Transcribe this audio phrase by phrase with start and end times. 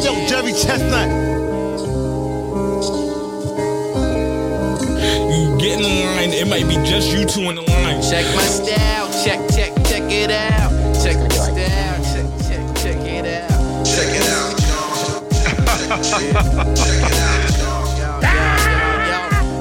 [0.00, 1.08] chestnut.
[5.30, 6.32] You Get in the line.
[6.32, 8.02] It might be just you two in the line.
[8.02, 10.70] Check my style, check, check, check it out.
[11.02, 13.86] Check my style, check, check, check it out.
[13.86, 14.60] Check it out.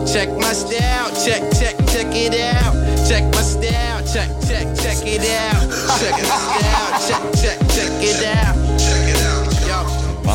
[0.08, 2.74] Check my style, check, check, check it out.
[3.08, 5.70] Check my style, check, check, check it out.
[6.00, 8.24] Check my style, check, check, check it out.
[8.24, 8.79] Check it out.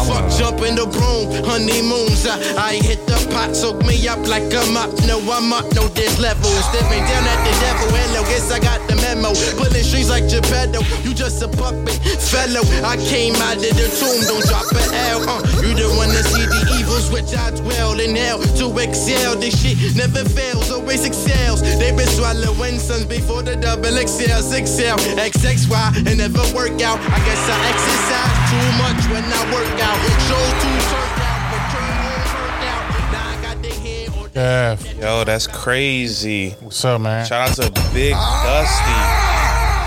[0.07, 2.27] Fuck jump in the broom, honeymoons.
[2.27, 4.93] I, I hit the pot, soak me up like a mop.
[5.07, 6.65] No, I'm up, no there's levels.
[6.69, 7.89] Stepping down at the devil.
[7.93, 9.33] Hello, guess I got the memo.
[9.57, 10.81] Pulling strings like Geppetto.
[11.03, 12.63] You just a puppet, fellow.
[12.85, 15.25] I came out of the tomb, don't drop an L.
[15.25, 19.37] Uh, you the one that see the evils which I dwell in hell to excel.
[19.37, 21.63] This shit never fails, always excels.
[21.63, 27.01] They been swallowing sons before the double XL, 6L, XXY, and never work out.
[27.01, 29.94] I guess I exercise too much when I work out.
[30.29, 32.85] Shows too turned out, but turn on turned out.
[33.13, 36.51] Now I got the head Yo, that's crazy.
[36.61, 37.27] what's up, man?
[37.27, 39.01] Shout out to Big Dusty.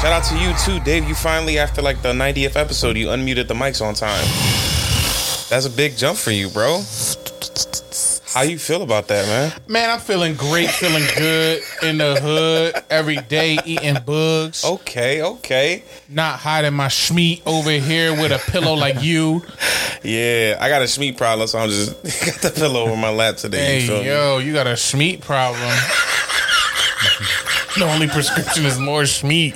[0.02, 1.08] Shout out to you too, Dave.
[1.08, 4.24] You finally, after like the 90th episode, you unmuted the mics on time.
[5.50, 6.82] That's a big jump for you, bro.
[8.38, 9.52] How you feel about that, man?
[9.68, 15.82] Man, I'm feeling great, feeling good in the hood every day, eating bugs, Okay, okay.
[16.08, 19.42] not hiding my schmeat over here with a pillow like you.
[20.04, 23.38] Yeah, I got a Schmeat problem, so I'm just got the pillow over my lap
[23.38, 23.80] today.
[23.82, 24.08] you Hey, me?
[24.08, 25.74] yo, you got a schmeat problem.
[27.80, 29.56] the only prescription is more schmeat.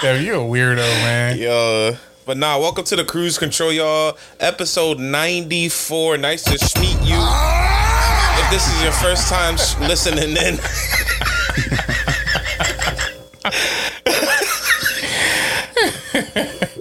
[0.00, 1.38] Yo, you a weirdo, man.
[1.38, 1.96] Yo.
[2.24, 4.16] But nah, welcome to the Cruise Control, y'all.
[4.38, 6.18] Episode 94.
[6.18, 7.18] Nice to meet you.
[7.18, 7.91] If
[8.52, 10.58] this is your first time sh- listening in,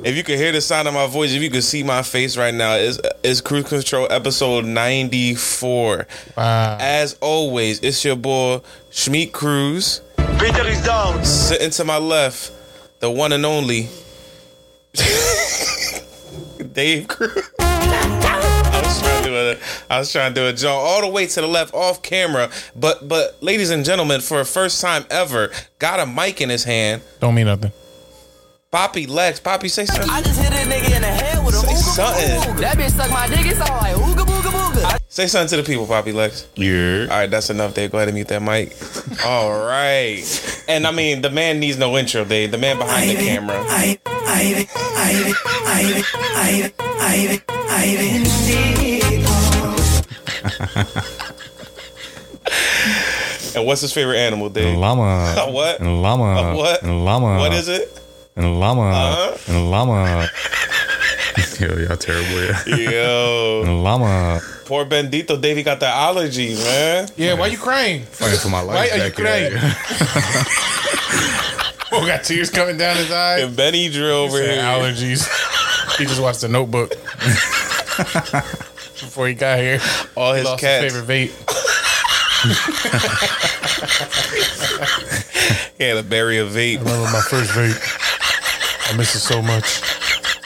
[0.04, 2.36] if you can hear the sound of my voice, if you can see my face
[2.36, 6.08] right now, is is Cruise Control episode 94.
[6.36, 6.78] Wow.
[6.80, 8.60] As always, it's your boy
[8.92, 10.02] Schmeat Cruz.
[10.40, 11.24] Peter is down.
[11.24, 12.52] Sitting to my left,
[13.00, 13.88] the one and only
[16.74, 17.71] Dave Cruz.
[19.32, 19.58] Do a,
[19.90, 22.50] I was trying to do a jump all the way to the left off camera,
[22.76, 26.64] but but ladies and gentlemen, for the first time ever, got a mic in his
[26.64, 27.02] hand.
[27.20, 27.72] Don't mean nothing.
[28.72, 30.10] Poppy Lex, Poppy say something.
[30.10, 32.30] I just hit a nigga in the head with a Say ooga something.
[32.40, 32.60] booga booga.
[32.62, 33.46] That bitch suck my dick.
[33.46, 35.00] It's all like ooga booga booga.
[35.10, 36.48] Say something to the people, Poppy Lex.
[36.56, 37.02] Yeah.
[37.02, 37.92] All right, that's enough, Dave.
[37.92, 38.74] Go ahead and mute that mic.
[39.26, 40.24] All right,
[40.70, 42.52] and I mean the man needs no intro, Dave.
[42.52, 43.62] The man behind the camera.
[53.54, 54.78] And what's his favorite animal, Dave?
[54.80, 55.36] llama.
[55.38, 55.80] A what?
[55.80, 56.52] And llama.
[56.54, 56.82] A what?
[56.84, 57.38] And a llama.
[57.38, 58.00] What is it?
[58.36, 58.82] And a llama.
[58.92, 59.38] Uh-huh.
[59.48, 60.30] And a llama.
[61.60, 62.44] Yo, y'all terrible.
[62.44, 62.92] Yeah.
[62.92, 64.40] Yo, And a llama.
[64.66, 67.10] poor Bendito Davey got the allergies, man.
[67.18, 68.04] Yeah, why you crying?
[68.04, 68.76] Fighting for my life.
[68.92, 69.52] Why are you crying?
[71.94, 73.44] Oh, got tears coming down his eyes.
[73.44, 74.62] And Benny Drew over here.
[74.62, 75.28] allergies.
[75.98, 76.94] he just watched the Notebook
[79.02, 79.80] before he got here.
[80.16, 80.84] All He his lost cats.
[80.84, 81.58] his favorite vape.
[85.78, 86.80] He had a berry of vape.
[86.80, 88.94] Remember my first vape.
[88.94, 89.82] I miss it so much.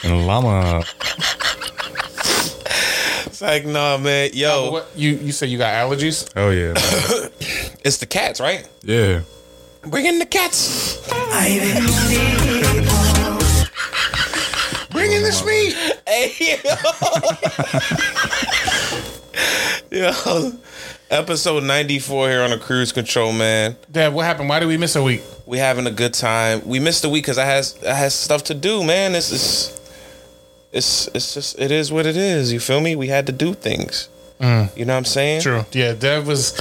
[0.02, 0.82] And a llama.
[3.26, 4.30] It's like, nah, man.
[4.32, 6.30] Yo, What you you say you got allergies?
[6.36, 6.72] Oh, yeah.
[7.84, 8.66] it's the cats, right?
[8.82, 9.20] Yeah.
[9.82, 10.96] Bring in the cats.
[15.06, 15.72] Bring in the meat.
[16.04, 16.32] Hey,
[19.92, 20.10] yo.
[20.12, 20.52] yo.
[21.08, 23.76] Episode 94 here on the Cruise Control, man.
[23.88, 24.48] Dad, what happened?
[24.48, 25.22] Why did we miss a week?
[25.46, 26.66] We having a good time.
[26.66, 29.14] We missed a week because I has I has stuff to do, man.
[29.14, 29.78] It's it's
[30.72, 32.52] it's it's just it is what it is.
[32.52, 32.96] You feel me?
[32.96, 34.08] We had to do things.
[34.40, 34.76] Mm.
[34.76, 35.42] You know what I'm saying?
[35.42, 35.64] True.
[35.70, 36.60] Yeah, Dev was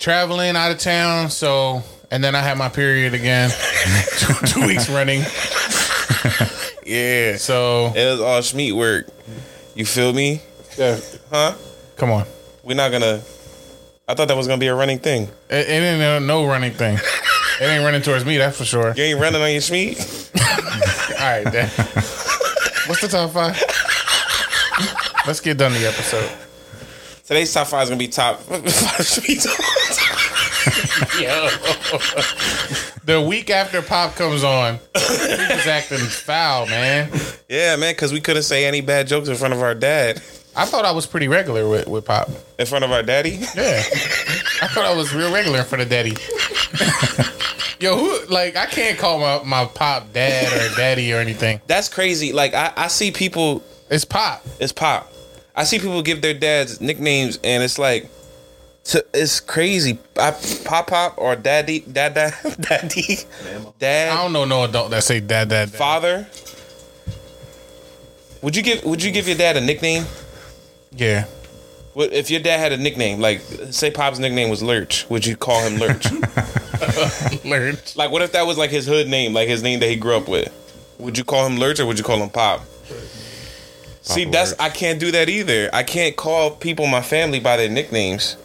[0.00, 3.50] traveling out of town, so and then I had my period again,
[4.18, 5.22] two, two weeks running.
[6.86, 7.36] Yeah.
[7.36, 9.06] So It was all Schmeat work.
[9.74, 10.40] You feel me?
[10.78, 10.98] yeah,
[11.30, 11.54] Huh?
[11.96, 12.24] come on,
[12.62, 13.20] We're not gonna.
[14.08, 15.24] I thought that was gonna be a running thing.
[15.50, 16.98] it, it ain't no, no running thing.
[17.58, 18.92] It ain't running towards me, that's for sure.
[18.94, 19.96] You ain't running on your Schmeat.
[21.18, 21.70] All right, Dad.
[22.86, 23.56] What's the top five?
[25.26, 26.30] Let's get done the episode.
[27.24, 29.46] Today's top five is gonna be top five Schmeats.
[31.18, 31.48] Yo.
[33.06, 35.00] The week after Pop comes on, he
[35.54, 37.10] was acting foul, man.
[37.48, 40.20] yeah, man, because we couldn't say any bad jokes in front of our dad.
[40.56, 42.28] I thought I was pretty regular with, with Pop.
[42.58, 43.38] In front of our daddy.
[43.54, 43.82] Yeah.
[44.62, 46.16] I thought I was real regular in front of daddy.
[47.78, 51.60] Yo, who like I can't call my, my pop dad or daddy or anything.
[51.66, 52.32] That's crazy.
[52.32, 53.62] Like I, I see people.
[53.90, 54.44] It's pop.
[54.58, 55.12] It's pop.
[55.54, 58.08] I see people give their dads nicknames, and it's like,
[58.88, 59.98] to, it's crazy.
[60.16, 60.30] I,
[60.64, 63.18] pop pop or daddy, dad dad daddy,
[63.78, 64.12] dad.
[64.16, 65.78] I don't know no adult that say dad, dad, dad.
[65.78, 66.26] father.
[68.42, 70.04] Would you give Would you give your dad a nickname?
[70.92, 71.24] Yeah.
[71.94, 73.20] What if your dad had a nickname?
[73.20, 73.40] Like,
[73.70, 75.08] say Pop's nickname was Lurch.
[75.08, 76.06] Would you call him Lurch?
[77.44, 77.96] Lurch.
[77.96, 80.14] like, what if that was like his hood name, like his name that he grew
[80.14, 80.52] up with?
[80.98, 82.62] Would you call him Lurch or would you call him Pop?
[84.02, 85.70] See, Papa that's I can't do that either.
[85.72, 88.36] I can't call people in my family by their nicknames.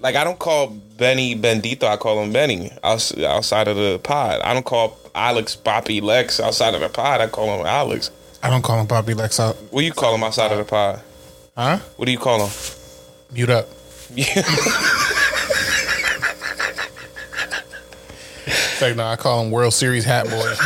[0.00, 1.84] Like I don't call Benny Bendito.
[1.84, 4.40] I call him Benny outside of the pod.
[4.42, 7.20] I don't call Alex Poppy Lex outside of the pod.
[7.20, 8.10] I call him Alex.
[8.40, 9.56] I don't call him Poppy Lex out.
[9.70, 11.00] What do you call him outside of the pod?
[11.56, 11.78] Huh?
[11.96, 12.52] What do you call him?
[13.32, 13.68] Mute up.
[18.46, 20.54] It's like, no, I call him World Series hat boy.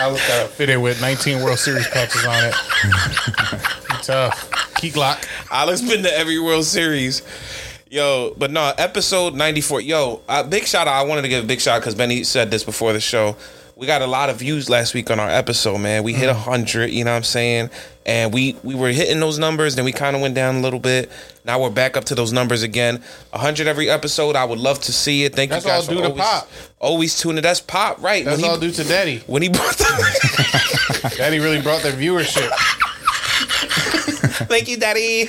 [0.00, 2.54] I got fitted with 19 World Series patches on it.
[4.02, 4.74] Tough.
[4.74, 5.24] Key Glock.
[5.52, 7.22] Alex been to every World Series.
[7.92, 9.82] Yo, but no, episode 94.
[9.82, 10.94] Yo, uh, big shout out.
[10.94, 13.36] I wanted to give a big shout because Benny said this before the show.
[13.76, 16.02] We got a lot of views last week on our episode, man.
[16.02, 17.68] We hit a 100, you know what I'm saying?
[18.06, 20.78] And we we were hitting those numbers, then we kind of went down a little
[20.78, 21.12] bit.
[21.44, 23.02] Now we're back up to those numbers again.
[23.28, 24.36] 100 every episode.
[24.36, 25.34] I would love to see it.
[25.34, 26.48] Thank That's you guys all for due to always, Pop.
[26.78, 27.42] always tuning.
[27.42, 28.24] That's Pop, right?
[28.24, 29.18] That's all due to Daddy.
[29.26, 32.48] when he brought the Daddy really brought the viewership.
[34.48, 35.28] Thank you, Daddy.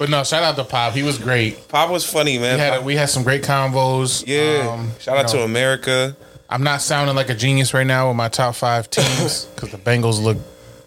[0.00, 0.94] But no, shout out to Pop.
[0.94, 1.68] He was great.
[1.68, 2.54] Pop was funny, man.
[2.54, 4.24] We had, Pop- we had some great convos.
[4.26, 4.66] yeah.
[4.66, 6.16] Um, shout out know, to America.
[6.48, 9.76] I'm not sounding like a genius right now with my top five teams because the
[9.76, 10.38] Bengals look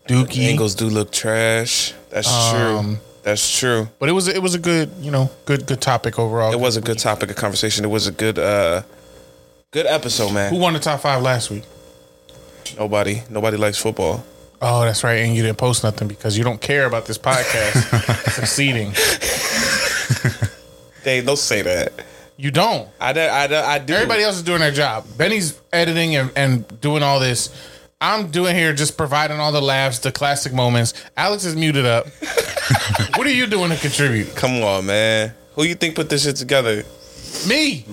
[0.07, 0.57] dookie.
[0.57, 1.93] Bengals do look trash.
[2.09, 2.77] That's true.
[2.77, 3.87] Um, That's true.
[3.99, 6.51] But it was it was a good you know good good topic overall.
[6.51, 7.85] It was a good topic of conversation.
[7.85, 8.81] It was a good uh
[9.69, 10.51] good episode, man.
[10.51, 11.65] Who won the top five last week?
[12.79, 14.25] Nobody nobody likes football.
[14.65, 18.29] Oh, that's right, and you didn't post nothing because you don't care about this podcast
[18.31, 18.93] succeeding.
[21.03, 21.91] Dave, don't say that.
[22.37, 22.87] You don't.
[22.97, 23.93] I do, I do, I do.
[23.93, 25.05] Everybody else is doing their job.
[25.17, 27.53] Benny's editing and, and doing all this.
[27.99, 30.93] I'm doing here just providing all the laughs, the classic moments.
[31.17, 32.07] Alex is muted up.
[33.15, 34.33] what are you doing to contribute?
[34.33, 35.33] Come on, man.
[35.55, 36.85] Who you think put this shit together?
[37.47, 37.83] Me.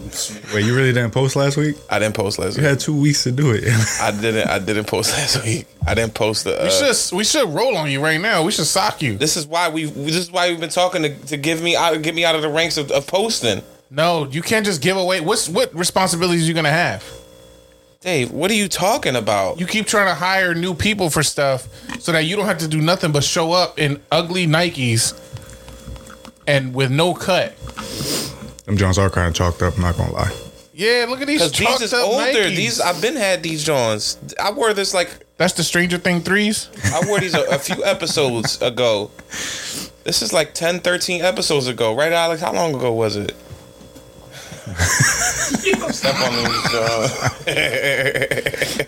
[0.54, 1.76] Wait, you really didn't post last week?
[1.88, 2.58] I didn't post last week.
[2.58, 2.70] You week.
[2.70, 3.64] had two weeks to do it.
[4.00, 4.48] I didn't.
[4.48, 5.66] I didn't post last week.
[5.86, 6.60] I didn't post the.
[6.60, 8.44] Uh, We should we should roll on you right now.
[8.44, 9.16] We should sock you.
[9.18, 9.84] this is why we.
[9.86, 12.42] This is why we've been talking to, to give me out, get me out of
[12.42, 13.62] the ranks of, of posting.
[13.90, 15.20] No, you can't just give away.
[15.20, 17.04] What's what responsibilities you gonna have?
[18.00, 19.58] Dave, what are you talking about?
[19.60, 22.68] You keep trying to hire new people for stuff so that you don't have to
[22.68, 25.12] do nothing but show up in ugly Nikes
[26.46, 27.54] and with no cut.
[28.70, 29.74] Them Jones are kind of chalked up.
[29.74, 30.32] I'm not gonna lie.
[30.72, 32.24] Yeah, look at these Because these chalked is up older.
[32.24, 32.54] Nikes.
[32.54, 34.16] These I've been had these Johns.
[34.40, 36.68] I wore this like That's the Stranger Thing threes.
[36.84, 39.10] I wore these a, a few episodes ago.
[40.04, 42.42] This is like 10, 13 episodes ago, right, Alex?
[42.42, 43.34] How long ago was it?
[45.90, 47.28] Step on these, uh,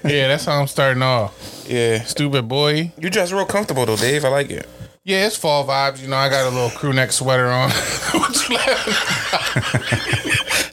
[0.04, 1.64] Yeah, that's how I'm starting off.
[1.68, 2.04] Yeah.
[2.04, 2.92] Stupid boy.
[3.00, 4.24] You dress real comfortable though, Dave.
[4.24, 4.68] I like it.
[5.04, 6.00] Yeah, it's fall vibes.
[6.00, 7.70] You know, I got a little crew neck sweater on.
[8.12, 10.22] what you laughing?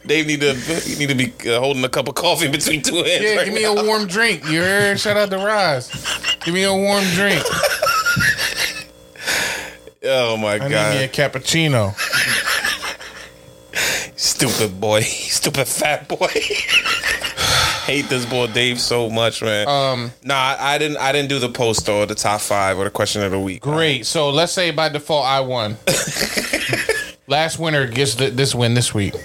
[0.06, 0.54] Dave need to
[0.86, 3.24] you need to be uh, holding a cup of coffee between two hands.
[3.24, 3.76] Yeah, right give me now.
[3.76, 4.44] a warm drink.
[4.46, 5.00] You heard?
[5.00, 5.90] Shout out to Roz.
[6.44, 7.44] Give me a warm drink.
[10.04, 10.72] Oh my god.
[10.72, 11.96] I need me a cappuccino.
[14.18, 15.02] Stupid boy.
[15.02, 16.28] Stupid fat boy.
[17.90, 19.68] Hate this boy Dave so much, man.
[19.68, 22.84] Um, nah, I, I didn't I didn't do the post or the top five or
[22.84, 23.64] the question of the week.
[23.64, 24.06] great.
[24.06, 25.76] So let's say by default I won.
[27.28, 29.16] Last winner gets th- this win this week.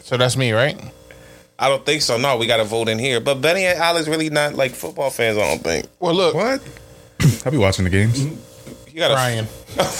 [0.00, 0.80] So that's me, right?
[1.58, 2.16] I don't think so.
[2.16, 3.20] No, we got to vote in here.
[3.20, 5.36] But Benny and Alex really not like football fans.
[5.36, 5.84] I don't think.
[6.00, 6.62] Well, look, What?
[7.44, 8.24] I'll be watching the games.
[8.24, 8.38] You
[8.96, 9.46] got to Ryan.
[9.76, 9.92] crying.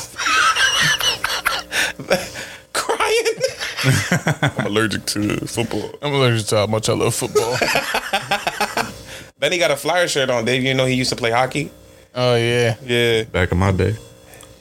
[4.59, 5.91] I'm allergic to football.
[6.03, 7.57] I'm allergic to how much I love football.
[9.39, 10.45] Benny got a flyer shirt on.
[10.45, 11.71] Dave, you know he used to play hockey.
[12.15, 13.97] oh yeah, Yeah, Back in my day.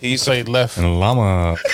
[0.01, 0.31] he used to.
[0.31, 0.77] played left.
[0.77, 1.57] And llama.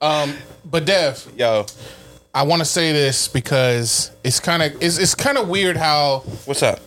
[0.00, 1.64] Um, but Dev, Yo,
[2.34, 6.24] I want to say this because it's kind of it's, it's kind of weird how
[6.44, 6.80] what's up?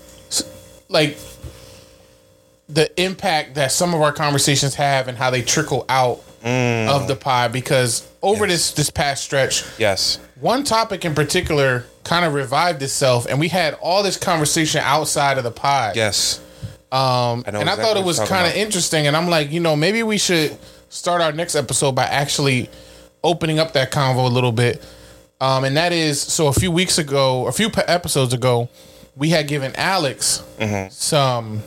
[0.89, 1.17] like
[2.67, 7.15] the impact that some of our conversations have and how they trickle out of the
[7.15, 10.19] pod because over this this past stretch Yes.
[10.39, 15.39] one topic in particular kind of revived itself and we had all this conversation outside
[15.39, 16.39] of the pod Yes.
[16.91, 19.75] um I and i thought it was kind of interesting and i'm like you know
[19.75, 20.55] maybe we should
[20.89, 22.69] start our next episode by actually
[23.23, 24.83] opening up that convo a little bit
[25.41, 28.69] um and that is so a few weeks ago a few episodes ago
[29.15, 30.89] we had given alex Mm-hmm.
[30.91, 31.63] some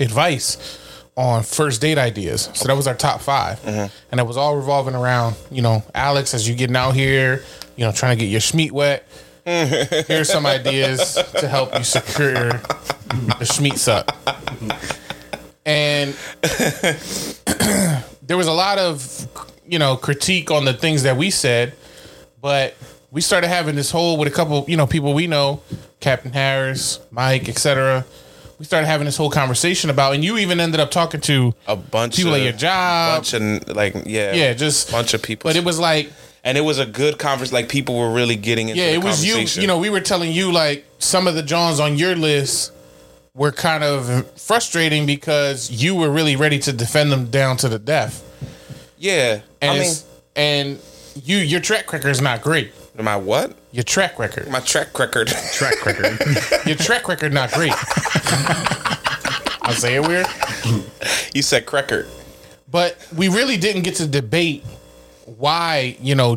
[0.00, 0.78] advice
[1.16, 2.50] on first date ideas.
[2.54, 3.94] So that was our top 5 Mm-hmm.
[4.10, 7.44] and it was all revolving around you know Alex as you getting out here,
[7.76, 9.06] you know trying to get your schmeat wet.
[9.44, 14.16] Here's some ideas to help you secure the schmeat suck.
[15.66, 16.14] And
[18.22, 19.28] there was a lot of
[19.66, 21.74] you know critique on the things that we said,
[22.40, 22.74] but
[23.10, 25.62] we started having this whole with a couple you know people we know,
[26.00, 28.04] Captain Harris, Mike, etc.
[28.58, 31.76] We started having this whole conversation about, and you even ended up talking to A
[31.76, 33.18] bunch of people of at your job.
[33.18, 35.48] bunch of like yeah, yeah, just bunch of people.
[35.48, 36.12] But it was like,
[36.44, 37.54] and it was a good conversation.
[37.54, 38.80] Like people were really getting into.
[38.80, 39.62] yeah, the it was you.
[39.62, 42.72] You know, we were telling you like some of the Johns on your list
[43.34, 47.78] were kind of frustrating because you were really ready to defend them down to the
[47.80, 48.22] death.
[48.96, 49.94] Yeah, And I mean,
[50.36, 50.78] and
[51.24, 52.72] you your track record is not great.
[52.96, 53.56] my what?
[53.74, 54.48] Your track record.
[54.50, 55.26] My track record.
[55.26, 56.16] Track record.
[56.64, 57.72] Your track record not great.
[59.62, 60.28] I say it weird.
[61.34, 62.06] you said record.
[62.70, 64.62] But we really didn't get to debate
[65.24, 66.36] why, you know,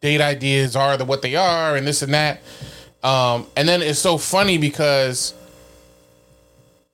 [0.00, 2.40] date ideas are the what they are and this and that.
[3.02, 5.34] Um, and then it's so funny because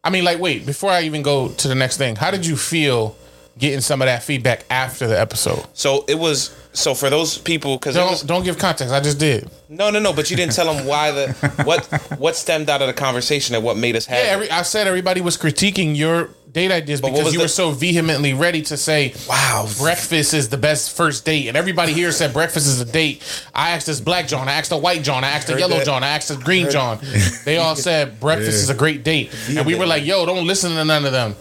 [0.03, 2.57] I mean, like, wait, before I even go to the next thing, how did you
[2.57, 3.17] feel
[3.59, 5.65] getting some of that feedback after the episode?
[5.75, 6.55] So it was.
[6.77, 8.93] So for those people, because Don't don't give context.
[8.93, 9.49] I just did.
[9.69, 10.13] no, no, no.
[10.13, 11.33] But you didn't tell them why the
[11.65, 11.85] what
[12.19, 14.19] what stemmed out of the conversation and what made us have.
[14.25, 17.49] Yeah, every, I said everybody was critiquing your date ideas what because you the- were
[17.49, 19.69] so vehemently ready to say, Wow.
[19.79, 23.23] breakfast is the best first date," and everybody here said breakfast is a date.
[23.55, 25.87] I asked this black John, I asked the white John, I asked the yellow that.
[25.87, 26.99] John, I asked the green John.
[27.45, 30.73] They all said breakfast is a great date, and we were like, "Yo, don't listen
[30.75, 31.37] to none of them.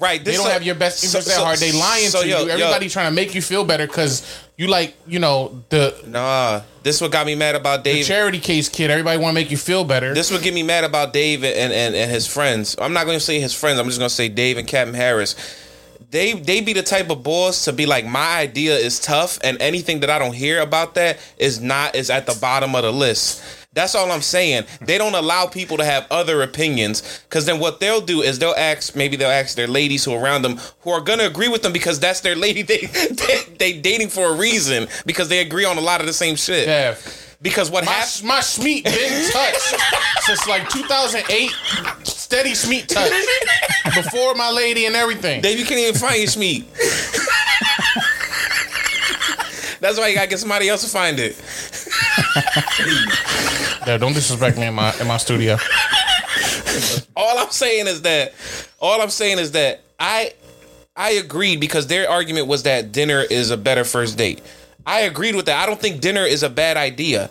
[0.00, 0.24] Right.
[0.24, 1.58] They don't so- have your best so- at heart.
[1.58, 2.46] They lying so, to yo, you.
[2.46, 4.22] yo, Everybody trying to make you feel better because
[4.56, 8.06] you like, you know, the." Nah, this what got me mad about The Dave.
[8.06, 10.14] charity case kid, everybody want to make you feel better.
[10.14, 12.74] this would get me mad about Dave and, and, and his friends.
[12.80, 13.78] I'm not going to say his friends.
[13.78, 15.36] I'm just going to say Dave and Captain Harris.
[16.10, 19.60] They they be the type of boss to be like my idea is tough and
[19.62, 22.92] anything that I don't hear about that is not is at the bottom of the
[22.92, 23.40] list.
[23.72, 24.64] That's all I'm saying.
[24.80, 28.50] They don't allow people to have other opinions because then what they'll do is they'll
[28.56, 31.62] ask maybe they'll ask their ladies who are around them who are gonna agree with
[31.62, 35.64] them because that's their lady they they, they dating for a reason because they agree
[35.64, 36.66] on a lot of the same shit.
[36.66, 36.96] yeah.
[37.42, 38.22] Because what My, happens?
[38.24, 39.74] my Schmeat been touched
[40.26, 41.50] since like 2008.
[42.04, 43.10] Steady Schmeat touch.
[43.94, 45.40] Before my lady and everything.
[45.40, 46.66] Dave, you can't even find your Schmeat.
[49.80, 51.34] That's why you gotta get somebody else to find it.
[53.90, 55.56] Yeah, don't disrespect me in my in my studio.
[57.16, 58.32] All I'm saying is that
[58.78, 60.32] all I'm saying is that I
[60.94, 64.42] I agreed because their argument was that dinner is a better first date.
[64.86, 65.60] I agreed with that.
[65.60, 67.30] I don't think dinner is a bad idea.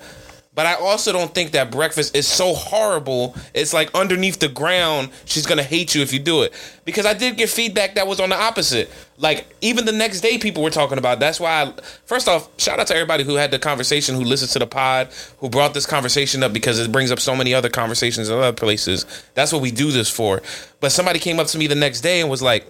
[0.59, 3.33] But I also don't think that breakfast is so horrible.
[3.53, 6.53] It's like underneath the ground, she's gonna hate you if you do it.
[6.83, 8.91] Because I did get feedback that was on the opposite.
[9.17, 11.21] Like even the next day, people were talking about.
[11.21, 11.61] That's why.
[11.61, 11.73] I,
[12.03, 15.07] first off, shout out to everybody who had the conversation, who listened to the pod,
[15.37, 18.51] who brought this conversation up because it brings up so many other conversations in other
[18.51, 19.05] places.
[19.35, 20.41] That's what we do this for.
[20.81, 22.67] But somebody came up to me the next day and was like,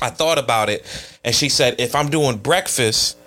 [0.00, 0.82] I thought about it,
[1.22, 3.18] and she said, if I'm doing breakfast,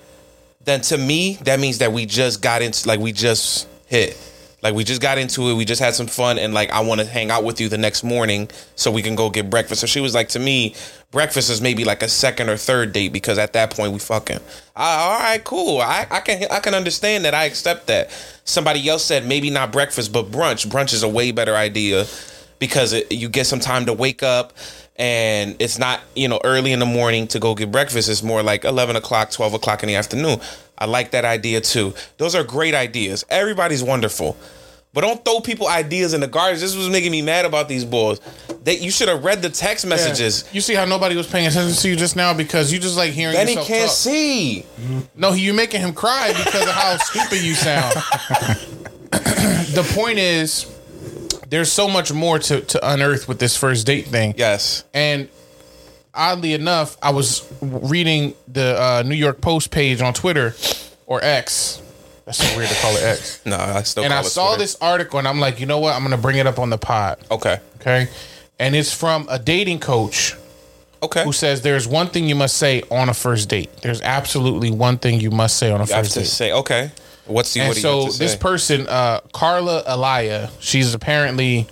[0.65, 4.17] then to me that means that we just got into like we just hit.
[4.61, 6.99] Like we just got into it, we just had some fun, and like I want
[6.99, 9.79] to hang out with you the next morning so we can go get breakfast.
[9.79, 10.75] So she was like, to me,
[11.11, 14.39] breakfast is maybe like a second or third date because at that point we fucking.
[14.75, 15.79] All right, cool.
[15.79, 17.33] I, I can I can understand that.
[17.33, 18.11] I accept that.
[18.43, 20.67] Somebody else said maybe not breakfast, but brunch.
[20.67, 22.05] Brunch is a way better idea
[22.59, 24.51] because it, you get some time to wake up
[25.00, 28.10] and it's not you know early in the morning to go get breakfast.
[28.10, 30.39] It's more like 11 o'clock 12 o'clock in the afternoon.
[30.77, 31.96] I like that idea too.
[32.18, 33.25] Those are great ideas.
[33.29, 34.38] Everybody's wonderful.
[34.91, 36.62] But don't throw people ideas in the garbage.
[36.62, 38.20] This was making me mad about these boys.
[38.63, 40.50] They, you should have read the text messages.
[40.51, 42.34] You see how nobody was paying attention to you just now?
[42.34, 43.89] Because you just like hearing then he can't talk.
[43.89, 44.65] see.
[45.15, 47.94] No, you making him cry because of how stupid you sound.
[49.75, 50.65] the point is,
[51.50, 54.34] there's so much more to, to unearth with this first date thing.
[54.38, 55.29] yes And
[56.13, 60.53] oddly enough, I was reading the uh, New York Post page on Twitter
[61.06, 61.82] or X.
[62.25, 63.41] That's so weird to call it X.
[63.46, 64.60] no i still And I saw Twitter.
[64.63, 65.96] this article and I'm like, you know what?
[65.96, 67.18] I'm going to bring it up on the pod.
[67.32, 68.08] okay Okay.
[68.60, 70.36] And it's from a dating coach
[71.01, 73.70] okay who says there's one thing you must say on a first date.
[73.82, 76.25] There's absolutely one thing you must say on a have first to date.
[76.27, 76.91] say okay
[77.29, 81.67] what's the And what so this person, uh, Carla Alaya, she's apparently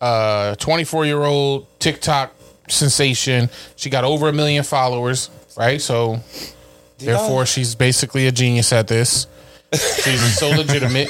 [0.00, 2.32] a 24 year old TikTok
[2.68, 3.48] sensation.
[3.76, 5.80] She got over a million followers, right?
[5.80, 6.20] So
[6.98, 9.26] therefore, she's basically a genius at this.
[9.72, 11.08] She's so legitimate.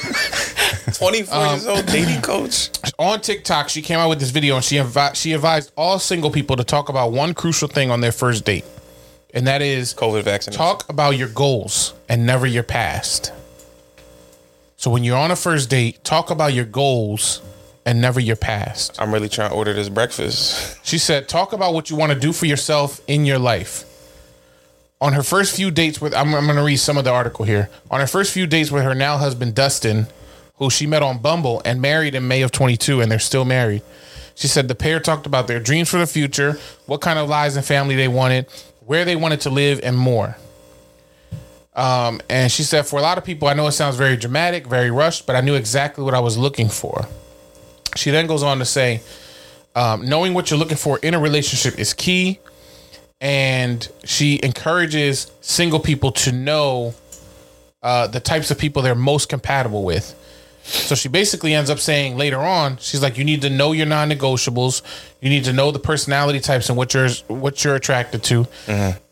[0.93, 2.69] 24 Um, years old dating coach.
[2.99, 6.29] on TikTok, she came out with this video and she advi- she advised all single
[6.31, 8.65] people to talk about one crucial thing on their first date,
[9.33, 10.57] and that is COVID vaccination.
[10.57, 13.31] talk about your goals and never your past.
[14.81, 17.39] So when you're on a first date, talk about your goals
[17.85, 18.99] and never your past.
[18.99, 20.83] I'm really trying to order this breakfast.
[20.83, 23.83] She said, talk about what you want to do for yourself in your life.
[24.99, 27.45] On her first few dates with, I'm, I'm going to read some of the article
[27.45, 27.69] here.
[27.91, 30.07] On her first few dates with her now husband, Dustin,
[30.55, 33.83] who she met on Bumble and married in May of 22, and they're still married.
[34.33, 36.57] She said the pair talked about their dreams for the future,
[36.87, 38.47] what kind of lives and family they wanted,
[38.87, 40.37] where they wanted to live, and more.
[41.73, 44.67] Um, and she said, for a lot of people, I know it sounds very dramatic,
[44.67, 47.07] very rushed, but I knew exactly what I was looking for.
[47.95, 49.01] She then goes on to say,
[49.75, 52.39] um, knowing what you're looking for in a relationship is key.
[53.21, 56.93] And she encourages single people to know
[57.83, 60.15] uh, the types of people they're most compatible with.
[60.63, 63.85] So she basically ends up saying later on, she's like, you need to know your
[63.85, 64.81] non-negotiables.
[65.21, 68.47] You need to know the personality types and what you're what you're attracted to.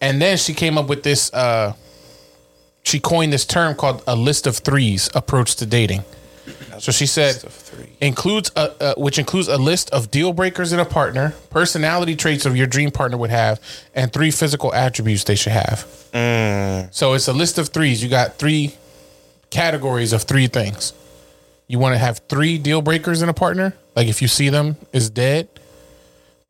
[0.02, 1.34] And then she came up with this.
[1.34, 1.74] Uh,
[2.84, 6.04] she coined this term called a list of threes approach to dating.
[6.80, 7.90] So she said List of three.
[8.02, 12.46] includes a, uh, which includes a list of deal breakers in a partner, personality traits
[12.46, 13.60] of your dream partner would have,
[13.94, 15.80] and three physical attributes they should have.
[16.92, 18.02] So it's a list of threes.
[18.02, 18.76] You got three
[19.50, 20.94] categories of three things.
[21.68, 24.78] You want to have three deal breakers in a partner, like if you see them
[24.94, 25.50] is dead.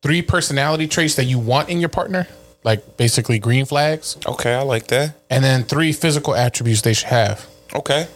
[0.01, 2.27] Three personality traits that you want in your partner,
[2.63, 5.15] like basically green flags, Okay, I like that.
[5.30, 7.45] and then three physical attributes they should have.
[7.74, 8.08] Okay.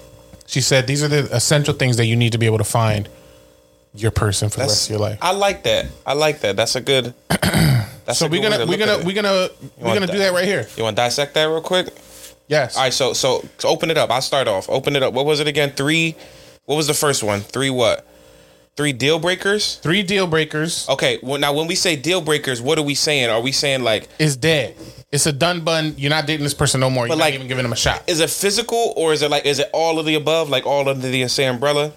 [0.48, 3.08] She said these are the essential things that you need to be able to find
[3.96, 5.20] your person for the rest of your life.
[5.22, 5.86] I like that.
[6.06, 6.56] I like that.
[6.56, 7.14] That's a good.
[7.30, 10.34] That's So a we're good gonna to we're gonna we're gonna we're gonna do that?
[10.34, 10.68] right here.
[10.76, 11.88] You want to dissect that real quick?
[12.48, 12.76] Yes.
[12.76, 12.94] All right.
[12.94, 14.12] So so so open it up.
[14.12, 14.70] I'll start off.
[14.70, 15.14] Open it up.
[15.14, 15.72] What was it again?
[15.72, 16.16] Three.
[16.66, 17.40] What was the first one?
[17.42, 18.06] Three what?
[18.76, 19.76] Three deal breakers.
[19.78, 21.20] Three deal breakers Okay.
[21.22, 23.30] Well, now when we say deal breakers, what are we saying?
[23.30, 24.76] Are we saying like It's dead.
[25.12, 25.94] It's a done bun.
[25.98, 27.06] You're not dating this person no more.
[27.06, 28.02] You're like- not even giving them a shot.
[28.08, 30.90] is it physical or is it like is it all of the above like all
[30.90, 31.92] under the same umbrella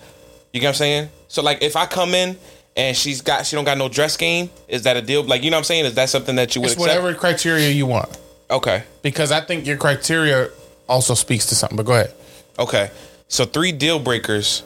[0.53, 2.37] you get what i'm saying so like if i come in
[2.77, 5.51] and she's got she don't got no dress game is that a deal like you
[5.51, 7.87] know what i'm saying is that something that you would It's accept whatever criteria you
[7.87, 8.09] want.
[8.51, 10.51] okay Because I think your criteria
[10.89, 11.77] also speaks to something.
[11.77, 12.13] But go ahead.
[12.59, 12.91] okay
[13.29, 14.63] so three deal breakers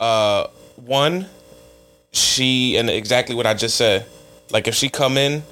[0.00, 0.46] uh
[0.86, 1.26] one
[2.12, 4.06] she and exactly what i just said
[4.50, 5.42] like if she come in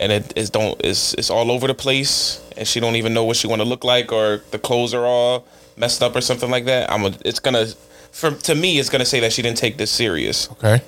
[0.00, 3.24] and it is don't it's it's all over the place and she don't even know
[3.24, 5.44] what she want to look like or the clothes are all
[5.76, 7.66] messed up or something like that i'm a, it's gonna
[8.10, 10.82] for to me it's gonna say that she didn't take this serious Okay.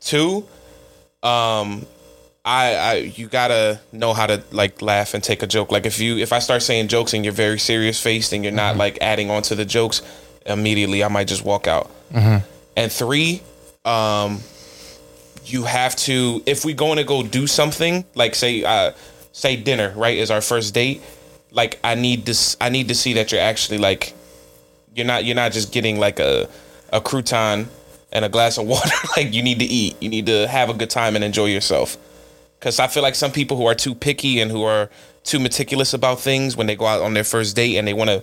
[0.00, 0.46] two
[1.22, 1.86] um
[2.44, 5.70] I, I you gotta know how to like laugh and take a joke.
[5.70, 8.52] Like if you if I start saying jokes and you're very serious faced and you're
[8.52, 10.02] not like adding on to the jokes,
[10.44, 11.88] immediately I might just walk out.
[12.76, 13.42] And three,
[13.84, 14.40] um,
[15.44, 18.92] you have to if we going to go do something like say uh
[19.32, 21.02] say dinner right is our first date.
[21.50, 24.14] Like I need this I need to see that you're actually like
[24.94, 26.48] you're not you're not just getting like a
[26.92, 27.66] a crouton
[28.12, 28.94] and a glass of water.
[29.16, 29.96] like you need to eat.
[30.00, 31.96] You need to have a good time and enjoy yourself.
[32.58, 34.88] Because I feel like some people who are too picky and who are
[35.24, 38.10] too meticulous about things when they go out on their first date and they want
[38.10, 38.22] to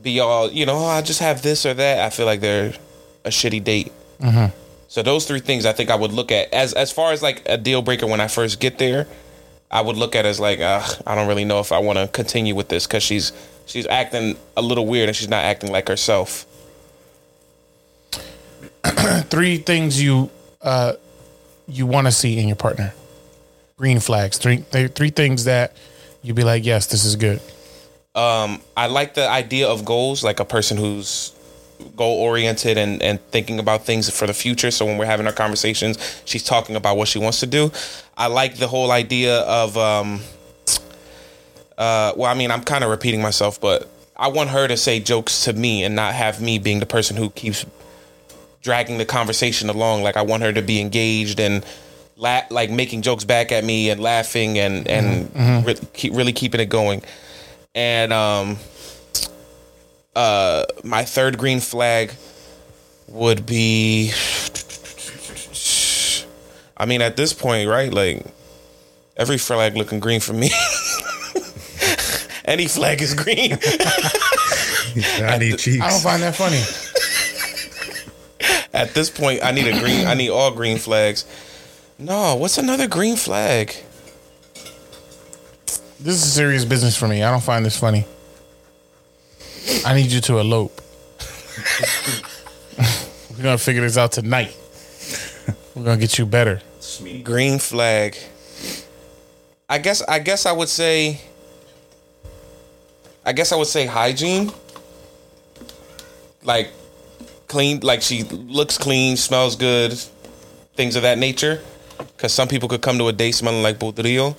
[0.00, 2.00] be all, you know, oh, I just have this or that.
[2.00, 2.72] I feel like they're
[3.26, 3.92] a shitty date.
[4.88, 7.42] So those three things I think I would look at as as far as like
[7.46, 9.06] a deal breaker when I first get there.
[9.70, 12.06] I would look at as like, uh, I don't really know if I want to
[12.06, 13.32] continue with this because she's
[13.66, 16.46] she's acting a little weird and she's not acting like herself.
[19.28, 20.30] Three things you
[20.62, 20.94] uh
[21.68, 22.94] you want to see in your partner.
[23.76, 24.38] Green flags.
[24.38, 25.76] Three th- three things that
[26.22, 27.40] you'd be like, yes, this is good.
[28.14, 31.32] um, I like the idea of goals, like a person who's
[31.96, 34.70] goal oriented and, and thinking about things for the future.
[34.70, 37.72] So when we're having our conversations, she's talking about what she wants to do.
[38.16, 40.20] I like the whole idea of, um,
[41.78, 45.00] uh, well, I mean, I'm kind of repeating myself, but I want her to say
[45.00, 47.66] jokes to me and not have me being the person who keeps
[48.62, 50.02] dragging the conversation along.
[50.02, 51.64] Like I want her to be engaged and
[52.16, 56.60] la- like making jokes back at me and laughing and and re- keep really keeping
[56.60, 57.02] it going.
[57.74, 58.56] And um,
[60.16, 62.12] uh, my third green flag
[63.08, 64.12] would be.
[66.76, 67.92] I mean, at this point, right?
[67.92, 68.24] Like
[69.16, 70.50] every flag looking green for me.
[72.46, 73.52] Any flag is green.
[75.22, 75.82] I need cheeks.
[75.82, 76.62] I don't find that funny.
[78.72, 80.06] At this point, I need a green.
[80.06, 81.24] I need all green flags.
[81.98, 83.74] No, what's another green flag?
[85.98, 87.22] This is serious business for me.
[87.22, 88.06] I don't find this funny.
[89.84, 90.80] I need you to elope.
[93.36, 94.56] We're gonna figure this out tonight.
[95.74, 96.60] We're gonna get you better.
[97.22, 98.16] Green flag.
[99.68, 101.20] I guess I guess I would say
[103.24, 104.52] I guess I would say hygiene.
[106.42, 106.70] Like
[107.48, 109.92] clean like she looks clean, smells good,
[110.74, 111.60] things of that nature.
[112.18, 114.38] Cause some people could come to a date smelling like Bodrio.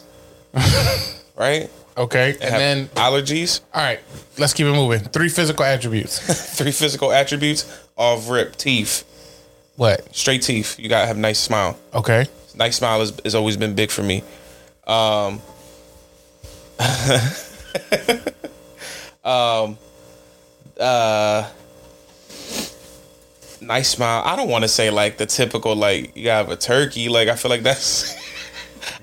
[1.35, 1.69] right?
[1.97, 3.61] Okay, and Have then allergies.
[3.73, 3.99] all right,
[4.37, 4.99] let's keep it moving.
[4.99, 6.19] Three physical attributes.
[6.57, 7.65] Three physical attributes.
[7.97, 9.03] of rip, teeth.
[9.77, 10.15] what?
[10.15, 10.77] Straight teeth.
[10.79, 11.77] You gotta have a nice smile.
[11.93, 12.27] Okay.
[12.55, 14.23] nice smile has, has always been big for me.
[14.85, 15.41] Um,
[19.23, 19.77] um,
[20.79, 21.49] uh,
[23.59, 24.21] nice smile.
[24.23, 27.09] I don't want to say like the typical like you have a turkey.
[27.09, 28.15] Like I feel like that's.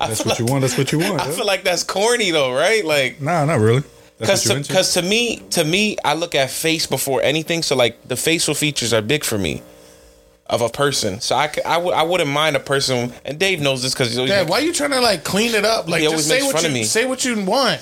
[0.00, 0.60] I That's feel what you want.
[0.62, 1.20] That's what you want.
[1.20, 1.32] I yeah.
[1.32, 2.84] feel like that's corny though, right?
[2.84, 3.82] Like Nah, not really.
[4.18, 4.72] That's because to, into.
[4.72, 7.62] 'cause to me to me I look at face before anything.
[7.62, 9.62] So like the facial features are big for me.
[10.46, 13.62] Of a person, so I, c- I, w- I wouldn't mind a person, and Dave
[13.62, 15.88] knows this because he's always Dad, why you trying to like clean it up?
[15.88, 16.84] Like just say what you of me.
[16.84, 17.80] say what you want.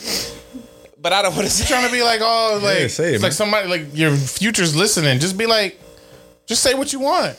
[0.97, 1.67] but I don't want to say.
[1.67, 3.21] trying to be like, oh, like Yeah, say it, it's man.
[3.23, 5.19] like somebody like your future's listening.
[5.19, 5.77] Just be like,
[6.47, 7.37] just say what you want.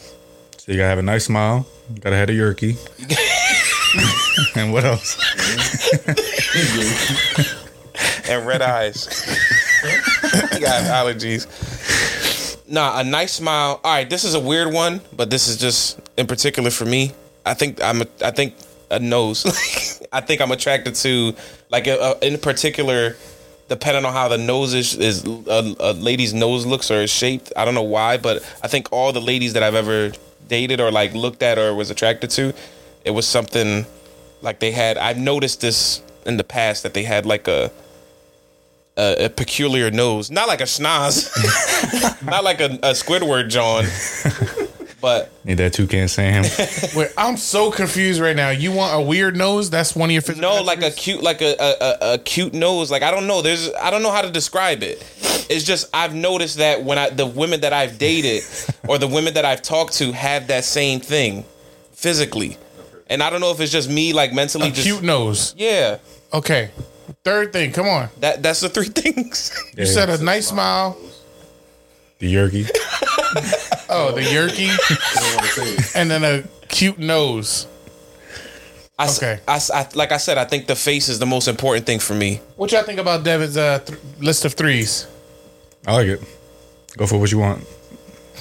[0.57, 1.65] so you gotta have a nice smile.
[2.01, 2.75] Gotta have a yerkie.
[4.55, 5.17] and what else?
[8.29, 9.07] and red eyes.
[10.53, 11.47] you got allergies.
[12.67, 13.79] Nah, a nice smile.
[13.83, 17.11] All right, this is a weird one, but this is just in particular for me.
[17.45, 18.01] I think I'm.
[18.01, 18.55] A, I think
[18.89, 19.45] a nose.
[20.13, 21.35] I think I'm attracted to
[21.69, 23.15] like uh, in particular,
[23.67, 27.51] depending on how the nose is, is a, a lady's nose looks or is shaped.
[27.57, 30.11] I don't know why, but I think all the ladies that I've ever
[30.47, 32.53] dated or like looked at or was attracted to,
[33.05, 33.85] it was something
[34.41, 34.97] like they had.
[34.97, 37.71] I've noticed this in the past that they had like a
[38.95, 41.31] a, a peculiar nose, not like a schnoz,
[42.25, 43.85] not like a, a Squidward John,
[45.01, 46.43] but Need that toucan Sam.
[46.95, 48.51] Wait, I'm so confused right now.
[48.51, 49.69] You want a weird nose?
[49.71, 52.53] That's one of your physical no, like a cute, like a, a a- a cute
[52.53, 52.91] nose.
[52.91, 53.41] Like I don't know.
[53.41, 55.03] There's I don't know how to describe it.
[55.49, 58.43] It's just I've noticed that when I the women that I've dated
[58.87, 61.43] or the women that I've talked to have that same thing
[61.93, 62.57] physically,
[63.07, 65.53] and I don't know if it's just me like mentally a just cute nose.
[65.57, 65.97] yeah.
[66.33, 66.71] Okay.
[67.23, 68.09] Third thing, come on.
[68.19, 69.51] That that's the three things.
[69.77, 70.97] You said a nice smile.
[72.19, 72.69] the yerkie.
[73.95, 74.71] Oh, the yerkie,
[75.95, 77.67] and then a cute nose.
[78.97, 79.39] I, s- Okay.
[79.47, 81.99] I s- I- like I said, I think the face is the most important thing
[81.99, 82.41] for me.
[82.55, 85.05] What y'all think about Devin's uh, th- list of threes?
[85.85, 86.21] I like it.
[86.97, 87.65] Go for what you want.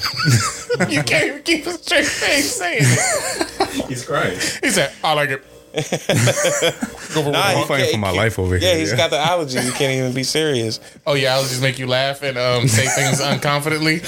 [0.89, 3.89] You can't even keep a straight face saying it.
[3.89, 4.39] He's crying.
[4.63, 7.55] He said, "I like it." Go for Nah, what?
[7.57, 8.69] he I'm fighting for my life over here.
[8.69, 8.81] Yeah, here.
[8.81, 8.97] he's yeah.
[8.97, 9.59] got the allergy.
[9.61, 10.81] He can't even be serious.
[11.07, 14.01] Oh yeah, I'll make you laugh and um, say things unconfidently.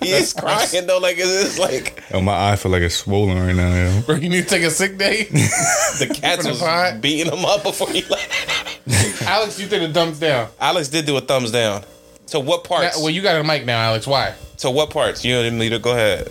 [0.00, 0.98] He's is crying though.
[0.98, 3.74] Like it's like Oh, my eye feel like it's swollen right now.
[3.74, 4.00] Yo.
[4.02, 5.24] Bro, you need to take a sick day.
[5.24, 7.00] the cats was pod?
[7.00, 9.22] beating him up before he left.
[9.22, 10.48] Alex, you did a thumbs down.
[10.60, 11.82] Alex did do a thumbs down.
[12.26, 12.98] So what Now, parts?
[12.98, 14.06] well, you got a mic now, Alex.
[14.06, 14.34] Why?
[14.56, 15.24] so what parts?
[15.24, 16.28] You don't need to go ahead.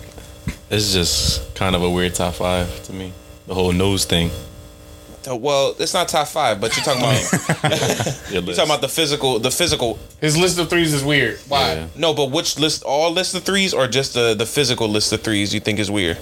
[0.70, 3.14] It's just kind of a weird top five to me.
[3.48, 4.32] The whole nose thing.
[5.22, 7.22] So, well, it's not top five, but you're talking about
[8.32, 9.98] Your you're talking about the physical, the physical.
[10.20, 11.40] His list of threes is weird.
[11.48, 11.74] Why?
[11.74, 11.88] Yeah.
[11.96, 12.84] No, but which list?
[12.84, 15.54] All list of threes, or just the the physical list of threes?
[15.54, 16.18] You think is weird?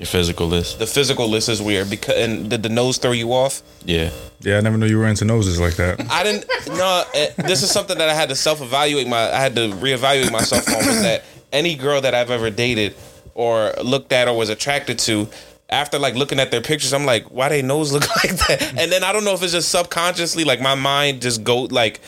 [0.00, 0.78] Your physical list.
[0.78, 3.62] The physical list is weird because and did the nose throw you off?
[3.84, 4.10] Yeah.
[4.40, 6.00] Yeah, I never knew you were into noses like that.
[6.10, 6.46] I didn't.
[6.68, 9.06] No, eh, this is something that I had to self evaluate.
[9.06, 12.94] My I had to reevaluate myself on was that any girl that I've ever dated
[13.34, 15.28] or looked at or was attracted to.
[15.68, 18.74] After like looking at their pictures, I'm like, why they nose look like that?
[18.76, 22.00] And then I don't know if it's just subconsciously, like my mind just go like,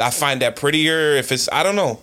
[0.00, 1.12] I find that prettier.
[1.16, 2.00] If it's, I don't know,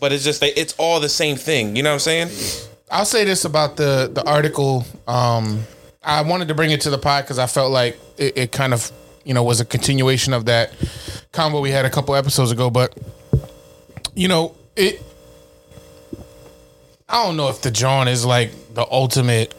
[0.00, 1.76] but it's just it's all the same thing.
[1.76, 2.68] You know what I'm saying?
[2.92, 4.84] I'll say this about the the article.
[5.08, 5.64] Um,
[6.02, 8.74] I wanted to bring it to the pod because I felt like it, it kind
[8.74, 8.92] of
[9.24, 10.74] you know was a continuation of that
[11.32, 12.68] combo we had a couple episodes ago.
[12.68, 12.96] But
[14.14, 15.02] you know it.
[17.08, 19.54] I don't know if the John is like the ultimate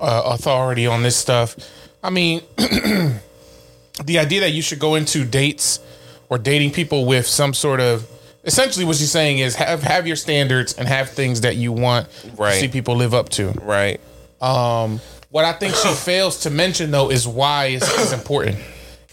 [0.00, 1.56] uh, authority on this stuff.
[2.04, 3.20] I mean, the
[4.18, 5.80] idea that you should go into dates
[6.28, 8.08] or dating people with some sort of
[8.46, 12.08] essentially what she's saying is have have your standards and have things that you want
[12.36, 12.54] Right.
[12.54, 13.50] to see people live up to.
[13.50, 14.00] Right.
[14.40, 18.58] Um, what I think she fails to mention though is why is, is important,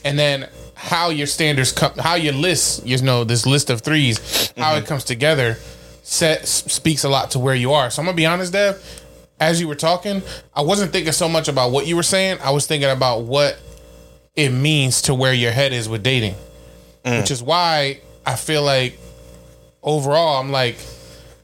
[0.05, 4.53] and then how your standards come, how your list, you know, this list of threes,
[4.55, 4.85] how it mm-hmm.
[4.85, 5.57] comes together,
[6.03, 7.89] set speaks a lot to where you are.
[7.89, 8.81] So I'm gonna be honest, Dev.
[9.39, 10.21] As you were talking,
[10.55, 12.37] I wasn't thinking so much about what you were saying.
[12.41, 13.57] I was thinking about what
[14.35, 16.35] it means to where your head is with dating,
[17.03, 17.31] which mm.
[17.31, 18.97] is why I feel like
[19.83, 20.77] overall I'm like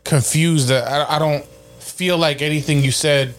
[0.04, 0.71] confused.
[0.71, 1.45] I, I don't
[1.80, 3.34] feel like anything you said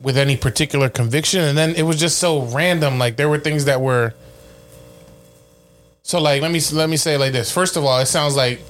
[0.00, 2.98] with any particular conviction, and then it was just so random.
[2.98, 4.14] Like there were things that were.
[6.02, 7.52] So like let me let me say like this.
[7.52, 8.60] First of all, it sounds like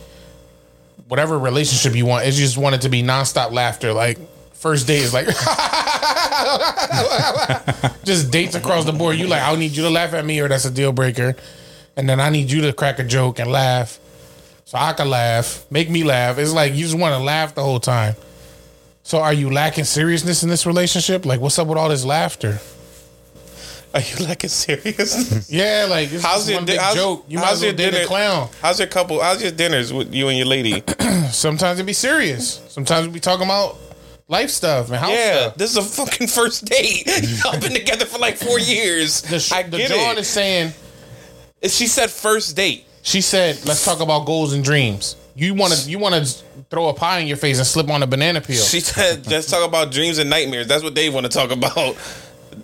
[1.09, 3.93] whatever relationship you want, it just want it to be nonstop laughter.
[3.93, 4.19] Like
[4.55, 5.27] first date is like
[8.05, 9.17] just dates across the board.
[9.17, 11.37] You like I need you to laugh at me, or that's a deal breaker.
[11.97, 13.99] And then I need you to crack a joke and laugh,
[14.65, 16.39] so I can laugh, make me laugh.
[16.39, 18.15] It's like you just want to laugh the whole time.
[19.03, 21.27] So are you lacking seriousness in this relationship?
[21.27, 22.59] Like what's up with all this laughter?
[23.95, 25.51] Are you like serious?
[25.51, 27.25] Yeah, like it's How's just your di- how's- joke.
[27.29, 28.49] You might as well date a dinner- clown.
[28.63, 29.21] How's your couple?
[29.21, 30.83] How's your dinners with you and your lady?
[31.31, 32.63] Sometimes it be serious.
[32.69, 33.77] Sometimes we be talking about
[34.29, 35.57] life stuff and house yeah, stuff.
[35.57, 37.07] this is a fucking first date.
[37.45, 39.21] Y'all been together for like four years.
[39.23, 40.21] The, sh- I the John it.
[40.21, 40.73] is saying
[41.65, 42.87] She said first date.
[43.03, 46.89] She said, "Let's talk about goals and dreams." You want to you want to throw
[46.89, 48.63] a pie in your face and slip on a banana peel.
[48.63, 51.97] She said, "Let's talk about dreams and nightmares." That's what Dave want to talk about.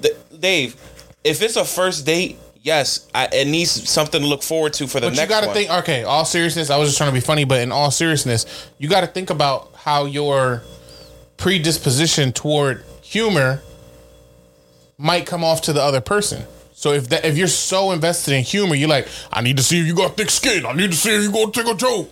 [0.01, 0.77] D- Dave,
[1.25, 5.01] if it's a first date, yes, I, it needs something to look forward to for
[5.01, 5.19] the next.
[5.19, 5.71] but you got to think.
[5.71, 8.45] Okay, all seriousness, I was just trying to be funny, but in all seriousness,
[8.79, 10.63] you got to think about how your
[11.39, 13.63] predisposition toward humor
[14.99, 16.45] might come off to the other person.
[16.79, 19.81] So if that if you're so invested in humor, you're like, I need to see
[19.81, 20.65] if you got thick skin.
[20.65, 22.09] I need to see if you gonna take a joke.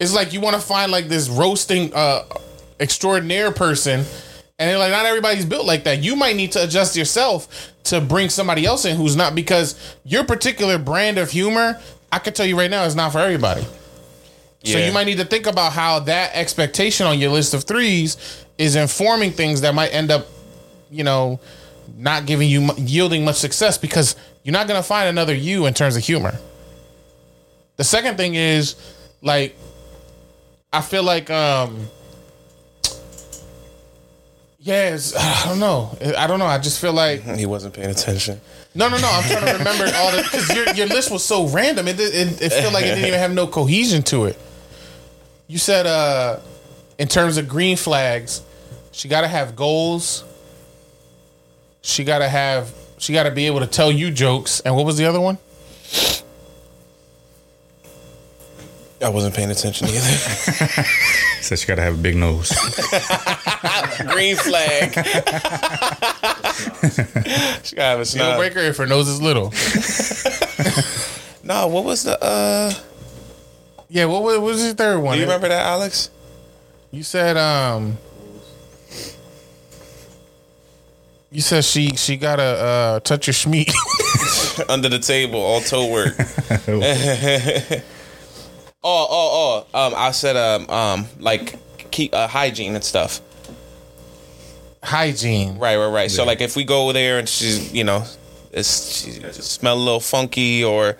[0.00, 2.24] It's like you want to find like this roasting uh
[2.80, 4.06] extraordinaire person.
[4.58, 6.02] And they're like, not everybody's built like that.
[6.02, 10.24] You might need to adjust yourself to bring somebody else in who's not because your
[10.24, 11.78] particular brand of humor,
[12.10, 13.66] I can tell you right now, is not for everybody.
[14.62, 14.72] Yeah.
[14.72, 18.16] So you might need to think about how that expectation on your list of threes
[18.56, 20.26] is informing things that might end up,
[20.90, 21.38] you know,
[21.96, 25.74] not giving you yielding much success because you're not going to find another you in
[25.74, 26.38] terms of humor.
[27.76, 28.74] The second thing is
[29.22, 29.56] like
[30.72, 31.88] I feel like um
[34.58, 35.96] yes, I don't know.
[36.16, 36.46] I don't know.
[36.46, 38.40] I just feel like He wasn't paying attention.
[38.74, 39.08] no, no, no.
[39.10, 41.88] I'm trying to remember all the because your your list was so random.
[41.88, 44.38] It it, it felt like it didn't even have no cohesion to it.
[45.48, 46.40] You said uh
[46.98, 48.42] in terms of green flags,
[48.92, 50.24] she got to have goals.
[51.86, 54.58] She got to have she got to be able to tell you jokes.
[54.60, 55.38] And what was the other one?
[59.00, 60.00] I wasn't paying attention either.
[61.42, 62.48] Says she gotta have a big nose.
[64.08, 64.94] Green flag.
[67.64, 68.38] she gotta have a Deal snub.
[68.38, 69.52] breaker if her nose is little.
[71.44, 72.20] No, what was the?
[72.20, 72.72] uh
[73.88, 75.14] Yeah, what was, what was the third one?
[75.14, 76.10] Do you remember that, Alex?
[76.90, 77.98] You said um
[81.36, 83.70] You said she she gotta uh touch your schmeat.
[84.70, 86.14] Under the table, all toe work.
[86.18, 87.76] oh,
[88.82, 89.78] oh, oh.
[89.78, 91.58] Um, I said um, um, like
[91.90, 93.20] keep uh, hygiene and stuff.
[94.82, 95.58] Hygiene.
[95.58, 96.10] Right, right, right.
[96.10, 98.04] So like if we go there and she's, you know,
[98.50, 100.96] it's she smell a little funky or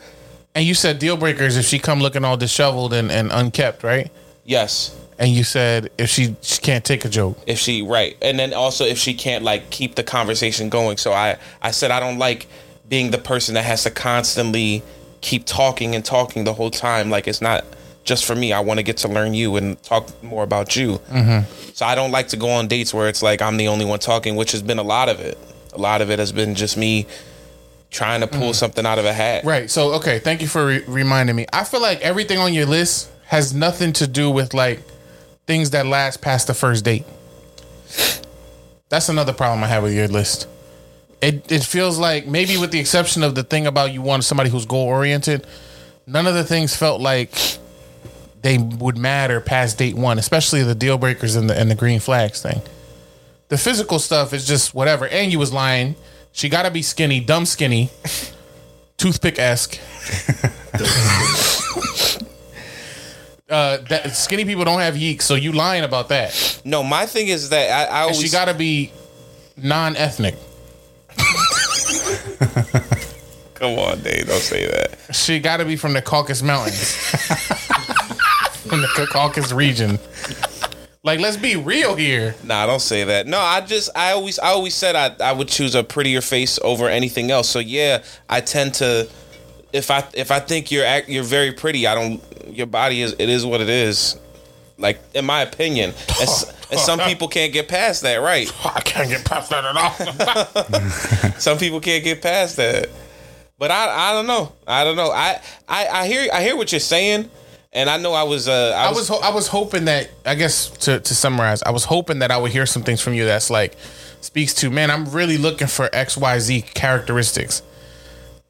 [0.55, 4.13] And you said deal breakers if she come looking all disheveled and, and unkept, right?
[4.45, 7.39] yes, And you said if she, she can't take a joke.
[7.47, 8.17] if she right.
[8.21, 10.97] And then also if she can't like keep the conversation going.
[10.99, 12.47] So i i said i don't like
[12.89, 14.83] being the person that has to constantly
[15.21, 17.11] keep talking and talking the whole time.
[17.11, 17.65] Like it's not
[18.05, 18.53] just for me.
[18.53, 20.99] I want to get to learn you and talk more about you.
[21.11, 21.73] Mm-hmm.
[21.73, 23.99] So i don't like to go on dates where it's like i'm the only one
[23.99, 25.39] talking which has been a lot of it.
[25.75, 27.07] A lot of it has been just me
[27.91, 28.55] trying to pull mm.
[28.55, 29.45] something out of a hat.
[29.45, 29.71] Right.
[29.71, 31.47] So okay, thank you for re- reminding me.
[31.53, 34.81] I feel like everything on your list has nothing to do with like
[35.47, 37.05] things that last past the first date.
[38.89, 40.49] That's another problem I have with your list.
[41.21, 44.51] It it feels like maybe with the exception of the thing about you want somebody
[44.51, 45.47] who's goal oriented,
[46.07, 47.59] none of the things felt like
[48.43, 52.01] they would matter past date one, especially the deal breakers and the and the green
[52.01, 52.61] flags thing.
[53.49, 55.07] The physical stuff is just whatever.
[55.09, 55.95] And you was lying.
[56.33, 57.91] She got to be skinny, dumb skinny,
[58.99, 59.79] toothpick esque.
[63.49, 66.61] uh, that skinny people don't have yeeks, so you lying about that.
[66.65, 68.91] no my thing is that i, I And always she got to be
[69.57, 70.35] non-ethnic.
[73.55, 76.93] come on dave don't say that She got to be from the Caucasus Mountains,
[78.69, 79.99] from the Caucasus region.
[81.03, 82.35] Like, let's be real here.
[82.43, 83.29] Nah, don't say that.
[83.29, 86.59] No, I just I always I always said I I would choose a prettier face
[86.63, 87.49] over anything else.
[87.49, 89.09] So yeah, I tend to
[89.77, 93.15] if I if I think you're act, you're very pretty, I don't your body is
[93.19, 94.19] it is what it is.
[94.79, 98.51] Like in my opinion, and, s- and some people can't get past that, right?
[98.65, 101.31] I can't get past that at all.
[101.39, 102.89] Some people can't get past that.
[103.59, 104.53] But I I don't know.
[104.67, 105.11] I don't know.
[105.11, 107.31] I I, I hear I hear what you're saying,
[107.73, 108.49] And I know I was.
[108.49, 108.99] Uh, I, I was.
[108.99, 112.31] was ho- I was hoping that I guess to to summarize, I was hoping that
[112.31, 113.77] I would hear some things from you that's like
[114.21, 117.63] speaks to man, I'm really looking for X Y Z characteristics,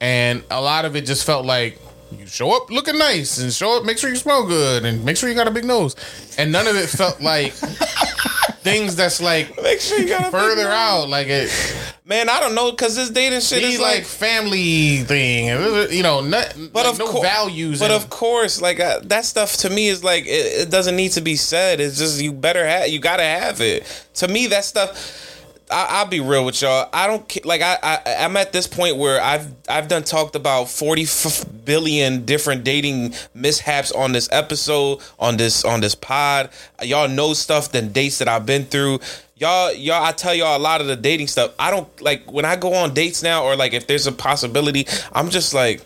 [0.01, 1.79] and a lot of it just felt like
[2.13, 5.17] you show up looking nice and show up, make sure you smell good and make
[5.17, 5.97] sure you got a big nose,
[6.39, 7.53] and none of it felt like
[8.61, 11.51] things that's like Make sure you got further out, like it
[12.05, 14.05] Man, I don't know because this dating shit is like, like.
[14.05, 15.47] family thing,
[15.91, 17.81] you know, not, But like of no cour- values.
[17.81, 21.11] But of course, like uh, that stuff to me is like it, it doesn't need
[21.13, 21.81] to be said.
[21.81, 23.83] It's just you better have you gotta have it.
[24.15, 25.36] To me, that stuff.
[25.71, 26.89] I, I'll be real with y'all.
[26.93, 27.61] I don't like.
[27.61, 32.25] I, I I'm at this point where I've I've done talked about forty f- billion
[32.25, 36.51] different dating mishaps on this episode on this on this pod.
[36.83, 39.01] Y'all know stuff than dates that I've been through.
[39.37, 41.53] Y'all y'all I tell y'all a lot of the dating stuff.
[41.59, 44.87] I don't like when I go on dates now or like if there's a possibility.
[45.13, 45.85] I'm just like.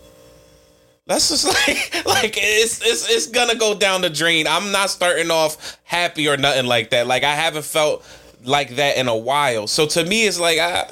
[1.06, 4.46] That's just like like it's it's it's gonna go down the drain.
[4.46, 7.08] I'm not starting off happy or nothing like that.
[7.08, 8.04] Like I haven't felt
[8.44, 9.66] like that in a while.
[9.66, 10.90] So to me, it's like, I,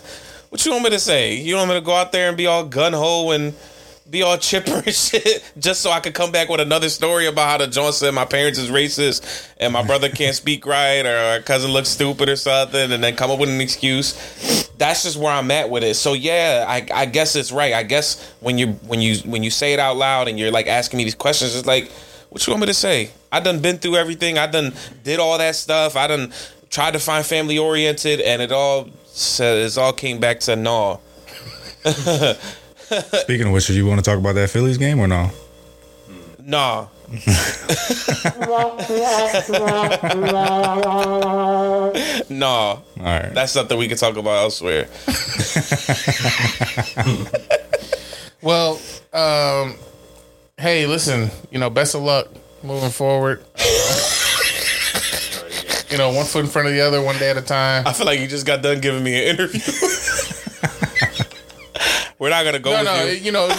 [0.50, 1.36] what you want me to say?
[1.36, 3.54] You want me to go out there and be all gun ho and
[4.10, 7.48] be all chipper and shit just so I could come back with another story about
[7.48, 11.14] how the John said my parents is racist and my brother can't speak right or
[11.14, 14.68] our cousin looks stupid or something and then come up with an excuse.
[14.78, 15.94] That's just where I'm at with it.
[15.94, 17.74] So yeah, I, I guess it's right.
[17.74, 20.68] I guess when you when you when you say it out loud and you're like
[20.68, 21.90] asking me these questions, it's like,
[22.30, 23.10] what you want me to say?
[23.30, 24.38] I done been through everything.
[24.38, 25.96] I done did all that stuff.
[25.96, 26.32] I done
[26.70, 31.00] tried to find family oriented, and it all said it all came back to no.
[31.84, 35.30] Speaking of which, do you want to talk about that Phillies game or no?
[36.38, 36.88] Nah.
[42.28, 42.70] nah.
[42.70, 43.32] All right.
[43.32, 44.88] That's something we can talk about elsewhere.
[48.40, 48.80] Well,
[49.12, 49.74] um,
[50.58, 52.28] hey, listen, you know, best of luck
[52.62, 53.44] moving forward.
[53.58, 54.10] Uh,
[55.90, 57.86] you know, one foot in front of the other, one day at a time.
[57.86, 59.60] I feel like you just got done giving me an interview.
[62.18, 63.12] We're not gonna go No, no, you.
[63.12, 63.46] you know,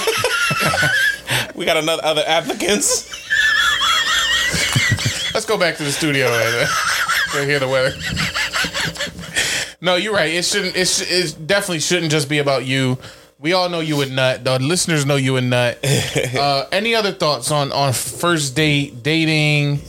[1.55, 3.09] We got another other applicants.
[5.33, 6.69] let's go back to the studio and
[7.33, 7.93] uh, hear the weather.
[9.81, 10.33] No, you're right.
[10.33, 10.75] It shouldn't.
[10.75, 12.97] It, sh- it definitely shouldn't just be about you.
[13.39, 14.43] We all know you a nut.
[14.43, 15.79] The listeners know you a nut.
[16.37, 19.79] Uh, any other thoughts on on first date dating,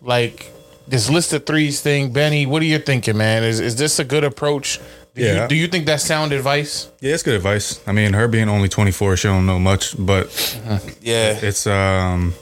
[0.00, 0.50] like
[0.88, 2.46] this list of threes thing, Benny?
[2.46, 3.42] What are you thinking, man?
[3.44, 4.80] Is is this a good approach?
[5.14, 5.42] Do Yeah.
[5.42, 6.88] You, do you think that's sound advice?
[7.00, 7.80] Yeah, it's good advice.
[7.86, 10.26] I mean, her being only 24, she don't know much, but
[11.00, 12.34] Yeah, it's um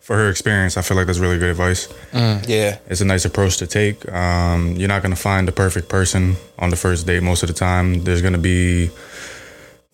[0.00, 1.88] for her experience, I feel like that's really good advice.
[2.12, 4.06] yeah, It's a nice approach to take.
[4.12, 7.54] Um, you're not gonna find the perfect person on the first date most of the
[7.54, 8.04] time.
[8.04, 8.90] There's gonna be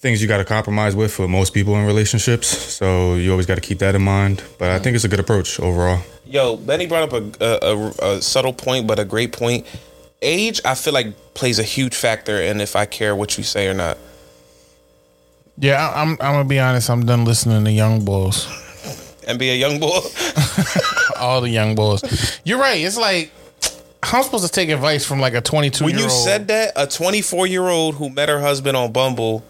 [0.03, 2.49] things you got to compromise with for most people in relationships.
[2.49, 4.43] So you always got to keep that in mind.
[4.59, 6.01] But I think it's a good approach overall.
[6.27, 9.65] Yo, Benny brought up a, a, a, a subtle point, but a great point.
[10.21, 13.69] Age, I feel like plays a huge factor in if I care what you say
[13.69, 13.97] or not.
[15.57, 16.11] Yeah, I- I'm.
[16.13, 16.91] I'm gonna be honest.
[16.91, 18.49] I'm done listening to Young Bulls.
[19.29, 20.01] And be a young boy.
[21.21, 22.03] All the Young Bulls.
[22.45, 22.81] You're right.
[22.81, 23.31] It's like
[24.03, 26.73] how I'm supposed to take advice from like a 22 when year you said that,
[26.75, 29.45] a 24 year old who met her husband on Bumble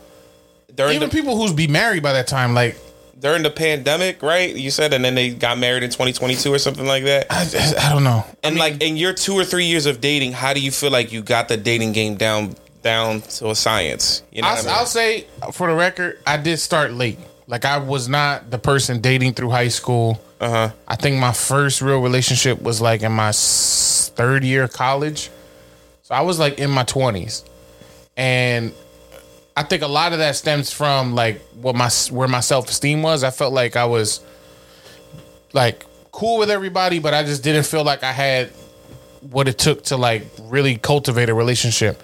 [0.74, 2.76] during even the people who's be married by that time, like
[3.18, 4.54] during the pandemic, right?
[4.54, 7.26] You said, and then they got married in 2022 or something like that.
[7.30, 8.24] I, I don't know.
[8.42, 11.12] And like in your two or three years of dating, how do you feel like
[11.12, 14.22] you got the dating game down down to a science?
[14.32, 14.76] You know, I'll, what I mean?
[14.76, 17.18] I'll say for the record, I did start late.
[17.46, 20.20] Like I was not the person dating through high school.
[20.40, 20.70] uh huh.
[20.88, 25.30] I think my first real relationship was like in my third year of college.
[26.02, 27.44] So I was like in my 20s.
[28.16, 28.74] And
[29.56, 33.22] I think a lot of that stems from like what my where my self-esteem was.
[33.22, 34.20] I felt like I was
[35.52, 38.48] like cool with everybody, but I just didn't feel like I had
[39.30, 42.02] what it took to like really cultivate a relationship.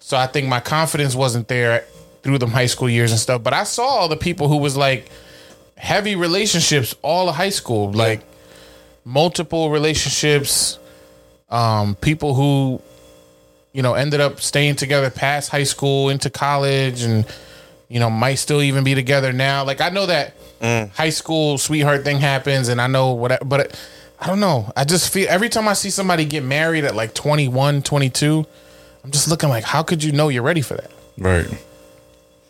[0.00, 1.84] So I think my confidence wasn't there
[2.22, 3.42] through the high school years and stuff.
[3.42, 5.10] But I saw all the people who was like
[5.76, 8.22] heavy relationships all of high school, like
[9.04, 10.78] multiple relationships,
[11.50, 12.80] um, people who,
[13.72, 17.26] you know, ended up staying together past high school into college and,
[17.88, 19.64] you know, might still even be together now.
[19.64, 20.90] Like I know that mm.
[20.90, 23.78] high school sweetheart thing happens and I know what, but
[24.20, 24.72] I don't know.
[24.76, 28.46] I just feel every time I see somebody get married at like 21, 22,
[29.04, 30.90] I'm just looking like, how could you know you're ready for that?
[31.16, 31.46] Right.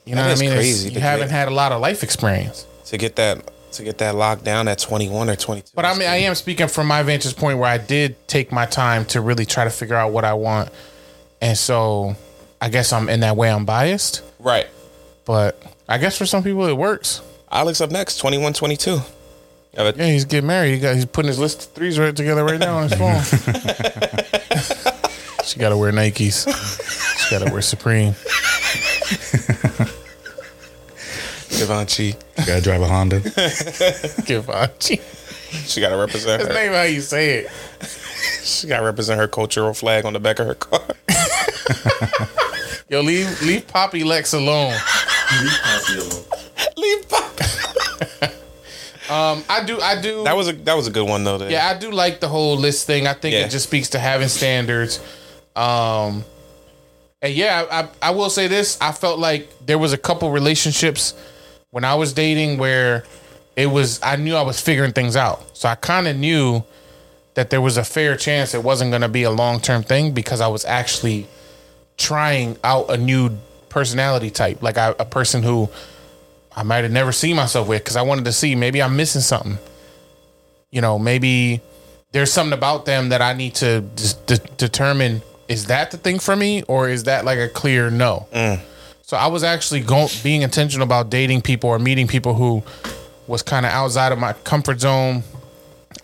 [0.05, 0.51] You know That what I mean?
[0.51, 2.67] It's- crazy You to haven't get- had a lot of life experience.
[2.87, 3.43] To get that
[3.73, 5.73] to get that locked down at 21 or 22.
[5.75, 8.65] But I mean, I am speaking from my vantage point where I did take my
[8.65, 10.71] time to really try to figure out what I want.
[11.41, 12.17] And so
[12.61, 14.23] I guess I'm in that way, I'm biased.
[14.39, 14.67] right.
[15.25, 17.21] But I guess for some people it works.
[17.53, 18.99] Alex up next, 21, 22.
[19.77, 20.75] I Yeah, he's getting married.
[20.75, 23.23] He got he's putting his list of threes right together right now on his phone.
[25.45, 26.49] she gotta wear Nikes.
[27.29, 28.15] She gotta wear Supreme.
[31.59, 32.15] Givenchy.
[32.39, 33.21] You gotta drive a Honda.
[34.25, 35.01] Givenchy.
[35.67, 36.55] She got to represent That's her.
[36.55, 37.51] not even how you say it.
[38.45, 40.83] She got to represent her cultural flag on the back of her car.
[42.89, 44.75] Yo, leave leave Poppy Lex alone.
[46.77, 47.25] Leave Pop.
[49.11, 51.39] Um, I do I do That was a that was a good one though.
[51.39, 53.07] that- Yeah, I do like the whole list thing.
[53.07, 53.47] I think Yeah.
[53.47, 55.01] it just speaks to having standards.
[55.57, 56.27] Um,
[57.23, 60.31] and yeah, I, I, I will say this: I felt like there was a couple
[60.31, 61.15] relationships
[61.71, 63.05] when I was dating where
[63.57, 66.63] it was I knew I was figuring things out, so I kind of knew
[67.33, 70.13] that there was a fair chance it wasn't going to be a long term thing
[70.13, 71.27] because I was actually
[71.99, 73.37] trying out a new
[73.69, 75.69] personality type, like I, a person who
[76.57, 79.21] I might have never seen myself with because I wanted to see maybe I'm missing
[79.21, 79.59] something
[80.71, 81.61] you know, maybe
[82.13, 83.81] there's something about them that I need to
[84.27, 88.27] de- determine is that the thing for me or is that like a clear no?
[88.33, 88.61] Mm.
[89.03, 92.63] So I was actually going being intentional about dating people or meeting people who
[93.27, 95.23] was kind of outside of my comfort zone,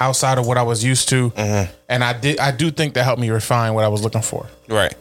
[0.01, 1.71] outside of what I was used to, mm-hmm.
[1.89, 4.47] and I did I do think that helped me refine what I was looking for.
[4.69, 4.95] Right.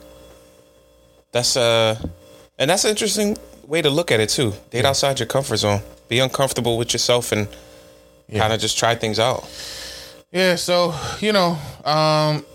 [1.34, 2.00] That's uh
[2.58, 4.54] and that's an interesting way to look at it too.
[4.70, 5.82] Date outside your comfort zone.
[6.08, 7.48] Be uncomfortable with yourself and
[8.34, 9.44] kind of just try things out.
[10.32, 12.46] Yeah, so you know, um,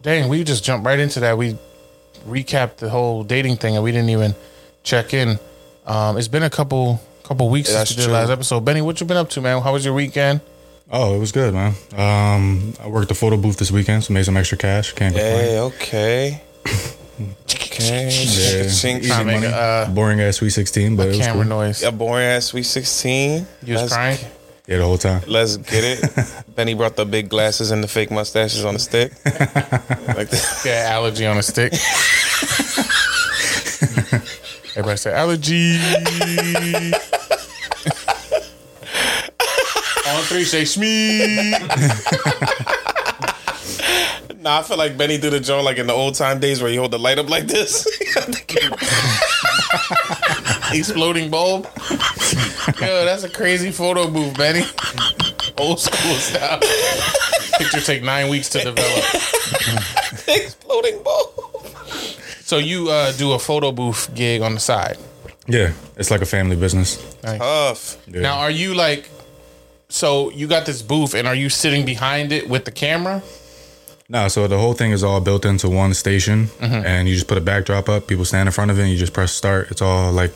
[0.00, 1.38] dang, we just jumped right into that.
[1.38, 1.56] We
[2.26, 4.34] recapped the whole dating thing, and we didn't even
[4.82, 5.38] check in.
[5.86, 8.64] Um, it's been a couple couple weeks That's since we the last episode.
[8.64, 9.62] Benny, what you been up to, man?
[9.62, 10.40] How was your weekend?
[10.90, 11.74] Oh, it was good, man.
[11.92, 14.92] Um, I worked the photo booth this weekend, so made some extra cash.
[14.92, 15.36] Can't complain.
[15.36, 16.42] Hey, okay.
[17.44, 18.04] Okay.
[18.06, 19.46] Yeah, Chink, easy Trying make money.
[19.52, 21.58] a, uh, Boring ass Sweet 16, but it was camera cool.
[21.58, 21.82] noise.
[21.82, 23.46] A boring ass sweet sixteen.
[23.64, 24.18] You was Let's- crying.
[24.66, 25.22] Yeah, the whole time.
[25.26, 26.04] Let's get it.
[26.54, 29.12] Benny brought the big glasses and the fake mustaches on the stick.
[29.24, 30.62] like that.
[30.64, 31.72] Yeah, allergy on a stick.
[34.76, 35.76] Everybody say allergy.
[40.06, 41.50] on three, say shmee.
[44.40, 46.70] Nah, I feel like Benny did a joint like in the old time days where
[46.70, 47.86] he hold the light up like this.
[50.72, 51.66] exploding bulb.
[52.80, 54.64] Yo, that's a crazy photo booth, Benny.
[55.58, 56.58] Old school style.
[57.58, 59.04] Picture take nine weeks to develop.
[60.26, 61.34] Exploding ball.
[62.40, 64.96] So you uh, do a photo booth gig on the side.
[65.48, 66.96] Yeah, it's like a family business.
[67.20, 68.02] Tough.
[68.08, 68.22] Yeah.
[68.22, 69.10] Now, are you like?
[69.90, 73.22] So you got this booth, and are you sitting behind it with the camera?
[74.12, 76.84] No, so the whole thing is all built into one station, Mm-hmm.
[76.84, 78.08] and you just put a backdrop up.
[78.08, 79.70] People stand in front of it, and you just press start.
[79.70, 80.32] It's all like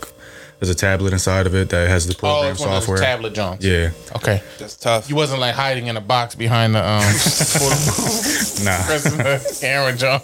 [0.60, 2.86] there's a tablet inside of it that has the program Oh, program it's one of
[2.86, 3.64] those tablet Johns.
[3.64, 4.40] yeah, Okay.
[4.58, 5.10] That's tough.
[5.10, 7.02] You wasn't like hiding in a box behind the um
[8.64, 10.22] nah, pressing the camera, jump.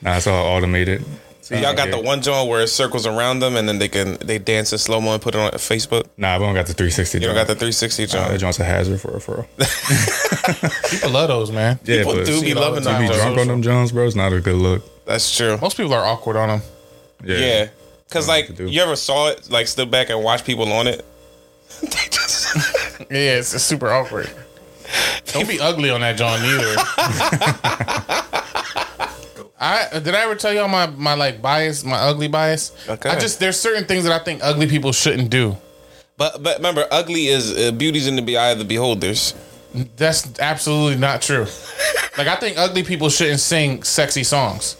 [0.00, 1.04] nah, it's all automated.
[1.42, 4.16] So y'all got the one joint where it circles around them and then they can
[4.18, 6.04] they dance in slow mo and put it on Facebook.
[6.16, 7.18] Nah, we don't got the 360.
[7.18, 9.46] You don't got the 360 Uh, that joint's a hazard for a for.
[10.90, 11.80] People love those, man.
[11.84, 14.32] Yeah, People do be loving the time be drunk on them Jones, bro, it's not
[14.32, 15.04] a good look.
[15.04, 15.58] That's true.
[15.60, 16.62] Most people are awkward on them.
[17.24, 17.68] Yeah, Yeah.
[18.10, 21.04] Cause like you ever saw it, like stood back and watch people on it.
[23.10, 24.30] Yeah, it's, it's super awkward.
[25.26, 26.76] Don't be ugly on that John either.
[29.62, 32.72] I did I ever tell y'all my my like bias, my ugly bias?
[32.88, 33.08] Okay.
[33.08, 35.56] I just there's certain things that I think ugly people shouldn't do.
[36.16, 39.34] But but remember, ugly is uh, beauty's in the eye of the beholders.
[39.96, 41.46] That's absolutely not true.
[42.18, 44.76] like I think ugly people shouldn't sing sexy songs.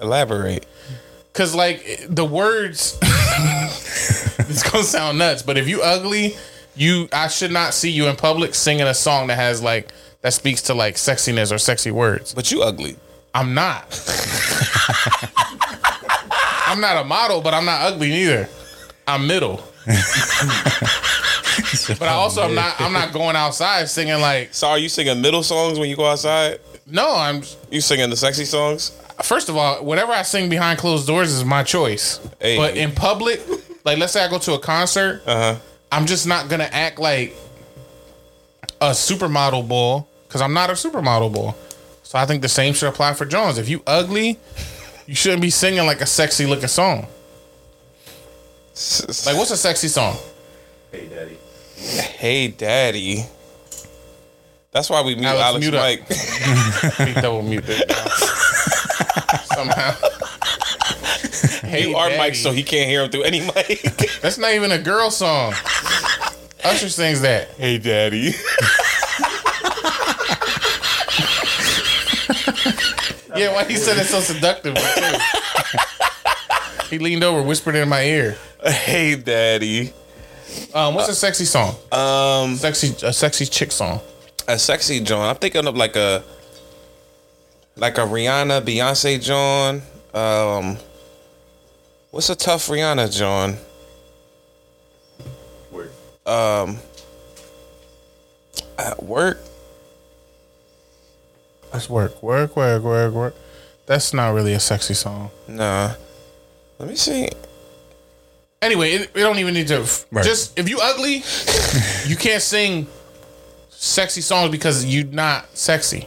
[0.00, 0.64] Elaborate.
[1.32, 6.36] Cause like the words it's gonna sound nuts, but if you ugly,
[6.76, 9.92] you I should not see you in public singing a song that has like
[10.22, 12.34] that speaks to like sexiness or sexy words.
[12.34, 12.96] But you ugly.
[13.34, 13.84] I'm not.
[16.66, 18.48] I'm not a model, but I'm not ugly neither.
[19.06, 19.62] I'm middle.
[19.86, 19.92] but
[22.02, 25.42] I also I'm not I'm not going outside singing like So are you singing middle
[25.42, 26.60] songs when you go outside?
[26.86, 28.96] no, I'm You singing the sexy songs?
[29.22, 32.20] first of all, whatever I sing behind closed doors is my choice.
[32.40, 32.56] Hey.
[32.56, 33.40] But in public,
[33.84, 35.60] like let's say I go to a concert, Uh huh.
[35.92, 37.34] I'm just not gonna act like
[38.80, 41.52] a supermodel bull because I'm not a supermodel boy.
[42.04, 43.58] So I think the same should apply for Jones.
[43.58, 44.38] If you ugly,
[45.08, 47.08] you shouldn't be singing like a sexy looking song.
[49.26, 50.16] Like what's a sexy song?
[50.92, 51.36] Hey, daddy.
[51.76, 53.24] Hey daddy.
[54.70, 55.74] That's why we mute Alex, Alex, mute.
[55.74, 57.14] Mike.
[57.16, 57.82] We double mute this
[59.52, 59.96] somehow.
[61.62, 63.82] Hey, you are Mike, so he can't hear him through any mic.
[64.22, 65.52] That's not even a girl song.
[66.64, 67.48] Usher sings that.
[67.58, 68.32] Hey, daddy.
[73.40, 74.76] Yeah, why he said it so seductive?
[76.90, 78.36] he leaned over, whispered in my ear.
[78.62, 79.94] hey, daddy.
[80.74, 81.74] Um, what's a sexy song?
[81.90, 84.02] Um, Sexy, a sexy chick song.
[84.46, 85.26] a sexy John.
[85.26, 86.22] I'm thinking of like a
[87.76, 89.80] like a Rihanna, Beyonce John.
[90.12, 90.76] Um,
[92.10, 93.56] what's a tough Rihanna John?
[95.72, 95.92] Work.
[96.26, 96.76] Um,
[98.78, 99.38] at work.
[101.72, 103.34] Let's work, work, work, work, work.
[103.86, 105.30] That's not really a sexy song.
[105.46, 105.94] Nah.
[106.78, 107.28] Let me see.
[108.62, 109.86] Anyway, it, we don't even need to.
[110.10, 110.24] Right.
[110.24, 111.22] Just if you ugly,
[112.06, 112.86] you can't sing
[113.70, 116.06] sexy songs because you're not sexy.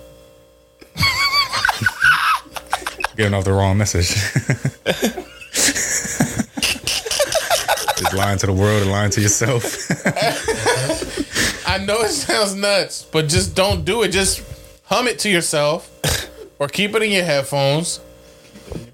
[3.15, 4.09] Getting off the wrong message.
[7.97, 9.63] Just lying to the world and lying to yourself.
[11.67, 14.09] I know it sounds nuts, but just don't do it.
[14.09, 14.41] Just
[14.93, 15.89] hum it to yourself
[16.59, 17.99] or keep it in your headphones.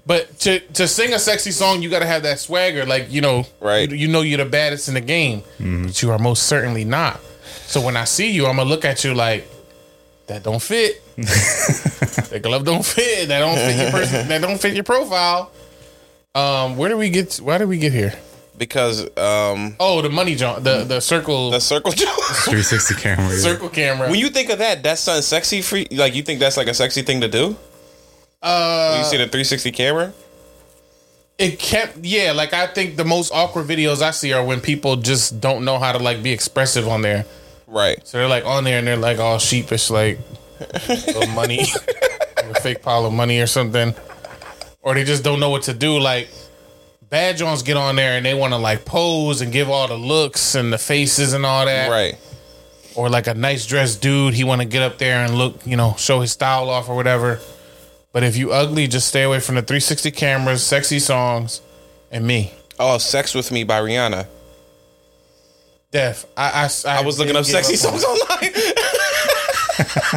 [0.06, 2.84] But to to sing a sexy song, you got to have that swagger.
[2.86, 3.88] Like you know, Right.
[3.90, 7.20] You, you know you're the baddest in the game, but you are most certainly not.
[7.66, 9.48] So when I see you, I'm gonna look at you like
[10.26, 10.42] that.
[10.42, 11.02] Don't fit.
[11.16, 13.28] that glove don't fit.
[13.28, 14.28] That don't fit your person.
[14.28, 15.52] That don't fit your profile.
[16.34, 17.36] Um, where do we get?
[17.36, 18.14] Why did we get here?
[18.60, 20.62] Because um, Oh, the money jump.
[20.62, 22.14] The the circle the circle John.
[22.44, 23.28] 360 camera.
[23.30, 23.36] yeah.
[23.40, 24.10] circle camera.
[24.10, 25.86] when you think of that, that's something sexy for you.
[25.92, 27.56] Like you think that's like a sexy thing to do.
[28.42, 30.12] uh, When you see the 360 camera.
[31.38, 34.96] it kept yeah like i think the most awkward videos i see are when people
[34.96, 37.24] just don't know how to like be expressive on there
[37.66, 37.96] Right.
[38.06, 40.18] so they're like on there and they're like all sheepish like
[40.88, 41.60] little money
[42.36, 43.94] a fake pile of money or something
[44.82, 46.28] or they just don't know what to do like
[47.10, 49.96] bad jones get on there and they want to like pose and give all the
[49.96, 52.16] looks and the faces and all that Right.
[52.94, 55.76] or like a nice dressed dude he want to get up there and look you
[55.76, 57.40] know show his style off or whatever
[58.12, 61.60] but if you ugly just stay away from the 360 cameras sexy songs
[62.10, 62.52] and me
[62.82, 64.26] Oh, "Sex with Me" by Rihanna.
[65.90, 66.24] Def.
[66.34, 68.52] I, I, I was looking up sexy up songs online.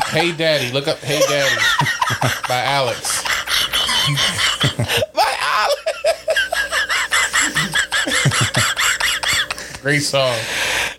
[0.08, 0.72] Hey Daddy.
[0.72, 1.62] Look up Hey Daddy
[2.48, 3.22] by Alex.
[9.84, 10.34] Great song.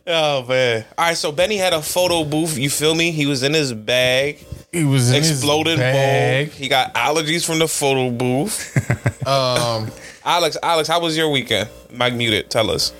[0.07, 0.85] Oh man!
[0.99, 2.59] All right, so Benny had a photo booth.
[2.59, 3.11] You feel me?
[3.13, 6.49] He was in his bag, He was in exploding his bag.
[6.51, 6.57] ball.
[6.59, 9.01] He got allergies from the photo booth.
[9.27, 9.91] Um,
[10.23, 11.71] Alex, Alex, how was your weekend?
[11.91, 12.51] Mike muted.
[12.51, 12.93] Tell us.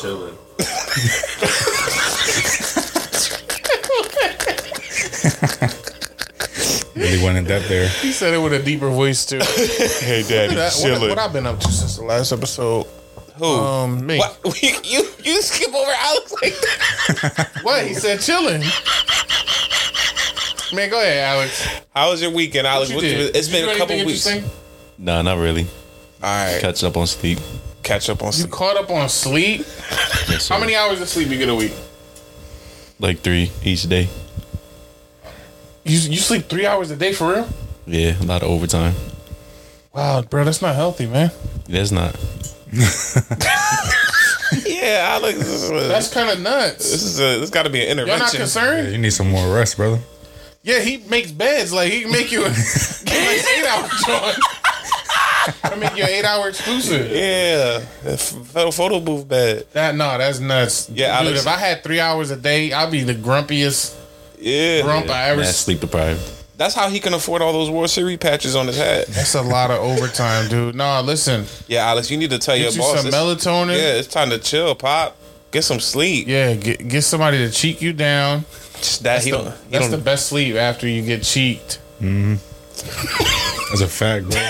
[0.00, 0.34] Chilling.
[6.94, 7.88] Really went in depth there.
[7.88, 9.38] he said it with a deeper voice too.
[9.38, 12.86] Hey, Daddy, That- what, what I've been up to since the last episode?
[13.38, 13.44] Who?
[13.44, 14.18] Um, me.
[14.18, 14.38] What?
[14.62, 17.50] you you skip over Alex like that?
[17.62, 17.86] What?
[17.86, 18.62] He said chilling.
[20.74, 21.66] Man, go ahead, Alex.
[21.94, 22.90] How was your weekend, Alex?
[22.90, 23.36] What What- you did?
[23.36, 24.26] It's Did been do a couple weeks.
[24.26, 24.58] All interesting?
[24.98, 25.66] Nah, not really.
[26.22, 26.60] All right.
[26.60, 27.38] Catch up on sleep.
[27.82, 28.46] catch up on sleep.
[28.48, 29.64] You caught up on sleep.
[30.28, 31.72] Yes, How many hours of sleep you get a week?
[32.98, 34.08] Like three each day.
[35.84, 37.48] You you sleep three hours a day for real?
[37.86, 38.94] Yeah, a lot of overtime.
[39.94, 41.30] Wow, bro, that's not healthy, man.
[41.68, 42.16] That's not.
[44.64, 45.38] Yeah, Alex.
[45.38, 46.90] This is a, That's kind of nuts.
[46.90, 48.62] this is a, this got to be an Y'all not intervention.
[48.62, 49.98] Yeah, you need some more rest, brother.
[50.62, 51.72] Yeah, he makes beds.
[51.72, 54.38] Like he can make you a he makes eight hour joint.
[55.64, 57.10] I make you an eight hour exclusive.
[57.10, 59.66] Yeah, a photo, photo booth bed.
[59.72, 60.88] That no, that's nuts.
[60.90, 61.26] Yeah, dude.
[61.28, 63.96] Alex- If I had three hours a day, I'd be the grumpiest
[64.38, 65.40] Yeah, grump I ever.
[65.40, 66.20] Mad s- sleep deprived.
[66.56, 69.06] That's how he can afford all those World Series patches on his head.
[69.08, 70.74] That's a lot of overtime, dude.
[70.74, 72.98] Nah, listen, Yeah, Alex, you need to tell get your you boss.
[72.98, 73.76] some it's- melatonin.
[73.76, 75.16] Yeah, it's time to chill, pop.
[75.52, 76.26] Get some sleep.
[76.28, 78.40] Yeah, get get somebody to cheek you down.
[78.40, 79.46] That That's, he the, don't.
[79.46, 79.90] He that's don't.
[79.92, 81.78] the best sleep after you get cheeked.
[82.00, 82.34] Mm-hmm.
[83.70, 84.40] That's a fact, bro.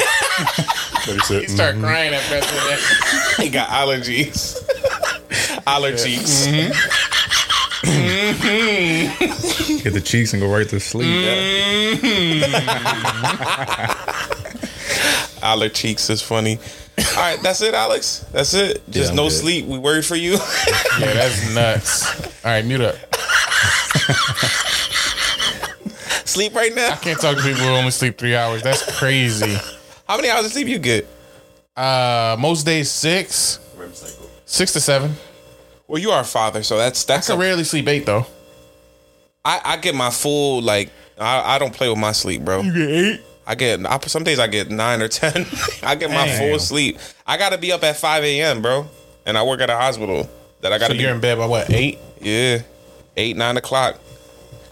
[1.07, 1.83] You start mm-hmm.
[1.85, 3.37] crying after that.
[3.41, 4.61] he got allergies.
[5.65, 6.49] Allergies.
[6.49, 7.16] Mm-hmm.
[8.41, 11.07] Hit the cheeks and go right to sleep.
[15.43, 16.59] Allergies is funny.
[16.99, 18.24] All right, that's it, Alex.
[18.32, 18.82] That's it.
[18.91, 19.32] Just I'm no good.
[19.32, 19.66] sleep.
[19.66, 20.39] We worried for you.
[20.99, 22.20] Yeah, that's nuts.
[22.43, 22.95] All right, mute up.
[26.26, 26.93] sleep right now.
[26.93, 28.62] I can't talk to people who only sleep three hours.
[28.62, 29.59] That's crazy.
[30.09, 31.07] How many hours of sleep you get?
[31.76, 33.61] Uh, most days six,
[34.47, 35.12] six to seven.
[35.89, 37.26] Well, you are a father, so that's I that's.
[37.28, 38.26] can a- rarely sleep eight though.
[39.45, 40.91] I, I get my full like.
[41.18, 42.61] I, I don't play with my sleep, bro.
[42.62, 43.20] You get eight?
[43.47, 45.47] I get I, some days I get nine or ten.
[45.82, 46.39] I get my Damn.
[46.51, 46.99] full sleep.
[47.26, 48.87] I got to be up at five a.m., bro,
[49.24, 50.28] and I work at a hospital.
[50.62, 51.14] that I got So to you're be.
[51.14, 51.99] in bed by what eight?
[52.20, 52.62] Yeah,
[53.16, 54.01] eight nine o'clock.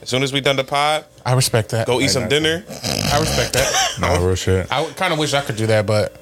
[0.02, 1.86] As soon as we done the pod, I respect that.
[1.86, 2.64] go eat some dinner.
[2.68, 3.72] I respect that.
[4.00, 4.70] No real shit.
[4.72, 6.14] I kind of wish I could do that, but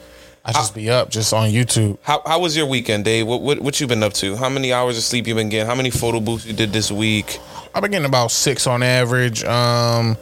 [0.45, 1.99] I just be up just on YouTube.
[2.03, 3.27] How how was your weekend, Dave?
[3.27, 4.35] What what what you been up to?
[4.37, 5.67] How many hours of sleep you been getting?
[5.67, 7.39] How many photo booths you did this week?
[7.75, 9.45] I've been getting about six on average.
[9.45, 10.17] Um,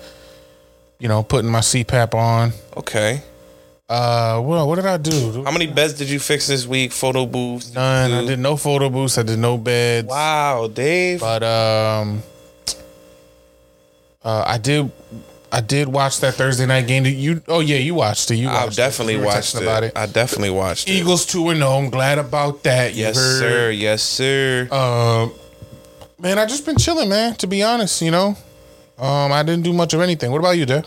[0.99, 2.53] you know, putting my CPAP on.
[2.77, 3.23] Okay.
[3.89, 5.43] Uh, well, what did I do?
[5.43, 6.93] How many beds did you fix this week?
[6.93, 7.75] Photo booths?
[7.75, 8.13] None.
[8.13, 9.19] I did no photo booths.
[9.19, 10.07] I did no beds.
[10.07, 11.19] Wow, Dave.
[11.21, 12.23] But um,
[14.23, 14.93] uh, I did.
[15.53, 17.03] I did watch that Thursday night game.
[17.03, 18.37] Did You oh yeah, you watched it.
[18.37, 19.19] You I definitely it.
[19.21, 19.63] You watched it.
[19.63, 19.93] about it.
[19.97, 20.93] I definitely watched it.
[20.93, 21.71] Eagles two and zero.
[21.73, 22.95] I'm glad about that.
[22.95, 23.39] You Yes, heard?
[23.41, 23.71] sir.
[23.71, 24.69] Yes, sir.
[24.71, 25.33] Um,
[26.21, 27.35] man, I just been chilling, man.
[27.37, 28.37] To be honest, you know,
[28.99, 30.31] um, I didn't do much of anything.
[30.31, 30.87] What about you, Dad?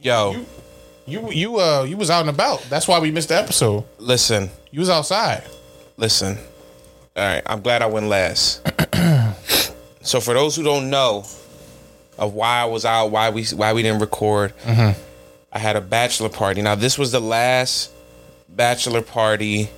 [0.00, 0.44] Yo,
[1.06, 2.62] You you uh you was out and about.
[2.70, 3.84] That's why we missed the episode.
[3.98, 5.42] listen, You was outside.
[5.96, 6.38] listen.
[7.16, 8.62] All right, I'm glad I went last.
[10.02, 11.24] so for those who don't know
[12.18, 14.98] of why I was out, why we why we didn't record, mm-hmm.
[15.52, 16.62] I had a bachelor party.
[16.62, 17.90] Now this was the last
[18.48, 19.70] bachelor party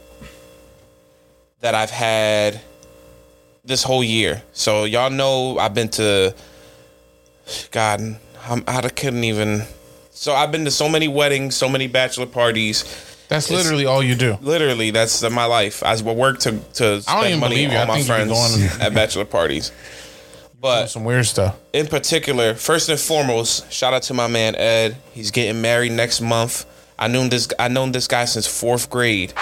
[1.60, 2.60] that I've had
[3.64, 4.42] this whole year.
[4.52, 6.34] So y'all know I've been to
[7.70, 8.00] God,
[8.46, 9.62] I'm, I couldn't even.
[10.10, 12.84] So I've been to so many weddings, so many bachelor parties.
[13.28, 14.38] That's literally all you do.
[14.42, 15.82] Literally, that's my life.
[15.82, 18.94] I work to to spend money on I my think you be friends going- at
[18.94, 19.72] bachelor parties.
[20.64, 21.58] But Some weird stuff.
[21.74, 24.96] in particular, first and foremost, shout out to my man Ed.
[25.12, 26.64] He's getting married next month.
[26.98, 27.48] I knew this.
[27.58, 29.34] I known this guy since fourth grade,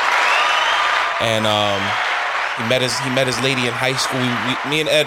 [1.21, 1.81] and um,
[2.59, 4.19] he met his he met his lady in high school.
[4.19, 5.07] We, we, me and Ed,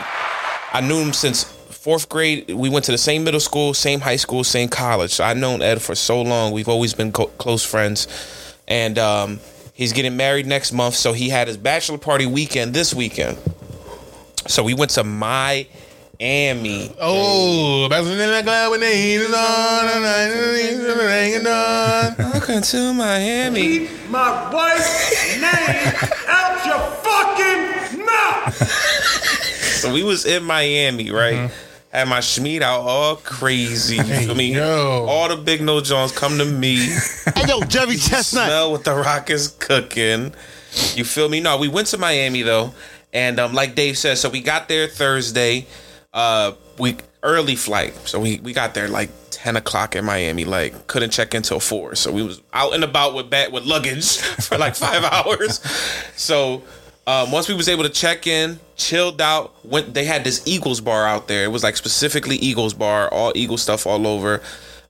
[0.72, 2.49] I knew him since fourth grade.
[2.49, 5.11] We went to the same middle school, same high school, same college.
[5.11, 6.53] So I known Ed for so long.
[6.53, 8.07] We've always been co- close friends,
[8.70, 9.41] and um,
[9.74, 10.95] he's getting married next month.
[10.95, 13.38] So he had his bachelor party weekend this weekend.
[14.47, 15.03] So we went to
[16.20, 16.91] Miami.
[16.99, 22.16] Oh, that's when that glad when the heat is on and the hanging on.
[22.32, 23.89] Welcome to Miami.
[24.09, 25.93] my wife's name
[26.28, 28.53] out your fucking mouth.
[29.82, 31.51] So we was in Miami, right?
[31.91, 33.97] Had my schmeat out all crazy.
[33.97, 34.53] You feel me?
[34.53, 35.05] yo.
[35.09, 36.78] All the big no Johns come to me.
[37.36, 38.45] Hey, yo, Jerry Chestnut.
[38.45, 40.34] smell what the rock is cooking.
[40.93, 41.41] You feel me?
[41.41, 42.74] No, we went to Miami though,
[43.11, 45.68] and um, like Dave said, so we got there Thursday.
[46.16, 50.45] Uh, we early flight, so we we got there like ten o'clock in Miami.
[50.45, 53.66] Like couldn't check in till four, so we was out and about with bat with
[53.66, 55.59] luggage for like five hours.
[56.16, 56.63] So.
[57.07, 59.93] Um, once we was able to check in, chilled out, went.
[59.93, 61.43] They had this Eagles bar out there.
[61.43, 64.41] It was like specifically Eagles bar, all Eagle stuff all over.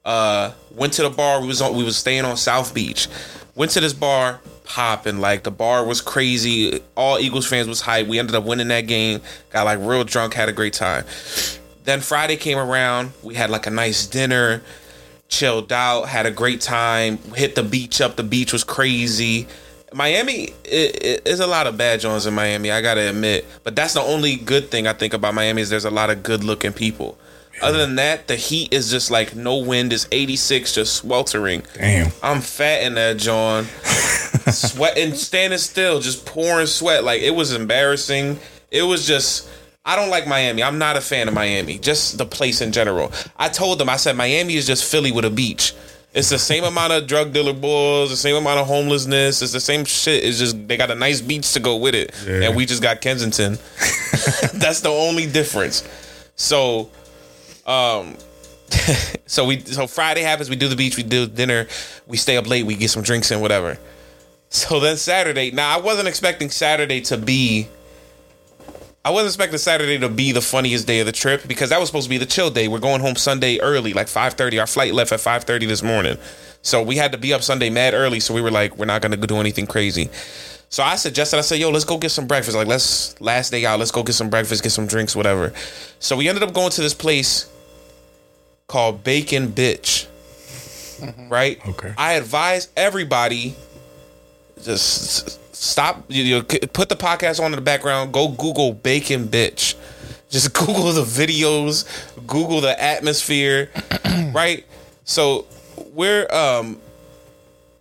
[0.05, 1.41] Uh, went to the bar.
[1.41, 1.75] We was on.
[1.75, 3.09] We was staying on South Beach.
[3.53, 6.81] Went to this bar, popping like the bar was crazy.
[6.95, 8.07] All Eagles fans was hyped.
[8.07, 9.21] We ended up winning that game.
[9.51, 11.05] Got like real drunk, had a great time.
[11.83, 13.13] Then Friday came around.
[13.23, 14.63] We had like a nice dinner,
[15.29, 17.17] chilled out, had a great time.
[17.35, 18.15] Hit the beach up.
[18.15, 19.47] The beach was crazy.
[19.93, 22.71] Miami it, it, is a lot of bad Jones in Miami.
[22.71, 25.85] I gotta admit, but that's the only good thing I think about Miami is there's
[25.85, 27.17] a lot of good looking people.
[27.61, 29.93] Other than that, the heat is just like no wind.
[29.93, 31.63] Is 86, just sweltering.
[31.75, 32.11] Damn.
[32.21, 33.63] I'm fat in that, John.
[34.51, 37.03] Sweating, standing still, just pouring sweat.
[37.03, 38.39] Like it was embarrassing.
[38.71, 39.49] It was just.
[39.87, 40.63] I don't like Miami.
[40.63, 41.77] I'm not a fan of Miami.
[41.77, 43.11] Just the place in general.
[43.37, 43.87] I told them.
[43.89, 45.73] I said Miami is just Philly with a beach.
[46.13, 49.41] It's the same amount of drug dealer boys, the same amount of homelessness.
[49.41, 50.23] It's the same shit.
[50.23, 52.47] It's just they got a nice beach to go with it, Yeah.
[52.47, 53.53] and we just got Kensington.
[54.53, 55.83] That's the only difference.
[56.35, 56.89] So,
[57.65, 58.15] um,
[59.25, 60.49] so we so Friday happens.
[60.49, 60.97] We do the beach.
[60.97, 61.67] We do dinner.
[62.07, 62.65] We stay up late.
[62.65, 63.77] We get some drinks and whatever.
[64.49, 65.51] So then Saturday.
[65.51, 67.67] Now I wasn't expecting Saturday to be.
[69.03, 71.89] I wasn't expecting Saturday to be the funniest day of the trip because that was
[71.89, 72.67] supposed to be the chill day.
[72.67, 74.59] We're going home Sunday early, like five thirty.
[74.59, 76.17] Our flight left at five thirty this morning,
[76.61, 78.19] so we had to be up Sunday mad early.
[78.19, 80.09] So we were like, we're not gonna do anything crazy.
[80.69, 82.57] So I suggested, I said, yo, let's go get some breakfast.
[82.57, 85.53] Like, let's last day out, let's go get some breakfast, get some drinks, whatever.
[85.99, 87.49] So we ended up going to this place
[88.67, 90.07] called Bacon Bitch.
[91.29, 91.59] Right?
[91.67, 91.93] Okay.
[91.97, 93.55] I advise everybody
[94.63, 99.75] just stop you, you put the podcast on in the background, go Google Bacon Bitch.
[100.29, 101.85] Just Google the videos,
[102.27, 103.69] Google the atmosphere,
[104.33, 104.65] right?
[105.03, 105.45] So
[105.93, 106.79] we're um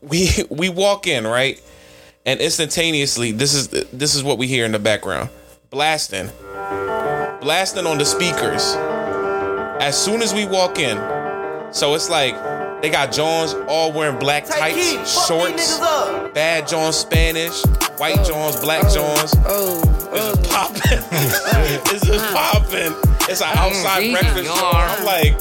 [0.01, 1.61] we we walk in, right?
[2.27, 5.31] And instantaneously, this is this is what we hear in the background.
[5.71, 6.31] Blasting.
[7.41, 8.77] Blasting on the speakers.
[9.81, 10.97] As soon as we walk in.
[11.73, 12.35] So it's like
[12.83, 16.35] they got Johns all wearing black Take tights, fuck shorts, niggas up.
[16.35, 17.65] bad Johns, Spanish,
[17.99, 19.35] white Johns, black Johns.
[19.45, 20.83] Oh, It's just popping.
[21.95, 22.95] it's just popping.
[23.29, 24.71] It's an outside Mm, breakfast show.
[24.73, 25.33] I'm like,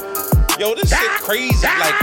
[0.60, 1.68] yo, this shit crazy.
[1.68, 2.00] Like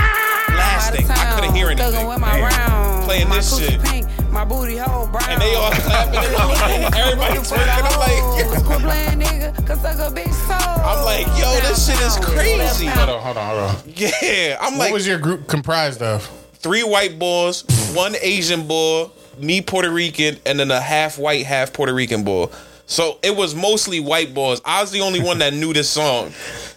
[0.49, 1.11] blasting.
[1.11, 2.07] I couldn't hear anything.
[2.07, 3.83] With my round, Playing my this shit.
[3.83, 5.29] Pink, my booty hole brown.
[5.29, 6.95] And they all clapping and.
[6.95, 7.83] Everybody twerking.
[7.83, 10.85] I'm like, Quit playing, nigga, cause suck a bitch soul.
[10.85, 12.87] I'm like, yo, this shit is crazy.
[12.87, 13.93] Hold on, hold on, hold on.
[13.97, 16.29] Yeah, I'm What like was your group comprised of?
[16.55, 17.65] three white boys,
[17.95, 19.09] one Asian boy,
[19.39, 22.49] me Puerto Rican, and then a half white, half Puerto Rican boy.
[22.85, 24.61] So it was mostly white boys.
[24.65, 26.33] I was the only one that knew this song.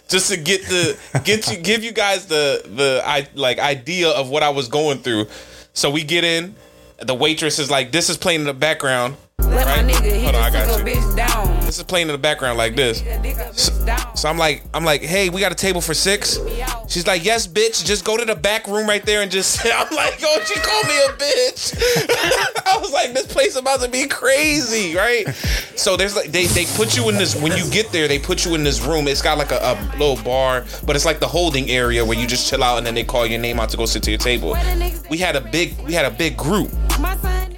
[0.08, 4.30] Just to get the get you give you guys the the I like idea of
[4.30, 5.26] what I was going through.
[5.74, 6.54] So we get in,
[6.98, 9.16] the waitress is like, this is playing in the background.
[9.54, 9.86] Let right?
[9.86, 10.84] my nigga, he Hold on, I got you.
[10.84, 11.60] bitch down.
[11.60, 13.00] This is playing in the background like this.
[13.00, 14.16] Dick a bitch down.
[14.16, 16.38] So I'm like, I'm like, hey, we got a table for six.
[16.88, 17.84] She's like, yes, bitch.
[17.84, 19.72] Just go to the back room right there and just sit.
[19.74, 21.74] I'm like, yo, she called me a bitch.
[22.66, 25.28] I was like, this place about to be crazy, right?
[25.76, 28.44] So there's like they they put you in this when you get there, they put
[28.44, 29.08] you in this room.
[29.08, 32.26] It's got like a, a little bar, but it's like the holding area where you
[32.26, 34.18] just chill out and then they call your name out to go sit to your
[34.18, 34.56] table.
[35.10, 36.70] We had a big we had a big group.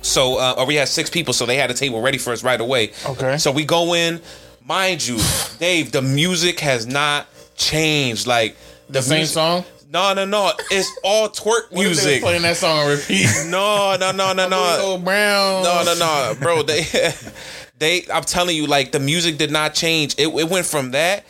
[0.07, 2.19] My son, So, uh, or we had six people, so they had a table ready
[2.19, 2.93] for us right away.
[3.05, 3.39] Okay.
[3.39, 4.21] So we go in,
[4.65, 5.19] mind you,
[5.59, 7.27] Dave, the music has not
[7.57, 8.27] changed.
[8.27, 8.57] Like
[8.89, 9.65] The same music- song?
[9.89, 10.53] No, no, no.
[10.71, 12.23] It's all twerk What if they music.
[12.23, 13.29] playing that song on repeat.
[13.47, 14.79] No, no, no, no, no.
[14.81, 15.63] Oh, Brown.
[15.63, 16.63] No, no, no, bro.
[16.63, 16.83] They,
[17.79, 18.05] they.
[18.13, 20.15] I'm telling you, like the music did not change.
[20.19, 21.25] It, it went from that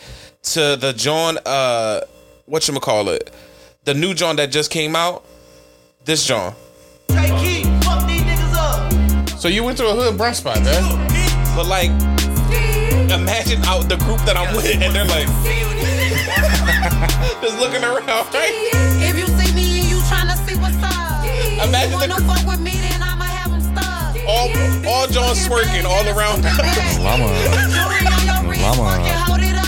[0.55, 1.39] to the John.
[1.45, 2.01] Uh,
[2.47, 3.31] what you call it?
[3.85, 5.25] The new John that just came out.
[6.07, 6.55] This John.
[9.39, 10.83] So you went to a hood brunch spot, man.
[11.55, 11.91] But like,
[13.13, 15.27] imagine out the group that I'm with, and they're like,
[17.43, 18.53] just looking around, right?
[19.05, 21.25] if you see me and you trying to see what's up,
[21.69, 24.17] Imagine you wanna the- fuck with me, then I'ma have 'em stuck.
[24.27, 24.51] All,
[24.89, 26.43] all John smirking all around.
[27.03, 27.27] Llama.
[27.73, 28.83] Jewelry on your wrist, Llama.
[28.83, 29.63] work it, hold it up.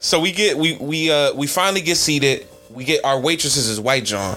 [0.00, 2.46] So we get we we uh we finally get seated.
[2.70, 4.36] We get our waitresses is white John.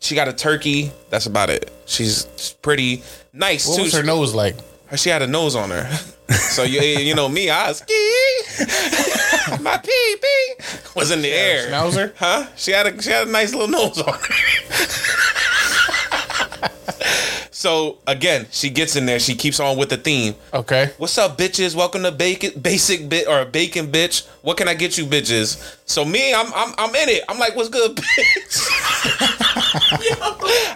[0.00, 0.90] She got a turkey.
[1.10, 1.70] That's about it.
[1.86, 2.24] She's
[2.62, 3.82] pretty nice What too.
[3.84, 4.56] was her nose like?
[4.96, 5.88] She had a nose on her.
[6.30, 7.92] So you you know me, I was ski.
[9.64, 10.54] My pee pee
[10.94, 11.68] was in the air.
[11.68, 12.12] Schnauzer?
[12.16, 12.46] Huh?
[12.54, 14.20] She had a she had a nice little nose on her.
[17.60, 19.18] so again, she gets in there.
[19.18, 20.34] She keeps on with the theme.
[20.54, 20.92] Okay.
[20.96, 21.74] What's up, bitches?
[21.74, 24.26] Welcome to bacon, basic bit or bacon, bitch.
[24.40, 25.76] What can I get you, bitches?
[25.84, 27.22] So me, I'm I'm I'm in it.
[27.28, 28.66] I'm like, what's good, bitch?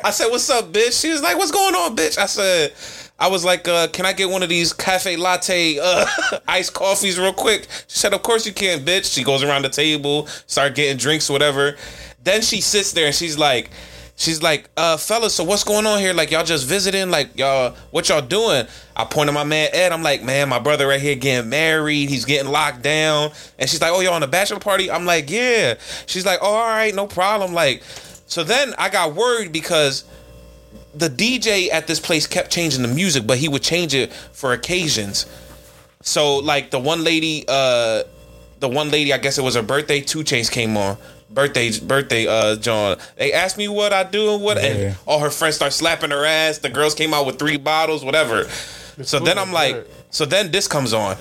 [0.04, 1.00] I said, what's up, bitch?
[1.00, 2.18] She was like, what's going on, bitch?
[2.18, 2.74] I said.
[3.18, 6.04] I was like, uh, can I get one of these cafe latte uh,
[6.48, 7.66] iced coffees real quick?
[7.86, 9.14] She said, of course you can, bitch.
[9.14, 11.76] She goes around the table, start getting drinks, whatever.
[12.24, 13.70] Then she sits there and she's like,
[14.16, 16.12] she's like, uh, fellas, so what's going on here?
[16.12, 17.10] Like, y'all just visiting?
[17.10, 18.66] Like, y'all, what y'all doing?
[18.96, 19.92] I point my man Ed.
[19.92, 22.08] I'm like, man, my brother right here getting married.
[22.08, 23.30] He's getting locked down.
[23.58, 24.90] And she's like, oh, y'all on a bachelor party?
[24.90, 25.74] I'm like, yeah.
[26.06, 27.52] She's like, oh, all right, no problem.
[27.52, 27.82] Like,
[28.26, 30.04] so then I got worried because
[30.94, 34.52] the DJ at this place kept changing the music, but he would change it for
[34.52, 35.26] occasions.
[36.02, 38.04] So like the one lady, uh
[38.60, 40.96] the one lady, I guess it was her birthday, 2 Chainz came on.
[41.34, 42.96] Birthday birthday uh John.
[43.16, 44.62] They asked me what I do and what Yeah.
[44.70, 46.58] and all her friends start slapping her ass.
[46.58, 48.44] The girls came out with three bottles, whatever.
[49.02, 51.16] So then I'm like, so then this comes on.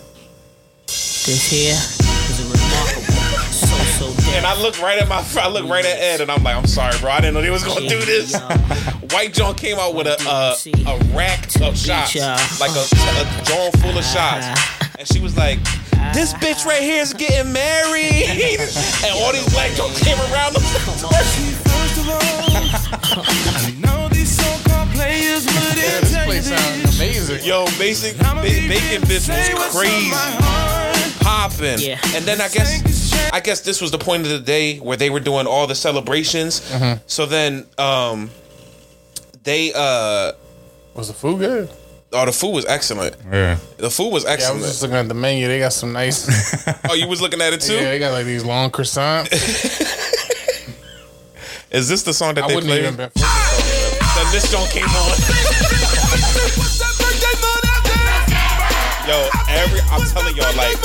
[0.85, 5.67] This here is a remarkable, so so And I look right at my I look
[5.67, 7.09] right at Ed and I'm like, I'm sorry, bro.
[7.09, 8.35] I didn't know they was gonna do this.
[9.13, 12.15] White John came out with a a, a rack of shots,
[12.59, 14.45] like a, a John full of shots,
[14.99, 15.59] and she was like,
[16.13, 18.25] "This bitch right here is getting married,"
[19.05, 20.63] and all these black Johns came around them.
[25.75, 27.43] Yeah, this place sounds amazing.
[27.45, 30.11] Yo, basic ba- bacon bitch was crazy,
[31.23, 31.79] popping.
[31.79, 31.99] Yeah.
[32.15, 35.09] And then I guess I guess this was the point of the day where they
[35.09, 36.61] were doing all the celebrations.
[37.07, 38.29] So then um
[39.43, 40.33] they uh
[40.93, 41.69] Was the food good?
[42.13, 43.15] Oh the food was excellent.
[43.31, 43.57] Yeah.
[43.77, 44.61] The food was Yeah, I excellent.
[44.61, 45.47] was just looking at the menu.
[45.47, 46.67] They got some nice.
[46.89, 47.75] oh, you was looking at it too?
[47.75, 49.31] yeah, they got like these long croissants.
[51.71, 52.83] Is this the song that I they wouldn't played?
[52.83, 53.09] even been.
[53.15, 55.09] Then this song came on.
[59.07, 60.77] Yo, every I'm telling y'all, like,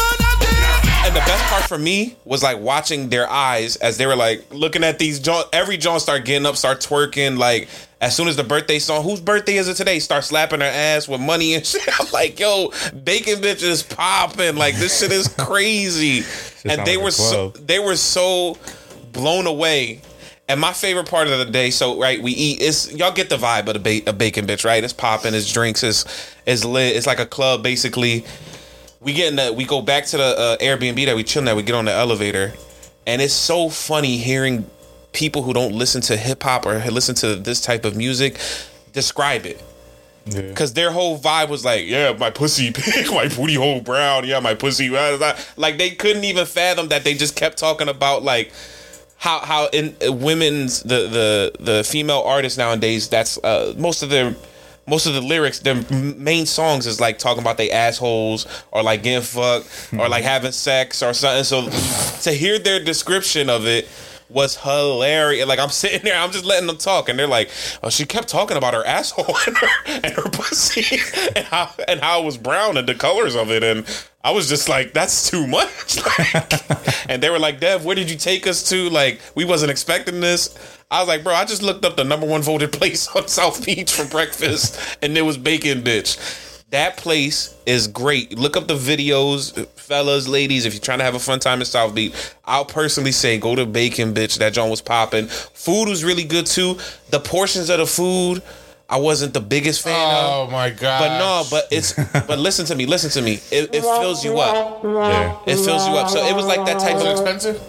[1.09, 4.45] and the best part for me was like watching their eyes as they were like
[4.53, 5.45] looking at these John.
[5.55, 7.39] Every John start getting up, start twerking.
[7.39, 7.69] Like
[8.01, 10.01] as soon as the birthday song, whose birthday is it today?
[10.01, 11.83] Start slapping her ass with money and shit.
[11.99, 12.73] I'm like, yo,
[13.05, 14.57] bacon bitch is popping.
[14.57, 16.25] Like this shit is crazy.
[16.69, 18.59] and they like were so they were so
[19.13, 20.03] blown away
[20.47, 22.61] And my favorite part of the day, so right, we eat.
[22.61, 24.85] It's y'all get the vibe of the ba- a bacon bitch, right?
[24.85, 26.05] It's popping, it's drinks, it's
[26.45, 26.97] it's lit.
[26.97, 28.27] It's like a club basically.
[29.01, 31.57] We get in the, we go back to the uh, Airbnb that we chilling at.
[31.57, 32.53] We get on the elevator,
[33.07, 34.69] and it's so funny hearing
[35.13, 38.39] people who don't listen to hip hop or listen to this type of music
[38.93, 39.63] describe it.
[40.55, 44.41] Cause their whole vibe was like, yeah, my pussy pink, my booty hole brown, yeah,
[44.41, 44.91] my pussy.
[44.91, 45.43] blah, blah, blah.
[45.57, 48.53] Like they couldn't even fathom that they just kept talking about like
[49.17, 53.09] how how in uh, women's the the the female artists nowadays.
[53.09, 54.37] That's uh, most of their
[54.89, 55.61] most of the lyrics.
[55.61, 60.23] Their main songs is like talking about they assholes or like getting fucked or like
[60.23, 60.29] hmm.
[60.29, 61.45] having sex or something.
[61.45, 61.69] So
[62.23, 63.89] to hear their description of it
[64.31, 65.47] was hilarious.
[65.47, 67.51] Like I'm sitting there, I'm just letting them talk, and they're like,
[67.83, 70.99] "Oh, she kept talking about her asshole and her, and her pussy,
[71.35, 73.87] and how and how it was brown and the colors of it." And
[74.23, 78.11] I was just like, "That's too much." Like, and they were like, "Dev, where did
[78.11, 78.89] you take us to?
[78.91, 80.57] Like, we wasn't expecting this."
[80.91, 83.65] I was like, "Bro, I just looked up the number one voted place on South
[83.65, 88.39] Beach for breakfast, and it was Bacon Bitch." That place is great.
[88.39, 90.67] Look up the videos, fellas, ladies.
[90.67, 92.13] If you're trying to have a fun time in South Beach,
[92.45, 94.37] I'll personally say go to Bacon Bitch.
[94.37, 95.29] That joint was popping.
[95.29, 96.77] Food was really good too.
[97.09, 98.43] The portions of the food,
[98.91, 100.49] I wasn't the biggest fan of.
[100.49, 101.01] Oh my god!
[101.01, 101.95] But no, but it's
[102.27, 103.41] but listen to me, listen to me.
[103.51, 104.83] It, it fills you up.
[104.85, 105.39] Yeah.
[105.47, 106.11] It fills you up.
[106.11, 107.63] So it was like that type was it of expensive?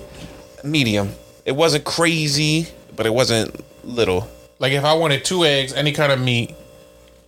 [0.65, 1.09] medium.
[1.45, 2.67] It wasn't crazy,
[2.99, 4.27] but it wasn't little.
[4.59, 6.53] Like if I wanted two eggs, any kind of meat,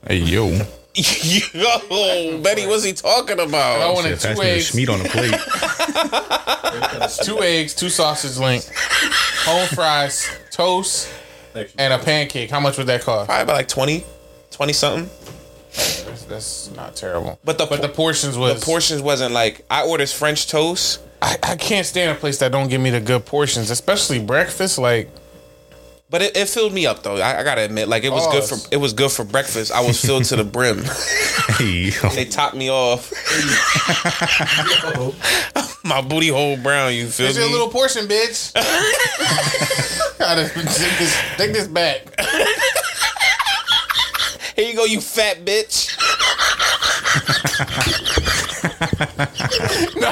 [0.06, 0.50] Hey yo,
[0.94, 3.80] Yo, Betty, what's he talking about?
[3.80, 3.94] I about?
[3.94, 5.08] wanted pass two me eggs, Schmeat on the
[7.08, 7.26] plate.
[7.26, 8.70] two eggs, two sausage links,
[9.46, 11.10] home fries, toast,
[11.56, 12.50] and a pancake.
[12.50, 13.28] How much would that cost?
[13.30, 14.04] Probably about like 20,
[14.52, 15.10] 20 something.
[15.70, 17.40] That's, that's not terrible.
[17.46, 21.00] But the but the portions was The portions wasn't like I ordered French toast.
[21.22, 24.78] I, I can't stand a place that don't give me the good portions, especially breakfast.
[24.78, 25.10] Like
[26.12, 27.16] But it, it filled me up though.
[27.16, 29.72] I, I gotta admit, like it was good for it was good for breakfast.
[29.72, 30.84] I was filled to the brim.
[32.16, 33.12] They topped me off.
[35.84, 36.94] My booty hole brown.
[36.94, 37.44] You feel it's me?
[37.44, 38.54] your little portion, bitch.
[40.20, 42.04] Gotta take this, take this back.
[44.56, 45.98] Here you go, you fat bitch.
[49.96, 50.12] no,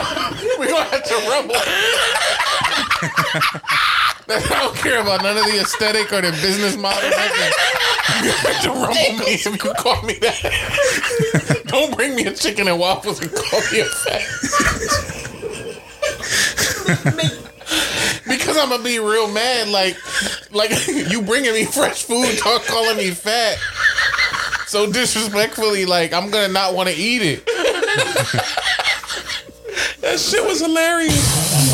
[0.59, 1.55] We gonna have to rumble.
[4.31, 7.01] I don't care about none of the aesthetic or the business model.
[7.03, 11.63] You have to rumble me if you call me that.
[11.67, 14.21] Don't bring me a chicken and waffles and call me a fat.
[18.27, 19.69] because I'm gonna be real mad.
[19.69, 19.97] Like,
[20.51, 20.71] like
[21.09, 23.57] you bringing me fresh food, talk calling me fat.
[24.67, 27.49] So disrespectfully, like I'm gonna not want to eat it.
[30.01, 31.68] That shit was hilarious.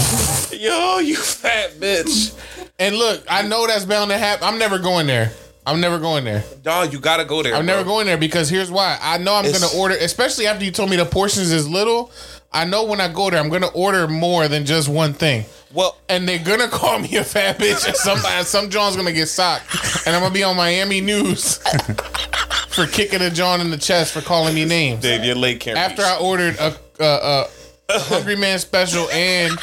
[0.59, 2.33] Yo, you fat bitch.
[2.79, 4.47] And look, I know that's bound to happen.
[4.47, 5.31] I'm never going there.
[5.67, 6.43] I'm never going there.
[6.61, 7.55] Dog, you gotta go there.
[7.55, 7.75] I'm bro.
[7.75, 8.97] never going there because here's why.
[9.01, 12.11] I know I'm It's- gonna order, especially after you told me the portions is little.
[12.53, 15.45] I know when I go there, I'm gonna order more than just one thing.
[15.73, 19.27] Well, And they're gonna call me a fat bitch, and some some John's gonna get
[19.27, 21.57] socked, and I'm gonna be on Miami news
[22.69, 25.01] for kicking a John in the chest for calling me names.
[25.01, 26.03] dude, your leg can't After.
[26.03, 27.45] I ordered a, a,
[27.89, 29.57] a Hungry Man special and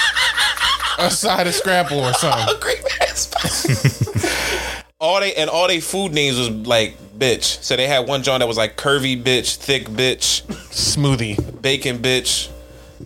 [1.02, 2.54] a side of Scrapple or something.
[2.60, 3.08] Great man.
[5.00, 7.62] all they and all they food names was like bitch.
[7.62, 11.60] So they had one John that was like curvy bitch, thick bitch, Smoothie.
[11.60, 12.48] bacon bitch.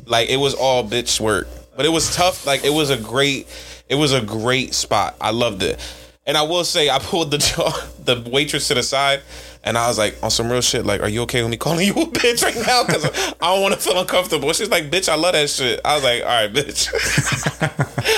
[0.06, 1.48] Like it was all bitch work.
[1.76, 2.46] But it was tough.
[2.46, 3.48] Like it was a great
[3.88, 5.16] it was a great spot.
[5.20, 5.80] I loved it.
[6.26, 7.38] And I will say I pulled the
[8.04, 9.22] the waitress to the side
[9.66, 11.86] and I was like on some real shit like are you okay with me calling
[11.86, 13.04] you a bitch right now cuz
[13.40, 14.52] I don't want to feel uncomfortable.
[14.52, 15.80] She's like bitch I love that shit.
[15.84, 16.88] I was like all right bitch.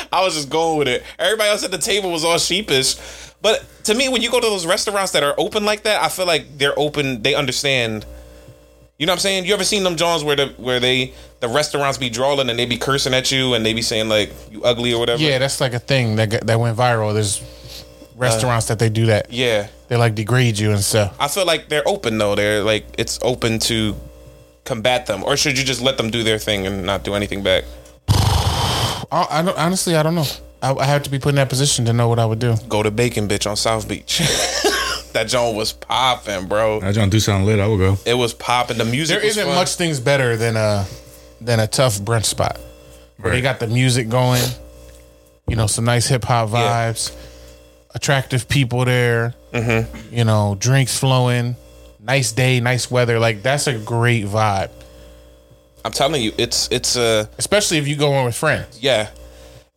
[0.12, 1.02] I was just going with it.
[1.18, 2.96] Everybody else at the table was all sheepish.
[3.40, 6.08] But to me, when you go to those restaurants that are open like that, I
[6.08, 7.22] feel like they're open.
[7.22, 8.04] They understand.
[8.98, 9.44] You know what I'm saying?
[9.44, 12.66] You ever seen them Johns where the where they the restaurants be drawling and they
[12.66, 15.22] be cursing at you and they be saying like you ugly or whatever?
[15.22, 17.14] Yeah, that's like a thing that that went viral.
[17.14, 17.40] There's
[18.18, 19.32] Uh, restaurants that they do that.
[19.32, 19.68] Yeah.
[19.88, 21.16] They like degrade you and stuff.
[21.18, 22.34] I feel like they're open though.
[22.34, 23.94] They're like it's open to
[24.64, 27.42] combat them, or should you just let them do their thing and not do anything
[27.42, 27.64] back?
[28.08, 30.26] I, I don't, honestly, I don't know.
[30.62, 32.56] I, I have to be put in that position to know what I would do.
[32.68, 34.18] Go to Bacon Bitch on South Beach.
[35.12, 36.80] that joint was popping, bro.
[36.80, 37.60] That joint do sound lit.
[37.60, 37.96] I will go.
[38.04, 38.78] It was popping.
[38.78, 39.16] The music.
[39.16, 39.54] There was isn't fun.
[39.54, 40.86] much things better than a
[41.40, 42.58] than a tough brunch spot.
[43.18, 44.42] Where they got the music going,
[45.48, 46.94] you know, some nice hip hop Yeah.
[47.94, 50.14] Attractive people there, Mm-hmm.
[50.14, 51.56] you know, drinks flowing,
[52.00, 53.18] nice day, nice weather.
[53.18, 54.70] Like that's a great vibe,
[55.84, 58.78] I'm telling you, it's it's uh especially if you go in with friends.
[58.82, 59.08] yeah.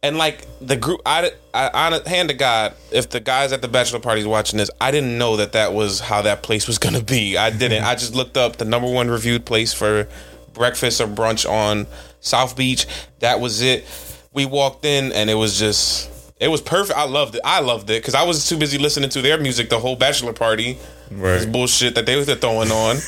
[0.03, 3.67] And like the group, I, I, on hand to God, if the guys at the
[3.67, 7.03] bachelor parties watching this, I didn't know that that was how that place was gonna
[7.03, 7.37] be.
[7.37, 7.83] I didn't.
[7.83, 10.07] I just looked up the number one reviewed place for
[10.53, 11.85] breakfast or brunch on
[12.19, 12.87] South Beach.
[13.19, 13.85] That was it.
[14.33, 16.09] We walked in and it was just,
[16.41, 16.97] it was perfect.
[16.97, 17.41] I loved it.
[17.45, 20.33] I loved it because I was too busy listening to their music the whole bachelor
[20.33, 20.79] party.
[21.11, 22.97] This bullshit that they were throwing on.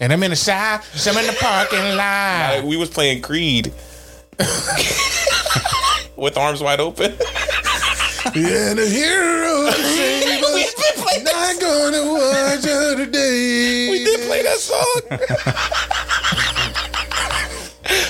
[0.00, 2.54] And I'm in the shop, some in the parking lot.
[2.56, 3.72] Like, we was playing Creed
[6.16, 7.12] with arms wide open.
[8.34, 10.74] Yeah, the hero save us.
[11.22, 13.90] Not gonna watch her today.
[13.92, 15.02] We did play that song.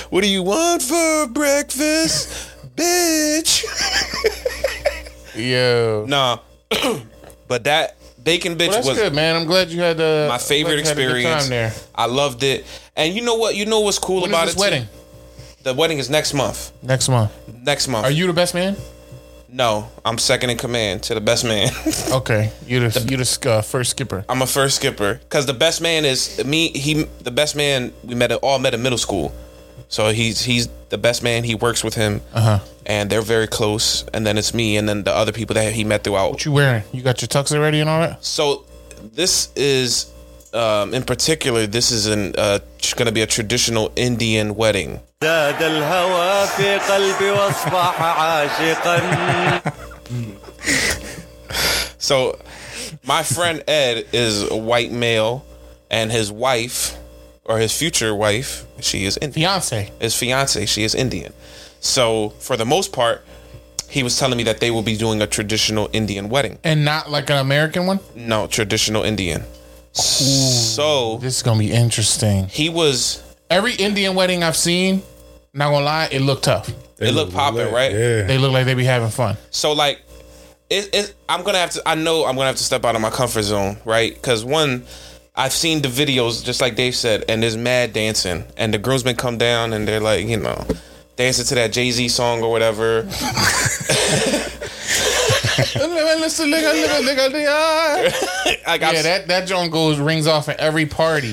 [0.09, 3.63] what do you want for breakfast, bitch?
[5.35, 6.05] Yo.
[6.07, 6.39] nah,
[7.47, 9.35] but that bacon bitch Well, was good, man.
[9.35, 11.43] I'm glad you had the my favorite glad you had a good experience.
[11.43, 11.73] time there.
[11.95, 12.65] I loved it.
[12.95, 13.55] And you know what?
[13.55, 14.45] You know what's cool When about it?
[14.47, 14.61] this too?
[14.61, 14.87] wedding?
[15.63, 16.71] The wedding is next month.
[16.83, 17.31] Next month.
[17.63, 18.05] Next month.
[18.05, 18.75] Are you the best man?
[19.49, 21.69] No, I'm second in command to the best man.
[22.13, 24.23] Okay, you the you the uh, first skipper.
[24.29, 26.69] I'm a first skipper because the best man is me.
[26.69, 29.33] He the best man we met at, all met in middle school,
[29.93, 31.43] so he's he's the best man.
[31.43, 32.61] He works with him, uh-huh.
[32.83, 34.03] and they're very close.
[34.11, 36.31] And then it's me, and then the other people that he met throughout.
[36.31, 36.81] What you wearing?
[36.91, 38.25] You got your tux already and all that?
[38.25, 38.65] So
[39.13, 40.11] this is,
[40.51, 42.57] um, in particular, this is an uh,
[42.95, 44.99] going to be a traditional Indian wedding.
[51.99, 52.39] so,
[53.05, 55.45] my friend Ed is a white male,
[55.91, 56.97] and his wife
[57.45, 59.33] or his future wife, she is Indian.
[59.33, 59.91] Fiance.
[59.99, 61.33] His fiance, she is Indian.
[61.79, 63.25] So, for the most part,
[63.89, 66.57] he was telling me that they will be doing a traditional Indian wedding.
[66.63, 67.99] And not like an American one?
[68.15, 69.43] No, traditional Indian.
[69.91, 72.47] So, This is gonna be interesting.
[72.47, 73.21] he was.
[73.49, 75.03] Every Indian wedding I've seen,
[75.53, 76.69] not gonna lie, it looked tough.
[76.99, 77.91] It looked popping, right?
[77.91, 78.23] Yeah.
[78.23, 79.37] They look like they be having fun.
[79.51, 80.01] So like,
[80.69, 81.81] it, it, I'm gonna have to.
[81.85, 84.13] I know I'm gonna have to step out of my comfort zone, right?
[84.13, 84.85] Because one,
[85.35, 89.15] I've seen the videos, just like Dave said, and there's mad dancing, and the groomsmen
[89.15, 90.63] come down and they're like, you know,
[91.15, 93.07] dancing to that Jay Z song or whatever.
[98.65, 101.31] Like, yeah, I've- that that joint goes rings off at every party.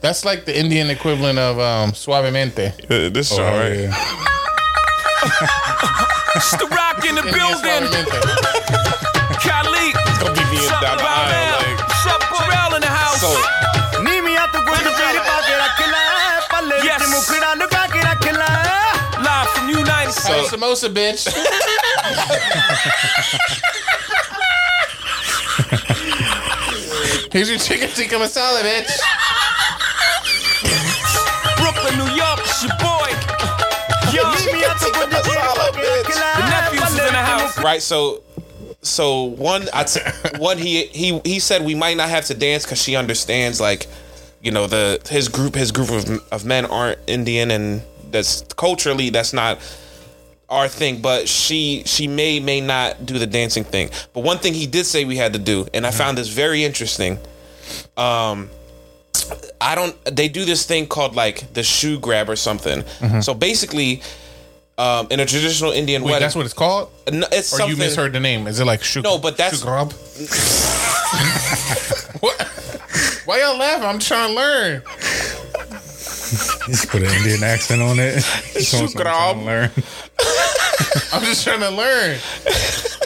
[0.00, 2.74] That's like the Indian equivalent of um, suavemente.
[2.84, 3.72] Uh, this Oh, song, right?
[3.80, 3.94] yeah.
[6.36, 8.83] It's the rock in the Indian building.
[20.54, 21.26] samosa, bitch.
[27.32, 28.90] Here's your chicken tikka masala, bitch.
[31.56, 33.10] Brooklyn, New York, it's your boy.
[34.14, 36.14] Yo, me out the masala, bitch.
[36.36, 37.58] The nephews is in the house.
[37.58, 38.22] Right, so
[38.82, 40.00] so one I t-
[40.38, 43.86] one he he he said we might not have to dance cuz she understands like
[44.42, 49.08] you know the his group his group of, of men aren't Indian and that's culturally
[49.10, 49.58] that's not
[50.50, 54.52] our thing but she she may may not do the dancing thing but one thing
[54.54, 57.18] he did say we had to do and I found this very interesting
[57.96, 58.50] um
[59.60, 62.84] I don't they do this thing called like the shoe grab or something
[63.22, 64.02] so basically
[64.76, 66.90] um in a traditional Indian Wait, wedding that's what it's called?
[67.10, 68.46] no, it's Or something you misheard the name?
[68.46, 69.02] Is it like shoe?
[69.02, 69.92] No, but that's- Sugarab?
[72.20, 72.42] what?
[73.24, 73.84] Why y'all laughing?
[73.86, 74.82] I'm trying to learn.
[76.66, 78.20] Just put an Indian accent on it.
[78.20, 79.70] So I'm trying to learn.
[81.12, 82.18] I'm just trying to learn.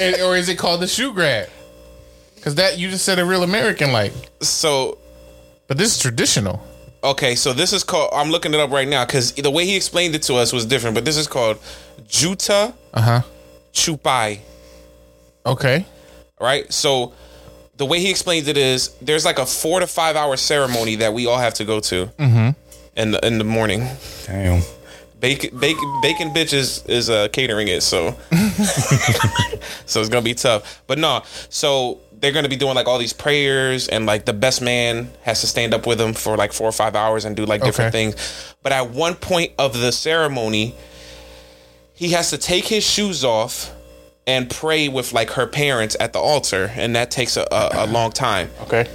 [0.01, 1.49] And- or is it called the shoe grab?
[2.35, 4.99] Because that you just said a real American like, so
[5.67, 6.63] but this is traditional.
[7.05, 9.77] okay so this is called i'm looking it up right now because the way he
[9.77, 11.57] explained it to us was different but this is called
[12.09, 13.21] juta Uh huh.
[13.73, 14.41] chupai
[15.47, 15.85] Okay.
[16.41, 17.13] right so
[17.77, 21.13] the way he explains it is there's like a four to five hour ceremony that
[21.15, 22.11] we all have to go to
[22.99, 23.87] in the in the morning
[24.27, 24.63] Damn.
[25.21, 28.13] bacon bacon bacon bitch is is uh catering it so
[29.87, 33.13] so it's gonna be tough but no so they're gonna be doing like all these
[33.13, 36.69] prayers and like the best man has to stand up with them for like four
[36.69, 38.11] or five hours and do like different Okay.
[38.13, 40.75] things but at one point of the ceremony
[41.95, 43.73] he has to take his shoes off
[44.27, 47.87] and pray with like her parents at the altar and that takes a, a, a
[47.87, 48.89] long time Okay.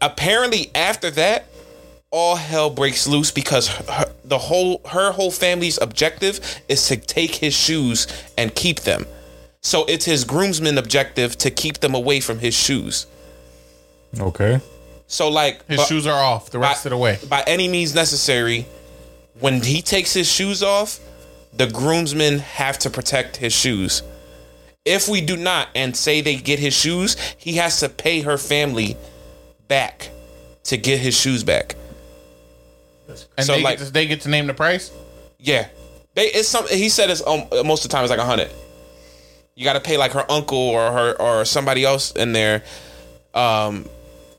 [0.00, 1.46] apparently after that
[2.16, 6.34] all hell breaks loose because her, the whole her whole family's objective
[6.66, 8.06] is to take his shoes
[8.38, 9.04] and keep them
[9.60, 13.06] so it's his groomsmen objective to keep them away from his shoes
[14.18, 14.60] Okay.
[15.06, 17.18] so like His but shoes are off the by, rest of the way.
[17.28, 18.64] by any means necessary
[19.38, 20.98] when he takes his shoes off,
[21.52, 24.02] the groomsmen have to protect his shoes.
[24.86, 28.38] If we do not and say they get his shoes, he has to pay her
[28.38, 28.96] family
[29.68, 30.08] back
[30.64, 31.74] to get his shoes back.
[33.08, 34.90] And So, they, like- get to, they get to name the price.
[35.38, 35.68] Yeah,
[36.14, 36.66] they it's some.
[36.68, 38.50] He said it's um, most of the time it's like a hundred.
[39.54, 42.62] You got to pay like her uncle or her or somebody else in there.
[43.34, 43.84] Um,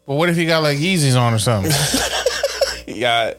[0.05, 1.71] But what if he got like Yeezys on or something?
[2.95, 3.37] you got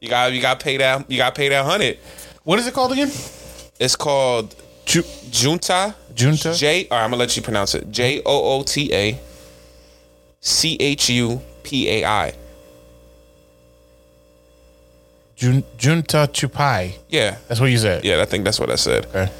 [0.00, 1.98] you got you got to pay that you got to pay that hundred.
[2.44, 3.10] what is it called again?
[3.80, 4.54] It's called
[4.86, 5.94] Ju- junta.
[6.14, 6.54] Junta.
[6.54, 6.86] J.
[6.90, 7.90] All right, I'm gonna let you pronounce it.
[7.90, 9.18] J O O T A.
[10.40, 12.34] C H U P A I.
[15.44, 16.94] Jun- Junta Chupai.
[17.08, 18.04] Yeah, That's what you said.
[18.04, 18.22] yeah.
[18.22, 19.06] I think that's what I said.
[19.06, 19.30] Okay.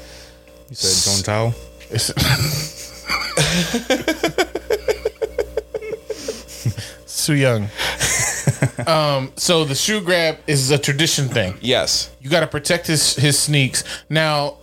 [0.69, 1.53] You said John Tao.
[1.91, 2.11] It's-
[7.25, 7.63] Too young.
[8.87, 11.55] um, so the shoe grab is a tradition thing.
[11.59, 12.11] Yes.
[12.21, 13.83] You got to protect his his sneaks.
[14.09, 14.57] Now,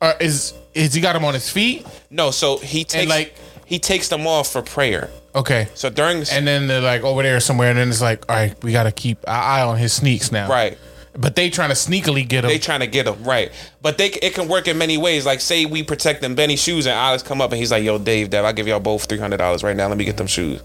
[0.00, 1.86] uh, is is he got him on his feet?
[2.10, 2.30] No.
[2.30, 3.34] So he takes like-
[3.72, 5.08] he takes them off for prayer.
[5.34, 5.66] Okay.
[5.72, 8.62] So during And then they're like over there somewhere, and then it's like, all right,
[8.62, 10.46] we got to keep our eye on his sneaks now.
[10.46, 10.76] right.
[11.14, 12.48] But they trying to sneakily get him.
[12.48, 13.50] They trying to get him right,
[13.82, 15.24] but they it can work in many ways.
[15.24, 17.98] Like say we protect them Benny shoes, and Alex come up and he's like, "Yo,
[17.98, 19.88] Dave, Dev, I give y'all both three hundred dollars right now.
[19.88, 20.62] Let me get them shoes."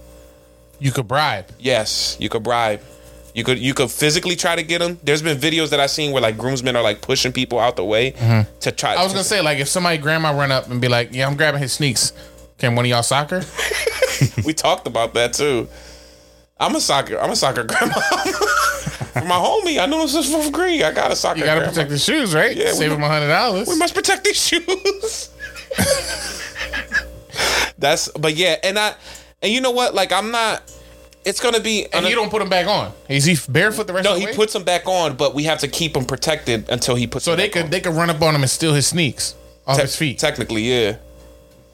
[0.78, 1.46] you could bribe.
[1.58, 2.80] Yes, you could bribe.
[3.34, 4.98] You could you could physically try to get them.
[5.04, 7.84] There's been videos that I've seen where like groomsmen are like pushing people out the
[7.84, 8.50] way mm-hmm.
[8.60, 8.94] to try.
[8.94, 11.36] I was gonna say like if somebody grandma run up and be like, yeah, I'm
[11.36, 12.12] grabbing his sneaks.
[12.58, 13.42] Can one of y'all soccer?
[14.44, 15.68] we talked about that too.
[16.60, 17.18] I'm a soccer.
[17.18, 17.94] I'm a soccer grandma.
[19.14, 20.82] My homie, I know it's just for green.
[20.82, 21.38] I got a soccer.
[21.40, 21.72] You got to grandma.
[21.72, 22.56] protect his shoes, right?
[22.56, 23.68] Yeah, Save him a hundred dollars.
[23.68, 25.30] We must protect these shoes.
[27.78, 28.94] That's but yeah, and I
[29.42, 29.94] and you know what?
[29.94, 30.62] Like I'm not.
[31.24, 31.86] It's gonna be.
[31.92, 32.92] And you don't put him back on.
[33.08, 34.20] Is he barefoot the rest No, of the?
[34.22, 34.36] No, he way?
[34.36, 37.24] puts them back on, but we have to keep him protected until he puts.
[37.24, 37.70] so them they back could on.
[37.70, 39.34] they could run up on him and steal his sneaks
[39.66, 40.18] off Te- his feet.
[40.18, 40.96] Technically, yeah,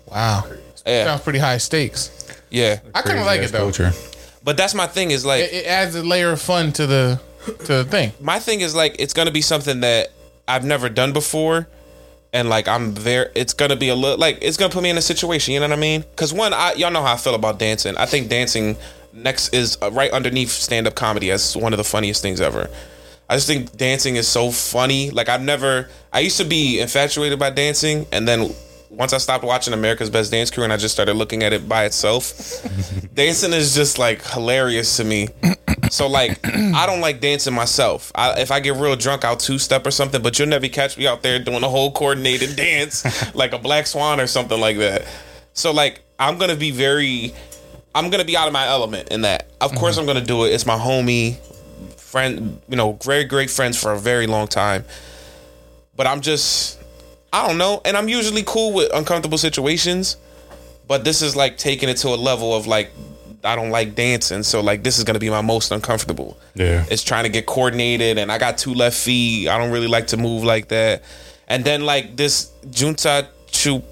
[0.06, 0.44] Wow.
[0.86, 2.10] Yeah, Sounds pretty high stakes.
[2.50, 2.80] yeah.
[2.94, 3.58] I kind of like it though.
[3.58, 3.92] Culture.
[4.42, 5.10] But that's my thing.
[5.10, 8.12] Is like It, it adds a layer of fun to the to the thing.
[8.20, 10.08] my thing is like it's gonna be something that
[10.46, 11.66] I've never done before,
[12.32, 13.28] and like I'm very.
[13.34, 15.54] It's gonna be a little like it's gonna put me in a situation.
[15.54, 16.02] You know what I mean?
[16.02, 17.96] Because one, I y'all know how I feel about dancing.
[17.96, 18.76] I think dancing
[19.14, 22.68] next is uh, right underneath stand up comedy as one of the funniest things ever.
[23.30, 25.08] I just think dancing is so funny.
[25.10, 25.88] Like I've never.
[26.12, 28.54] I used to be infatuated by dancing, and then
[28.96, 31.68] once I stopped watching America's Best Dance Crew and I just started looking at it
[31.68, 32.62] by itself,
[33.14, 35.28] dancing is just like hilarious to me.
[35.90, 38.10] So like, I don't like dancing myself.
[38.14, 40.22] I, if I get real drunk, I'll two step or something.
[40.22, 43.86] But you'll never catch me out there doing a whole coordinated dance like a black
[43.86, 45.06] swan or something like that.
[45.52, 47.34] So like, I'm gonna be very.
[47.94, 49.48] I'm gonna be out of my element in that.
[49.60, 49.80] Of mm-hmm.
[49.80, 50.48] course, I'm gonna do it.
[50.48, 51.36] It's my homie,
[51.96, 52.60] friend.
[52.68, 54.84] You know, very great friends for a very long time.
[55.96, 56.82] But I'm just,
[57.34, 57.80] I don't know.
[57.84, 60.16] And I'm usually cool with uncomfortable situations.
[60.86, 62.92] But this is like taking it to a level of like,
[63.42, 64.44] I don't like dancing.
[64.44, 66.38] So like, this is gonna be my most uncomfortable.
[66.54, 66.84] Yeah.
[66.88, 69.48] It's trying to get coordinated, and I got two left feet.
[69.48, 71.02] I don't really like to move like that.
[71.48, 73.82] And then like this Junta Chu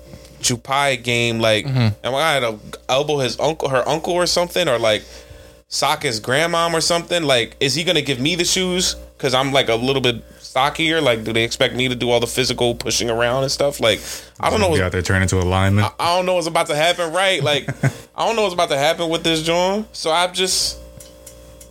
[0.40, 2.06] Chupai game, like, mm-hmm.
[2.06, 2.58] am I gonna
[2.88, 5.02] elbow his uncle, her uncle, or something, or like
[5.68, 7.24] sock his grandmom or something?
[7.24, 11.00] Like, is he gonna give me the shoes because I'm like a little bit stockier?
[11.00, 13.80] Like, do they expect me to do all the physical pushing around and stuff?
[13.80, 14.00] Like,
[14.38, 14.66] I don't know.
[14.66, 15.86] You what's- out there turning into a lineman.
[15.98, 17.42] I don't know what's about to happen, right?
[17.42, 17.68] Like,
[18.14, 19.86] I don't know what's about to happen with this John.
[19.92, 20.78] So I'm just,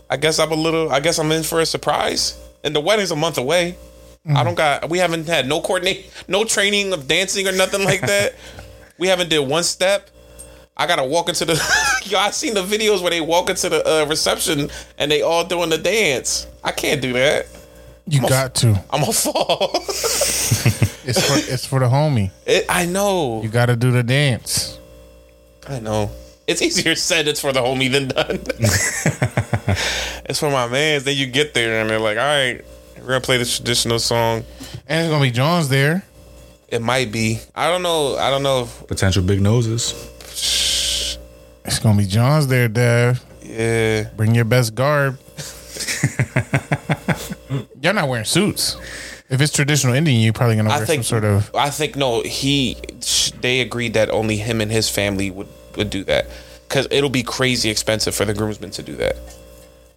[0.09, 2.39] I guess I'm a little, I guess I'm in for a surprise.
[2.63, 3.75] And the wedding's a month away.
[4.35, 8.01] I don't got, we haven't had no coordinate, no training of dancing or nothing like
[8.01, 8.35] that.
[8.99, 10.09] we haven't did one step.
[10.77, 11.53] I gotta walk into the,
[12.05, 15.43] yo, I seen the videos where they walk into the uh, reception and they all
[15.43, 16.45] doing the dance.
[16.63, 17.47] I can't do that.
[18.11, 18.83] You got to.
[18.91, 19.71] I'm gonna fall.
[21.03, 22.29] It's for it's for the homie.
[22.45, 23.41] It, I know.
[23.41, 24.77] You got to do the dance.
[25.67, 26.11] I know.
[26.45, 28.39] It's easier said it's for the homie than done.
[30.25, 31.03] it's for my mans.
[31.05, 32.63] Then you get there and they're like, all right,
[32.99, 34.43] we're gonna play this traditional song.
[34.87, 36.03] And it's gonna be John's there.
[36.67, 37.39] It might be.
[37.55, 38.15] I don't know.
[38.17, 38.63] I don't know.
[38.63, 39.93] If, Potential big noses.
[41.65, 43.23] It's gonna be John's there, Dev.
[43.43, 44.09] yeah.
[44.15, 45.17] Bring your best garb.
[47.81, 48.77] You're not wearing suits.
[49.29, 51.53] If it's traditional Indian, you're probably gonna I wear think some sort of.
[51.55, 52.21] I think no.
[52.21, 52.77] He.
[53.39, 55.47] They agreed that only him and his family would
[55.77, 56.27] would do that
[56.67, 59.15] because it'll be crazy expensive for the groomsmen to do that.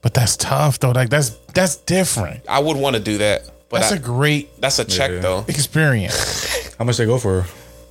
[0.02, 0.92] But that's tough though.
[0.92, 2.42] Like that's that's different.
[2.48, 5.18] I would want to do that, but That's I- a great that's a check Yeah.
[5.20, 5.44] though.
[5.48, 6.74] experience.
[6.78, 7.44] How much they go for?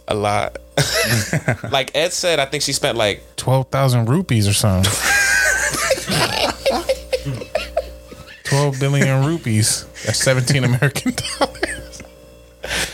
[0.07, 0.57] A lot.
[1.72, 4.91] like Ed said, I think she spent like Twelve thousand rupees or something.
[8.54, 9.86] Twelve billion rupees.
[10.06, 12.02] That's 17 American dollars.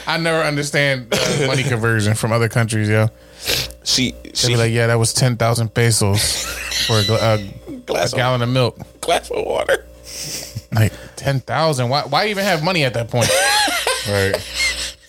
[0.07, 3.10] I never understand uh, money conversion from other countries, yo.
[3.84, 6.45] She she be like, yeah, that was 10,000 pesos
[6.88, 8.77] for a, gla- a, Glass a of- gallon of milk.
[9.02, 9.86] glass of water.
[10.72, 11.90] Like 10,000.
[11.90, 13.30] Why, why even have money at that point?
[14.07, 14.34] Right.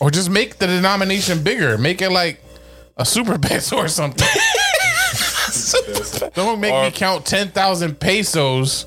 [0.01, 1.79] Or just make the denomination bigger.
[1.79, 2.43] Make it like
[2.99, 4.27] a super peso or something.
[6.35, 8.85] Don't make me count 10,000 pesos,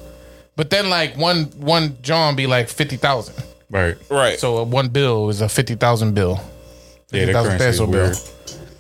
[0.56, 3.36] but then like one one John be like 50,000.
[3.70, 3.96] Right.
[4.10, 4.40] Right.
[4.40, 6.40] So a one bill is a 50,000 bill.
[7.12, 8.12] Yeah, that 50,000 currency peso bill.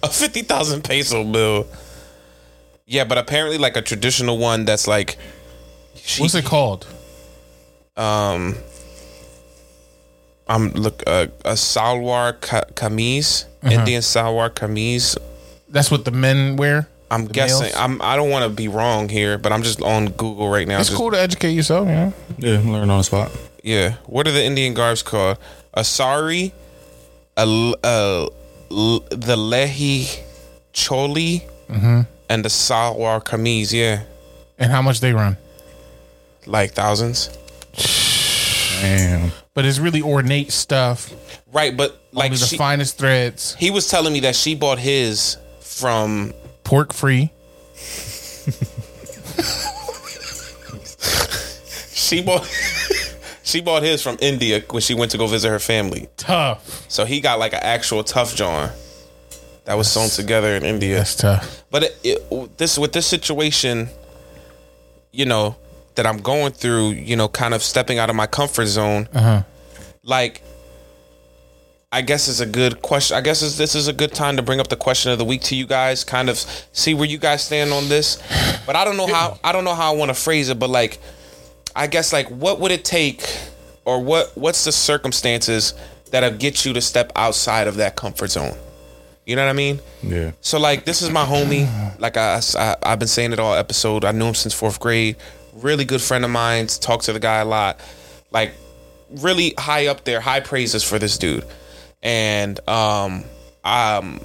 [0.04, 1.68] a fifty thousand peso bill.
[2.86, 5.18] Yeah, but apparently like a traditional one that's like
[6.20, 6.86] What's it called?
[7.96, 8.56] um
[10.48, 13.72] I'm look uh, a salwar ka- kameez, Uh-huh.
[13.74, 15.18] Indian salwar kameez.
[15.70, 16.88] That's what the men wear.
[17.14, 17.62] I'm The guessing.
[17.64, 17.76] males?
[17.76, 18.02] I'm.
[18.02, 20.80] I don't want to be wrong here, but I'm just on Google right now.
[20.80, 22.12] It's just- cool to educate yourself, yeah.
[22.38, 23.32] Yeah, learn on the spot.
[23.64, 23.94] Yeah.
[24.06, 25.38] What are the Indian garbs called?
[25.74, 26.54] A sari,
[27.38, 28.28] a, l- a
[28.72, 30.20] l- the lehi
[30.74, 32.02] choli, Mm-hmm.
[32.30, 33.72] and the salwar kameez.
[33.74, 34.02] Yeah,
[34.60, 35.38] And how much they run?
[36.46, 37.30] like thousands.
[38.82, 39.32] Damn.
[39.54, 41.12] But it's really ornate stuff.
[41.54, 43.56] Right, but like Only the she, finest threads.
[43.56, 46.34] he was telling me that she bought his from
[46.64, 47.32] Pork free.
[51.94, 52.46] she bought
[53.44, 56.10] she bought his from India when she went to go visit her family.
[56.18, 56.86] Tough.
[56.90, 58.72] So he got like an actual tough John
[59.66, 60.98] that was sewn together in India.
[60.98, 61.64] That's tough.
[61.72, 63.90] But it, it, this with this situation,
[65.12, 65.56] you know,
[65.96, 69.08] that I'm going through, you know, kind of stepping out of my comfort zone.
[69.14, 69.44] Uh-huh.
[70.04, 70.42] Like,
[71.94, 73.16] I guess is a good question.
[73.16, 75.42] I guess this is a good time to bring up the question of the week
[75.44, 76.04] to you guys.
[76.04, 76.40] Kind of
[76.72, 78.18] see where you guys stand on this.
[78.66, 79.38] But I don't know how.
[79.44, 80.58] I don't know how I want to phrase it.
[80.58, 80.98] But like,
[81.76, 83.24] I guess like, what would it take,
[83.86, 85.76] or what what's the circumstances
[86.10, 88.58] that'll get you to step outside of that comfort zone?
[89.28, 89.80] You know what I mean?
[90.02, 90.32] Yeah.
[90.42, 91.70] So like this is my homie.
[92.00, 94.04] Like I, I I've been saying it all episode.
[94.04, 95.16] I knew him since fourth grade.
[95.54, 96.66] Really good friend of mine.
[96.66, 97.80] Talk to the guy a lot.
[98.32, 98.54] Like
[99.12, 100.22] really high up there.
[100.22, 101.46] High praises for this dude.
[102.04, 103.24] And um
[103.64, 104.20] um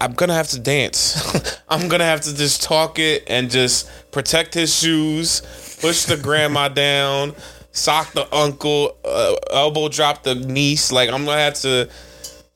[0.00, 1.60] I'm gonna have to dance.
[1.68, 5.40] I'm gonna have to just talk it and just protect his shoes,
[5.80, 7.34] push the grandma down,
[7.72, 10.92] sock the uncle, uh, elbow drop the niece.
[10.92, 11.88] Like I'm gonna have to.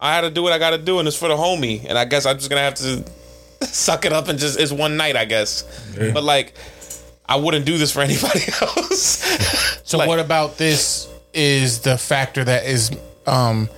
[0.00, 1.84] I had to do what I got to do, and it's for the homie.
[1.84, 3.04] And I guess I'm just gonna have to
[3.66, 5.64] suck it up and just it's one night, I guess.
[6.12, 6.54] But like,
[7.28, 9.24] I wouldn't do this for anybody else.
[9.84, 12.90] So what about this is the factor that is
[13.26, 13.68] um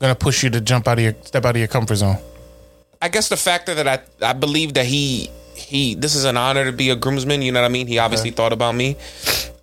[0.00, 2.18] gonna push you to jump out of your step out of your comfort zone?
[3.00, 6.64] I guess the factor that I I believe that he he this is an honor
[6.64, 7.42] to be a groomsman.
[7.42, 7.86] You know what I mean?
[7.86, 8.96] He obviously thought about me,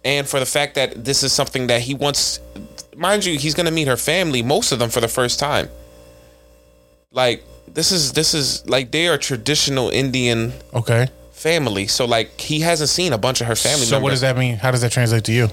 [0.03, 2.39] and for the fact that this is something that he wants.
[2.95, 5.67] Mind you, he's gonna meet her family, most of them for the first time.
[7.11, 11.07] Like this is this is like they are traditional Indian Okay.
[11.33, 11.87] family.
[11.87, 14.03] So like he hasn't seen a bunch of her family So members.
[14.03, 14.55] what does that mean?
[14.55, 15.49] How does that translate to you?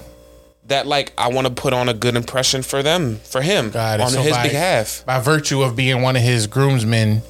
[0.67, 4.09] That like I want to put on a good impression for them, for him, on
[4.09, 5.03] So his by- behalf.
[5.05, 7.21] By virtue of being one of his groomsmen,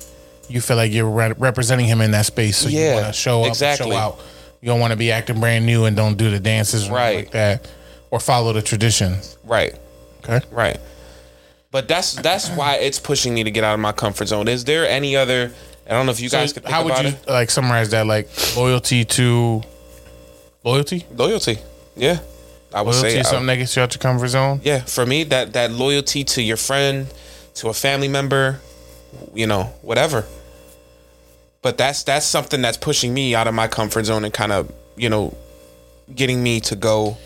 [0.49, 2.57] you feel like you're re- representing him in that space.
[2.57, 3.91] So you want to show up, exactly.
[3.91, 4.19] show out.
[4.61, 7.17] You don't want to be acting brand new and don't do the dances Right.
[7.17, 7.67] like that,
[8.11, 9.17] or follow the tradition.
[9.43, 9.75] Right.
[10.23, 10.45] Okay.
[10.51, 10.77] Right.
[11.71, 14.47] But that's that's why it's pushing me to get out of my comfort zone.
[14.47, 15.51] Is there any other?
[15.87, 17.27] I don't know if you So guys could how would you it.
[17.27, 18.05] like summarize that?
[18.05, 19.63] Like loyalty to
[20.63, 21.05] loyalty.
[21.15, 21.57] Loyalty.
[21.95, 22.19] Yeah,
[22.73, 24.61] I would Loyalty say is I- something that gets you out your comfort zone.
[24.63, 27.07] Yeah, for me, that that loyalty to your friend,
[27.55, 28.59] to a family member,
[29.33, 30.25] you know, whatever.
[31.61, 34.71] But that's that's something that's pushing me out of my comfort zone and kind of
[34.95, 35.35] you know,
[36.13, 37.17] getting me to go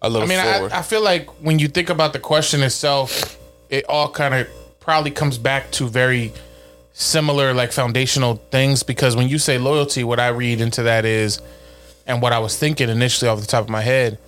[0.00, 0.72] a little I mean, forward.
[0.72, 3.38] I, I feel like when you think about the question itself,
[3.70, 4.48] it all kind of
[4.80, 6.32] probably comes back to very
[6.92, 8.82] similar, like foundational things.
[8.82, 11.40] Because when you say loyalty, what I read into that is,
[12.06, 14.18] and what I was thinking initially off the top of my head,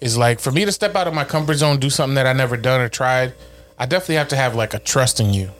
[0.00, 2.32] is like for me to step out of my comfort zone, do something that I
[2.32, 3.34] never done or tried,
[3.78, 5.50] I definitely have to have like a trust in you.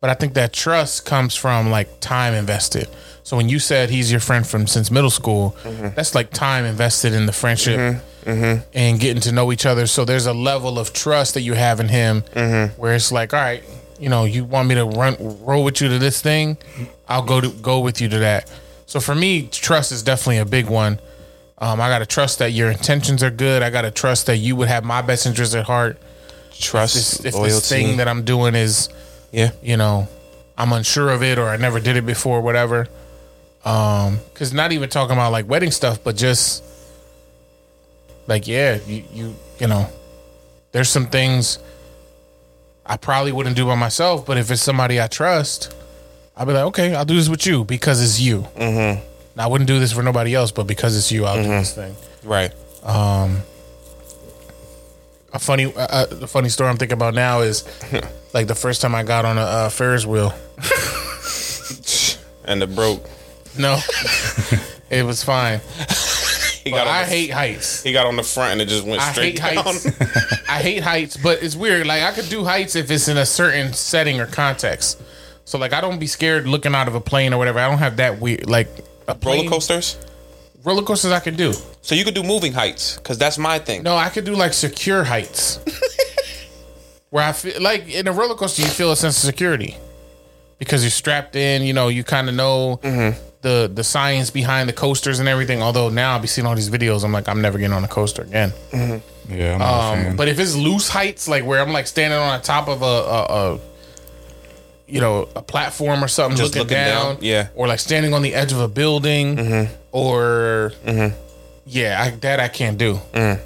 [0.00, 2.88] But I think that trust comes from like time invested.
[3.22, 5.94] So when you said he's your friend from since middle school, mm-hmm.
[5.94, 8.30] that's like time invested in the friendship mm-hmm.
[8.30, 8.62] Mm-hmm.
[8.74, 9.86] and getting to know each other.
[9.86, 12.22] So there's a level of trust that you have in him
[12.76, 13.62] where it's like, all right,
[14.00, 16.56] you know, you want me to run roll with you to this thing,
[17.08, 18.50] I'll go to go with you to that.
[18.86, 20.98] So for me, trust is definitely a big one.
[21.62, 23.62] Um, I gotta trust that your intentions are good.
[23.62, 25.96] I gotta trust that you would have my best interest at heart.
[26.52, 27.50] Trust, If, this, if loyalty.
[27.52, 28.88] this thing that I'm doing is,
[29.30, 30.08] yeah, you know,
[30.58, 32.88] I'm unsure of it or I never did it before, whatever.
[33.64, 36.64] Um, cause not even talking about like wedding stuff, but just
[38.26, 39.88] like yeah, you you you know,
[40.72, 41.60] there's some things
[42.84, 45.72] I probably wouldn't do by myself, but if it's somebody I trust,
[46.36, 48.40] I'll be like, okay, I'll do this with you because it's you.
[48.56, 49.11] Mm-hmm.
[49.36, 51.74] Now, I wouldn't do this for nobody else, but because it's you, I'll do this
[51.74, 51.96] thing.
[52.22, 52.52] Right.
[52.82, 53.38] Um,
[55.32, 57.64] a funny, uh, the funny story I'm thinking about now is
[58.34, 60.34] like the first time I got on a uh, Ferris wheel.
[62.44, 63.08] And it broke.
[63.56, 63.78] No,
[64.90, 65.60] it was fine.
[66.64, 67.82] He But got on I the- hate heights.
[67.84, 69.64] He got on the front and it just went I straight hate down.
[69.64, 69.86] heights.
[70.48, 71.86] I hate heights, but it's weird.
[71.86, 75.00] Like I could do heights if it's in a certain setting or context.
[75.44, 77.60] So like I don't be scared looking out of a plane or whatever.
[77.60, 78.68] I don't have that weird like
[79.08, 79.96] a plane, Roller coasters.
[80.64, 81.52] Roller coasters I can do.
[81.82, 83.82] So you could do moving heights because that's my thing.
[83.82, 85.58] No, I could do like secure heights.
[87.10, 89.76] Where I feel like in a roller coaster you feel a sense of security.
[90.58, 92.76] Because you're strapped in, you know, you kind of know
[93.42, 95.60] the the science behind the coasters and everything.
[95.62, 97.88] Although now I'll be seeing all these videos, I'm like, I'm never getting on a
[97.88, 98.52] coaster again.
[99.28, 100.16] Yeah, I'm not a Um, fan.
[100.16, 102.84] but if it's loose heights, like where I'm like standing on the top of a,
[102.86, 103.58] a, a
[104.92, 107.48] you know, a platform or something, Just looking, looking down, down, yeah.
[107.54, 109.74] or like standing on the edge of a building, mm-hmm.
[109.90, 111.16] or mm-hmm.
[111.64, 113.00] yeah, I, that I can't do.
[113.14, 113.40] Mm.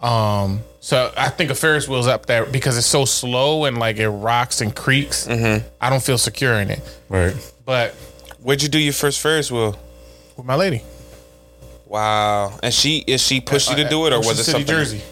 [0.00, 3.96] Um, so I think a Ferris wheel's up there because it's so slow and like
[3.96, 5.26] it rocks and creaks.
[5.26, 5.66] Mm-hmm.
[5.80, 6.80] I don't feel secure in it.
[7.08, 7.34] Right.
[7.64, 7.94] But
[8.40, 9.76] Where'd you do your first Ferris wheel?
[10.36, 10.82] with my lady,
[11.84, 12.58] Wow.
[12.62, 14.66] And she is she pushed uh, you to uh, do it or was it something?
[14.66, 15.02] Jersey?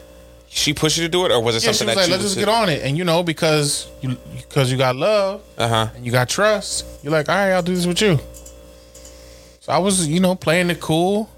[0.50, 2.20] She pushed you to do it or was it Yeah, she something was that like,
[2.20, 5.42] you "Let's just get on it," and you know, because you because you got love
[5.58, 5.88] Uh huh.
[5.94, 8.18] and you got trust, you're like, "All right, I'll do this with you."
[9.60, 11.28] So I was, you know, playing it cool.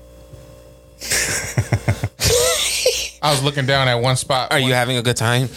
[3.22, 4.50] I was looking down at one spot.
[4.52, 5.48] Are you having a good time?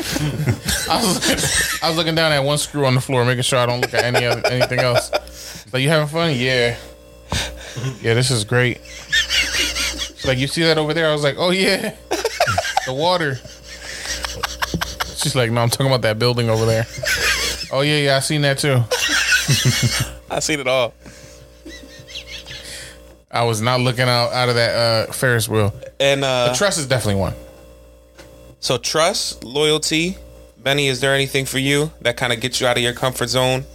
[0.90, 1.46] I was, looking,
[1.82, 3.94] I was looking down at one screw on the floor, making sure I don't look
[3.94, 5.12] at any other, anything else.
[5.72, 6.34] Like, you having fun?
[6.36, 6.76] Yeah.
[8.02, 8.82] Yeah, this is great.
[8.84, 11.10] She's like, you see that over there?
[11.10, 11.96] I was like, oh yeah,
[12.86, 13.36] the water.
[15.16, 16.86] She's like, no, I'm talking about that building over there.
[17.72, 18.84] Oh yeah, yeah, I seen that too.
[20.30, 20.94] I seen it all.
[23.32, 24.76] I was not looking out out of that
[25.10, 25.74] uh, Ferris wheel.
[26.00, 27.34] And uh But trust is definitely one.
[28.60, 30.18] so trust, loyalty.
[30.58, 33.28] Benny, is there anything for you that kind of gets you out of your comfort
[33.28, 33.66] zone?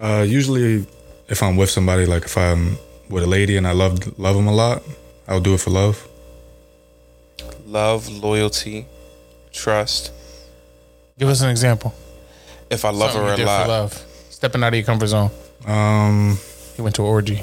[0.00, 0.86] Uh, usually,
[1.28, 2.78] if I'm with somebody, like if I'm
[3.10, 4.82] with a lady and I love love them a lot,
[5.28, 6.08] I'll do it for love.
[7.72, 8.84] Love, loyalty,
[9.50, 10.12] trust.
[11.18, 11.94] Give us an example.
[12.68, 13.66] If I love Something her a did for lot.
[13.68, 13.94] love.
[14.28, 15.30] Stepping out of your comfort zone.
[15.64, 16.38] Um,
[16.76, 17.42] He went to an orgy.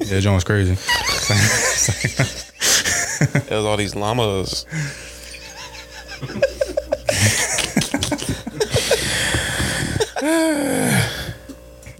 [0.00, 0.76] yeah, John's crazy.
[3.50, 4.64] There's all these llamas.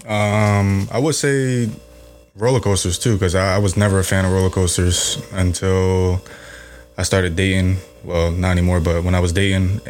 [0.07, 1.69] Um, I would say
[2.37, 6.21] roller coasters too, because I, I was never a fan of roller coasters until
[7.03, 7.79] I started dating.
[8.05, 9.81] Well, not anymore, but when I was dating,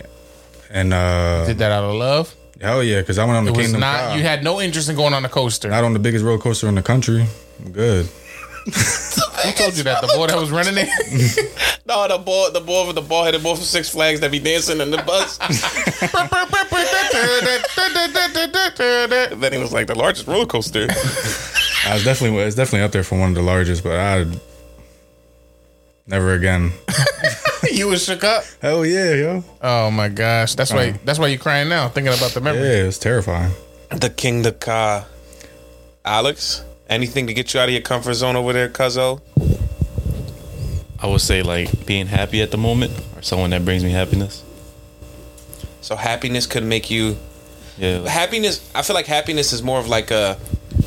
[0.71, 2.35] and uh, Did that out of love.
[2.59, 3.83] hell yeah, because I went on the It was Kingdom.
[3.83, 4.01] not.
[4.01, 4.17] Car.
[4.17, 5.69] You had no interest in going on a coaster.
[5.69, 7.27] not on the biggest roller coaster in the country.
[7.63, 8.07] I'm good.
[8.65, 10.01] Who told you that?
[10.01, 10.89] The boy that was running it.
[11.85, 14.39] No, the boy, the boy with the ball headed boy from Six Flags that be
[14.39, 15.37] dancing in the bus.
[19.41, 20.85] then he was like the largest roller coaster.
[21.85, 24.25] I was definitely it's definitely up there for one of the largest, but I
[26.07, 26.73] never again.
[27.73, 28.45] you was shook up.
[28.61, 29.45] Hell yeah, yo.
[29.63, 30.91] Oh my gosh, that's why.
[30.91, 30.97] Uh.
[31.05, 32.63] That's why you crying now, thinking about the memory.
[32.63, 32.89] Yeah, memory.
[32.89, 33.53] it's terrifying.
[33.91, 35.07] the king, the car.
[36.05, 39.21] Alex, anything to get you out of your comfort zone over there, Cuzzo?
[40.99, 44.43] I would say like being happy at the moment or someone that brings me happiness.
[45.81, 47.17] So happiness could make you
[47.77, 48.09] Yeah.
[48.09, 48.61] happiness.
[48.75, 50.39] I feel like happiness is more of like a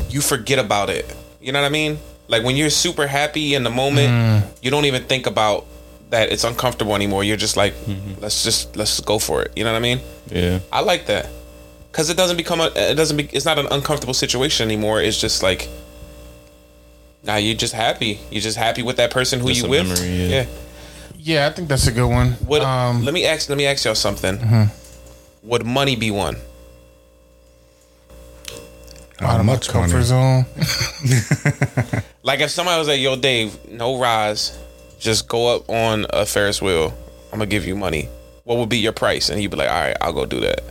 [0.10, 1.06] you forget about it.
[1.42, 2.00] You know what I mean?
[2.28, 4.64] Like when you're super happy in the moment, mm.
[4.64, 5.66] you don't even think about
[6.10, 7.24] that it's uncomfortable anymore.
[7.24, 8.22] You're just like, mm-hmm.
[8.22, 9.52] let's just let's go for it.
[9.56, 10.00] You know what I mean?
[10.28, 10.60] yeah.
[10.72, 11.30] I like that
[11.92, 15.02] because it doesn't become a it doesn't be it's not an uncomfortable situation anymore.
[15.02, 15.70] It's just like
[17.26, 18.20] now you're just happy.
[18.32, 19.88] You're just happy with that person who Just you a with.
[19.88, 20.28] memory, yeah.
[20.28, 20.46] yeah.
[21.18, 22.34] Yeah, I think that's a good one.
[22.46, 22.62] What?
[22.62, 23.50] Um, let me ask.
[23.50, 24.38] Let me ask y'all something.
[24.38, 25.50] Mm-hmm.
[25.50, 26.38] Would money be one?
[29.22, 30.06] Out of my much comfort money.
[30.06, 30.46] zone.
[32.24, 34.58] Like if somebody was like, "Yo, Dave, no rise,
[35.00, 36.92] just go up on a Ferris wheel.
[37.32, 38.10] I'm gonna give you money.
[38.46, 40.62] What would be your price?" And he'd be like, "All right, I'll go do that."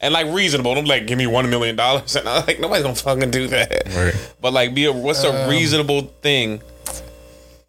[0.00, 2.94] And like reasonable, I'm like, "Give me one million dollars," and I'm like, nobody's gonna
[2.94, 3.88] fucking do that.
[3.96, 4.32] Right.
[4.42, 6.60] But like, be a what's a Um, reasonable thing?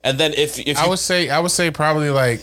[0.04, 1.30] And then if if I you, would say.
[1.30, 2.42] I would say probably like,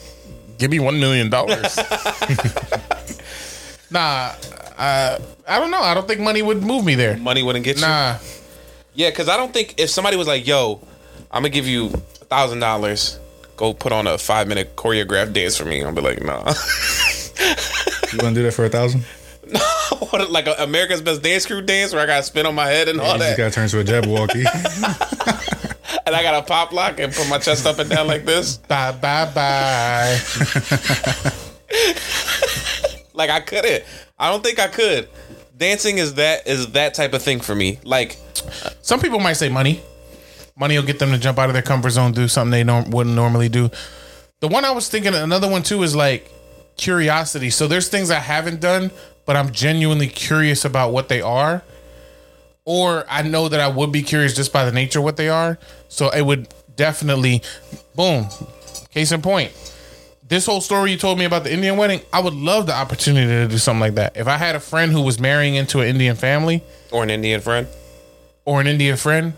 [0.56, 1.76] give me one million dollars.
[3.90, 4.32] nah,
[4.76, 5.80] uh, I don't know.
[5.80, 7.16] I don't think money would move me there.
[7.16, 8.18] money wouldn't get you, Nah,
[8.94, 10.80] yeah, because I don't think if somebody was like, "Yo,
[11.30, 13.18] I'm gonna give you a thousand dollars,"
[13.56, 15.82] go put on a five minute choreographed dance for me.
[15.82, 16.52] I'll be like, nah.
[18.12, 19.04] You gonna do that for a thousand?
[20.10, 22.66] what, like a America's Best Dance Crew dance where I got to spin on my
[22.66, 24.46] head and all you just that, got to turn to a Jabbawockeez.
[26.06, 28.56] and I got to pop lock and put my chest up and down like this.
[28.58, 30.18] Bye bye bye.
[33.12, 33.84] Like I couldn't.
[34.18, 35.08] I don't think I could.
[35.56, 37.78] Dancing is that is that type of thing for me.
[37.84, 38.18] Like
[38.82, 39.82] Some people might say money.
[40.58, 43.14] Money will get them to jump out of their comfort zone, do something they wouldn't
[43.14, 43.70] normally do.
[44.40, 46.30] The one I was thinking, another one too, is like
[46.76, 47.50] curiosity.
[47.50, 48.90] So there's things I haven't done,
[49.26, 51.62] but I'm genuinely curious about what they are.
[52.64, 55.28] Or I know that I would be curious just by the nature of what they
[55.28, 55.58] are.
[55.88, 57.42] So it would definitely,
[57.94, 58.28] boom,
[58.90, 59.52] case in point.
[60.28, 63.28] This whole story you told me about the Indian wedding, I would love the opportunity
[63.28, 64.16] to do something like that.
[64.16, 67.40] If I had a friend who was marrying into an Indian family, or an Indian
[67.40, 67.68] friend.
[68.44, 69.34] or an Indian friend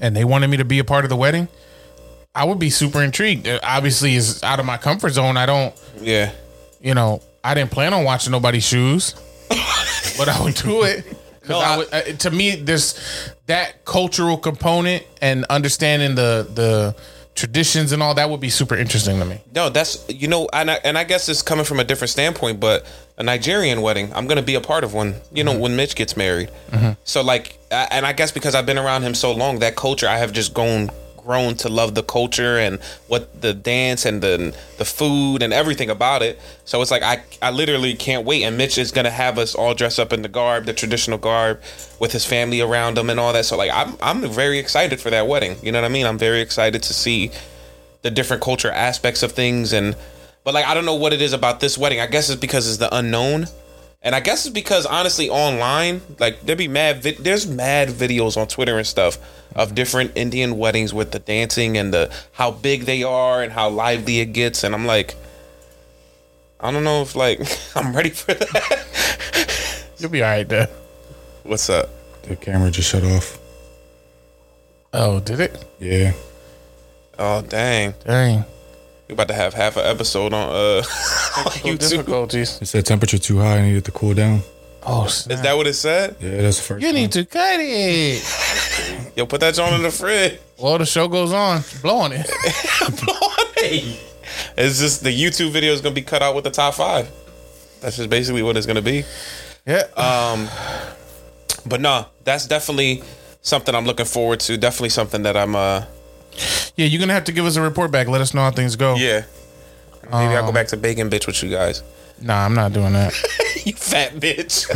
[0.00, 1.48] and they wanted me to be a part of the wedding,
[2.34, 3.46] I would be super intrigued.
[3.46, 5.36] It obviously, is out of my comfort zone.
[5.36, 6.30] I don't, Yeah.
[6.80, 9.14] you know, I didn't plan on watching nobody's shoes,
[10.18, 11.04] but I would do it.
[11.48, 12.94] No, I I- would, uh, to me, there's
[13.46, 16.96] that cultural component and understanding the the
[17.40, 19.40] traditions and all that would be super interesting to me.
[19.54, 22.60] No, that's you know, and I, and I guess it's coming from a different standpoint,
[22.60, 22.86] but
[23.16, 25.14] a Nigerian wedding, I'm gonna be a part of one.
[25.32, 25.60] You know, mm-hmm.
[25.62, 26.50] when Mitch gets married.
[26.70, 27.00] Mm-hmm.
[27.04, 30.18] So like, and I guess because I've been around him so long, that culture, I
[30.18, 30.90] have just grown
[31.30, 35.88] grown to love the culture and what the dance and the the food and everything
[35.88, 36.40] about it.
[36.64, 38.42] So it's like I I literally can't wait.
[38.42, 41.60] And Mitch is gonna have us all dressed up in the garb, the traditional garb,
[42.00, 43.44] with his family around him and all that.
[43.44, 45.54] So like, I'm I'm very excited for that wedding.
[45.62, 46.04] You know what I mean?
[46.04, 47.30] I'm very excited to see
[48.02, 49.94] the different culture aspects of things and
[50.42, 52.00] but like I don't know what it is about this wedding.
[52.00, 53.46] I guess it's because it's the unknown.
[54.02, 58.36] And I guess it's because honestly online, like there be mad vid- there's mad videos
[58.38, 59.18] on Twitter and stuff
[59.54, 63.68] of different Indian weddings with the dancing and the how big they are and how
[63.68, 65.16] lively it gets and I'm like
[66.60, 67.40] I don't know if like
[67.76, 69.86] I'm ready for that.
[69.98, 70.68] You'll be all right there.
[71.42, 71.90] What's up?
[72.22, 73.38] the camera just shut off.
[74.92, 75.64] Oh, did it?
[75.78, 76.12] Yeah.
[77.18, 77.94] Oh dang.
[78.04, 78.44] Dang.
[79.10, 80.82] We about to have half an episode on uh
[81.38, 81.90] on Technical YouTube.
[81.90, 82.62] difficulties.
[82.62, 83.58] It said temperature too high.
[83.58, 84.42] I needed to cool down.
[84.86, 86.14] Oh, Is that what it said?
[86.20, 86.82] Yeah, that's the first.
[86.82, 86.94] you time.
[86.94, 89.12] need to cut it.
[89.16, 90.38] Yo, put that joint in the fridge.
[90.58, 91.62] Well, the show goes on.
[91.82, 92.30] Blowing it.
[93.04, 94.00] Blowing it.
[94.56, 97.10] It's just the YouTube video is gonna be cut out with the top five.
[97.80, 99.02] That's just basically what it's gonna be.
[99.66, 99.82] Yeah.
[99.96, 100.48] Um,
[101.66, 103.02] but no, that's definitely
[103.42, 104.56] something I'm looking forward to.
[104.56, 105.56] Definitely something that I'm.
[105.56, 105.84] uh
[106.76, 108.08] yeah, you're gonna have to give us a report back.
[108.08, 108.96] Let us know how things go.
[108.96, 109.24] Yeah.
[110.04, 111.82] Maybe I'll go back to bacon bitch with you guys.
[112.20, 113.12] Nah, I'm not doing that.
[113.64, 114.66] you fat bitch.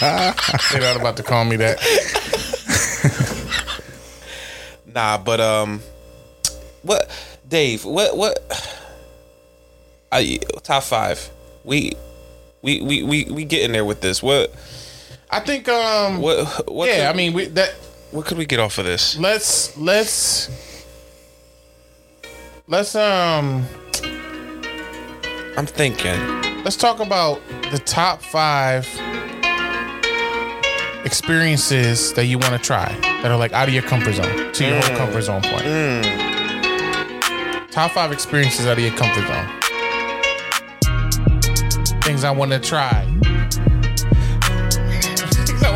[0.72, 1.78] They're not about to call me that.
[4.94, 5.80] nah, but um,
[6.82, 7.10] what,
[7.48, 7.84] Dave?
[7.84, 8.38] What what?
[10.12, 11.30] I top five.
[11.64, 11.94] We.
[12.62, 14.22] We, we, we, we get in there with this.
[14.22, 14.54] What
[15.30, 17.74] I think um what what yeah, could, I mean we that
[18.10, 19.16] what could we get off of this?
[19.18, 20.50] let's let's
[22.66, 23.64] let's um
[25.56, 26.18] I'm thinking.
[26.64, 28.86] let's talk about the top 5
[31.04, 34.64] experiences that you want to try that are like out of your comfort zone to
[34.64, 35.64] your whole comfort zone point.
[37.70, 39.60] Top 5 experiences out of your comfort zone.
[42.02, 43.06] Things I want to try.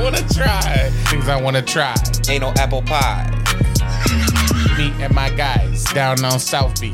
[0.04, 0.90] Things I want to try.
[1.08, 1.94] Things I want to try.
[2.28, 3.24] Ain't no apple pie.
[4.76, 6.92] Me and my guys down on South Beach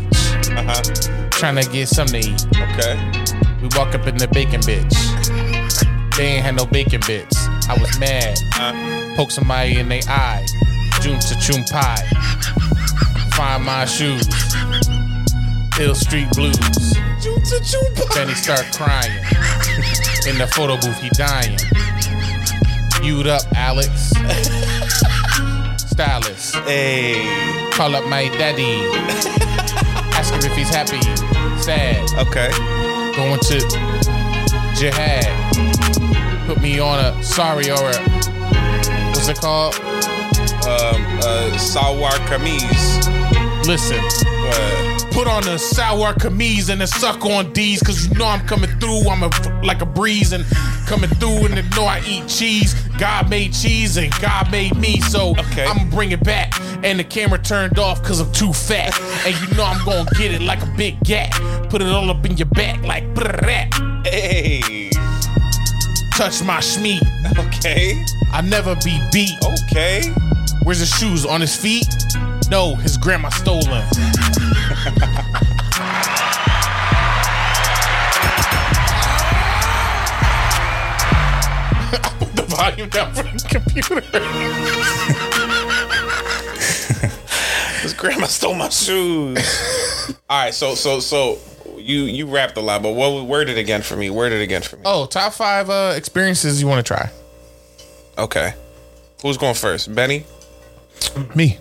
[0.53, 1.29] Uh huh.
[1.31, 2.47] trying to get something to eat.
[2.55, 2.95] Okay.
[3.63, 4.95] We walk up in the bacon bitch.
[6.17, 7.37] They ain't had no bacon bits.
[7.69, 8.39] I was mad.
[8.57, 10.47] Uh, Poke somebody in their eye.
[11.01, 12.07] June to chum pie.
[13.35, 14.25] Find my shoes.
[15.75, 16.95] Hill Street Blues.
[18.15, 19.11] Then he start crying.
[20.29, 21.59] In the photo booth, he dying.
[23.01, 24.11] Viewed up, Alex.
[25.91, 26.55] Stylist.
[26.67, 27.69] hey.
[27.73, 28.85] Call up my daddy.
[30.15, 31.01] Ask him if he's happy.
[31.63, 32.09] Sad.
[32.19, 32.51] Okay.
[33.17, 33.61] Going to
[34.77, 35.27] jihad.
[36.47, 37.97] Put me on a sorry or a
[39.13, 39.75] what's it called?
[40.67, 41.03] Um.
[41.23, 41.51] Uh.
[41.57, 43.07] Sawar kameez.
[43.67, 44.01] Listen,
[44.53, 48.45] Uh, put on a sour camise and a suck on D's, cause you know I'm
[48.47, 49.09] coming through.
[49.09, 49.29] I'm a,
[49.63, 50.45] like a breeze and
[50.87, 52.75] coming through, and you know I eat cheese.
[53.01, 55.65] God made cheese and God made me, so Okay.
[55.65, 56.53] I'm gonna bring it back.
[56.85, 58.93] And the camera turned off cause I'm too fat.
[59.27, 61.33] And you know I'm gonna get it like a big gat.
[61.71, 64.07] Put it all up in your back like brrrrat.
[64.07, 64.91] hey.
[66.15, 67.01] Touch my schmeat.
[67.39, 68.05] Okay.
[68.33, 69.39] I never be beat.
[69.43, 70.03] Okay.
[70.65, 71.25] Where's the shoes?
[71.25, 71.87] On his feet?
[72.51, 73.85] No, his grandma stole him.
[82.61, 84.01] volume down for the computer.
[87.81, 89.39] His grandma stole my shoes.
[90.29, 91.39] All right, so so so
[91.79, 94.11] you you rapped a lot, but what word it again for me?
[94.11, 94.83] Word it again for me.
[94.85, 97.11] Oh, top five uh, experiences you want to try?
[98.19, 98.53] Okay.
[99.23, 99.95] Who's going first?
[99.95, 100.25] Benny?
[101.35, 101.59] Me.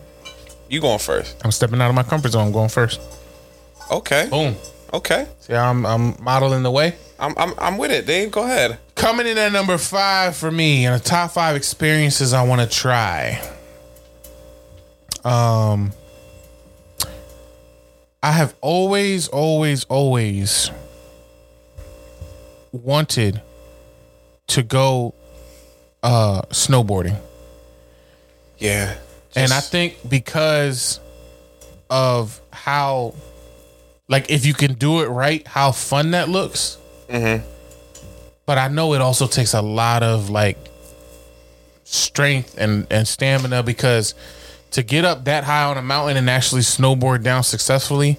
[0.69, 1.37] You going first.
[1.45, 2.51] I'm stepping out of my comfort zone.
[2.51, 2.99] Going first.
[3.89, 4.27] Okay.
[4.29, 4.55] Boom.
[4.93, 5.27] Okay.
[5.39, 6.95] See, I'm I'm modeling the way.
[7.17, 8.31] I'm I'm I'm with it, Dave.
[8.31, 8.77] Go ahead.
[8.99, 12.67] Coming in at number five for me, and the top five experiences I want to
[12.67, 13.41] try.
[15.23, 15.93] Um,
[18.21, 20.69] I have always, always, always
[22.73, 23.41] wanted
[24.47, 25.13] to go
[26.03, 27.17] uh snowboarding.
[28.57, 28.97] Yeah.
[29.33, 30.99] and I think because
[31.89, 33.15] of how,
[34.09, 36.77] like, if you can do it right, how fun that looks.
[37.07, 37.58] Mm-hmm.
[38.49, 40.57] But I know it also takes a lot of like
[41.83, 44.15] strength and and stamina because
[44.71, 48.17] to get up that high on a mountain and actually snowboard down successfully,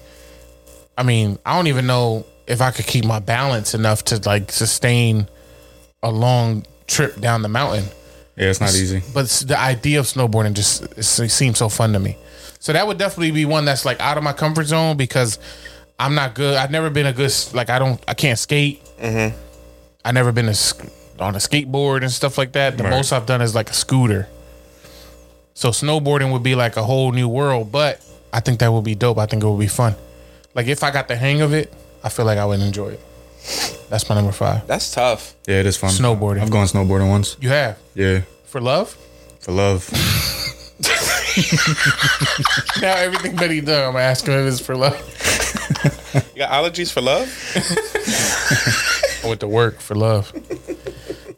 [0.97, 4.53] I mean, I don't even know if I could keep my balance enough to like
[4.53, 5.27] sustain
[6.01, 7.83] a long trip down the mountain.
[8.37, 9.03] Yeah, it's not easy.
[9.13, 12.15] But the idea of snowboarding just it seems so fun to me.
[12.59, 15.39] So that would definitely be one that's like out of my comfort zone because
[15.99, 16.55] I'm not good.
[16.55, 18.81] I've never been a good like I don't I can't skate.
[18.97, 19.50] Mm-hmm.
[20.03, 20.55] I never been a,
[21.19, 22.77] on a skateboard and stuff like that.
[22.77, 22.89] The Right.
[22.91, 24.27] most I've done is like a scooter.
[25.53, 28.01] So snowboarding would be like a whole new world, but
[28.33, 29.17] I think that would be dope.
[29.19, 29.95] I think it would be fun.
[30.55, 31.71] Like if I got the hang of it,
[32.03, 32.99] I feel like I would enjoy it.
[33.89, 34.65] That's my number five.
[34.67, 35.35] That's tough.
[35.47, 35.89] Yeah, it is fun.
[35.91, 36.41] Snowboarding.
[36.41, 37.37] I've gone snowboarding once.
[37.41, 38.97] You have Yeah, for love.
[39.39, 39.89] for love.
[42.81, 44.97] now everything that he done, I'm asking him is for love.
[46.33, 47.27] You got allergies for love?
[49.23, 50.33] I went to work for love.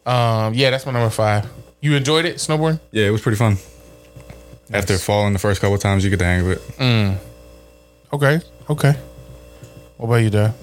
[0.06, 1.50] Um, yeah, that's my number five.
[1.82, 2.80] You enjoyed it, snowboarding?
[2.92, 3.58] Yeah, it was pretty fun.
[4.72, 6.60] After falling the first couple of times, you get the hang of it.
[6.78, 7.18] Mm.
[8.12, 8.40] Okay,
[8.70, 8.94] okay.
[9.98, 10.54] What about you, Dad?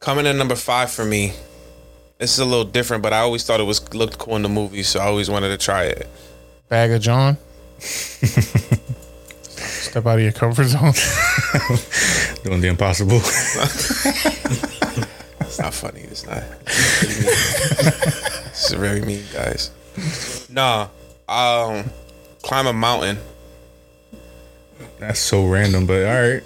[0.00, 1.32] Coming in number five for me.
[2.18, 4.48] This is a little different, but I always thought it was looked cool in the
[4.48, 6.08] movie, so I always wanted to try it.
[6.68, 7.36] Bag of John.
[7.78, 10.92] Step out of your comfort zone.
[12.44, 13.20] Doing the impossible.
[15.56, 16.02] It's not funny.
[16.02, 16.42] It's not.
[18.56, 19.70] It's very mean, guys.
[20.50, 20.88] Nah.
[21.28, 21.90] Um,
[22.42, 23.18] climb a mountain.
[24.98, 26.42] That's so random, but all right.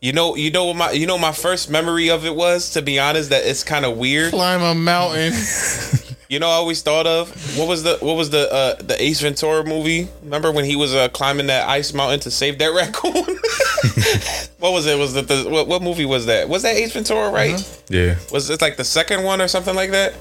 [0.00, 2.70] You know, you know what my, you know, my first memory of it was.
[2.72, 4.30] To be honest, that it's kind of weird.
[4.30, 5.32] Climb a mountain.
[6.30, 9.20] You know, I always thought of what was the what was the uh, the Ace
[9.20, 10.08] Ventura movie?
[10.22, 13.12] Remember when he was uh, climbing that ice mountain to save that raccoon?
[14.60, 14.96] what was it?
[14.96, 16.48] Was it the what, what movie was that?
[16.48, 17.32] Was that Ace Ventura?
[17.32, 17.82] Right?
[17.88, 18.14] Yeah.
[18.30, 20.14] Was it like the second one or something like that?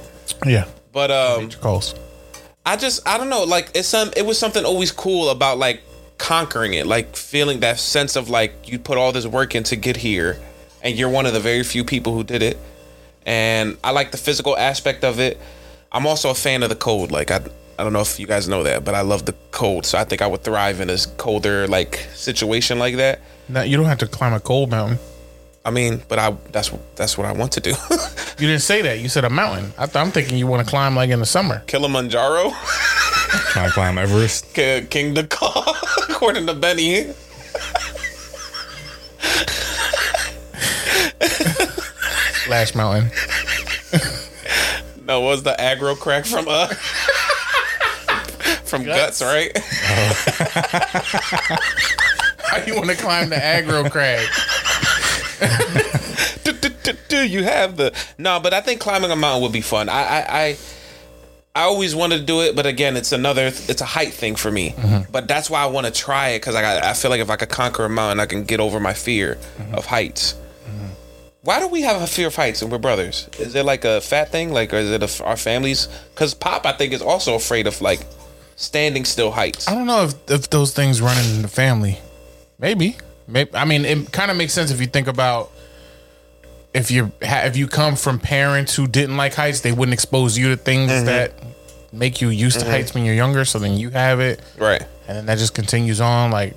[0.48, 0.66] yeah.
[0.92, 1.94] But um, Calls.
[2.66, 3.44] I just I don't know.
[3.44, 5.84] Like it's some it was something always cool about like
[6.18, 9.76] conquering it, like feeling that sense of like you put all this work in to
[9.76, 10.42] get here,
[10.82, 12.58] and you're one of the very few people who did it.
[13.28, 15.40] And I like the physical aspect of it.
[15.92, 17.12] I'm also a fan of the cold.
[17.12, 17.40] Like I
[17.78, 19.86] I don't know if you guys know that, but I love the cold.
[19.86, 23.20] So I think I would thrive in a colder like situation like that.
[23.48, 25.00] Now you don't have to climb a cold mountain.
[25.66, 27.74] I mean, but I that's that's what I want to do.
[28.40, 29.00] You didn't say that.
[29.00, 29.74] You said a mountain.
[29.78, 31.62] I th- I'm thinking you want to climb like in the summer.
[31.68, 32.52] Kilimanjaro,
[33.52, 34.54] Trying to climb Everest.
[34.54, 37.12] K- Kingda Ka, according to Benny.
[42.44, 43.12] Splash Mountain.
[45.10, 46.68] No, what was the aggro crag from uh
[48.64, 49.52] from guts, right?
[52.38, 54.28] How do you want to climb the aggro crag?
[57.10, 58.40] Do you have the no?
[58.40, 59.90] But I think climbing a mountain would be fun.
[59.90, 60.58] I I I,
[61.56, 64.52] I always wanted to do it, but again, it's another it's a height thing for
[64.52, 64.76] me.
[65.12, 67.32] But that's why I want to try it because I got, I feel like if
[67.32, 69.40] I could conquer a mountain, I can get over my fear
[69.74, 70.36] of heights.
[71.50, 73.28] Why do we have a fear of heights and we're brothers?
[73.40, 74.54] Is it like a fat thing?
[74.54, 75.88] Like, or is it a, our families?
[76.14, 78.02] Because Pop, I think, is also afraid of like
[78.56, 79.68] standing still heights.
[79.68, 81.98] I don't know if, if those things run in the family.
[82.60, 82.98] Maybe.
[83.28, 83.50] Maybe.
[83.56, 85.50] I mean, it kind of makes sense if you think about
[86.72, 90.38] if you ha- if you come from parents who didn't like heights, they wouldn't expose
[90.38, 91.06] you to things Mhm.
[91.06, 91.32] that
[91.92, 92.70] make you used to Mhm.
[92.70, 93.44] heights when you're younger.
[93.44, 94.84] So then you have it, Right.
[95.08, 96.30] and then that just continues on.
[96.30, 96.54] Like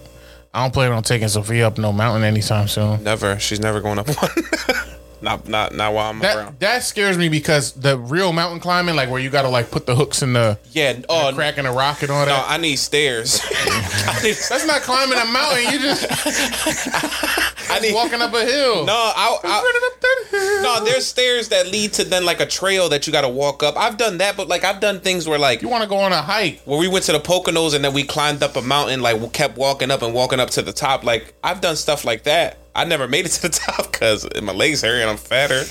[0.54, 3.02] I don't plan on taking Sophia up no mountain anytime soon.
[3.02, 3.38] Never.
[3.38, 4.30] She's never going up one.
[5.22, 6.58] Not not not while I'm That around.
[6.58, 9.86] that scares me because the real mountain climbing, like where you got to like put
[9.86, 11.00] the hooks in the Yeah.
[11.08, 12.46] Oh uh, the crack in the rock and all no, that.
[12.50, 13.40] I need stairs.
[13.52, 15.72] I need, That's not climbing a mountain.
[15.72, 16.06] You just
[17.70, 18.84] I need walking up a hill.
[18.84, 20.62] No, I, I running up that hill.
[20.62, 20.84] no.
[20.84, 23.76] There's stairs that lead to then like a trail that you got to walk up.
[23.76, 26.12] I've done that, but like I've done things where like You want to go on
[26.12, 26.60] a hike?
[26.64, 29.28] where we went to the Poconos and then we climbed up a mountain, like we
[29.28, 31.04] kept walking up and walking up to the top.
[31.04, 32.58] Like I've done stuff like that.
[32.74, 35.62] I never made it to the top because my legs hairy and I'm fatter.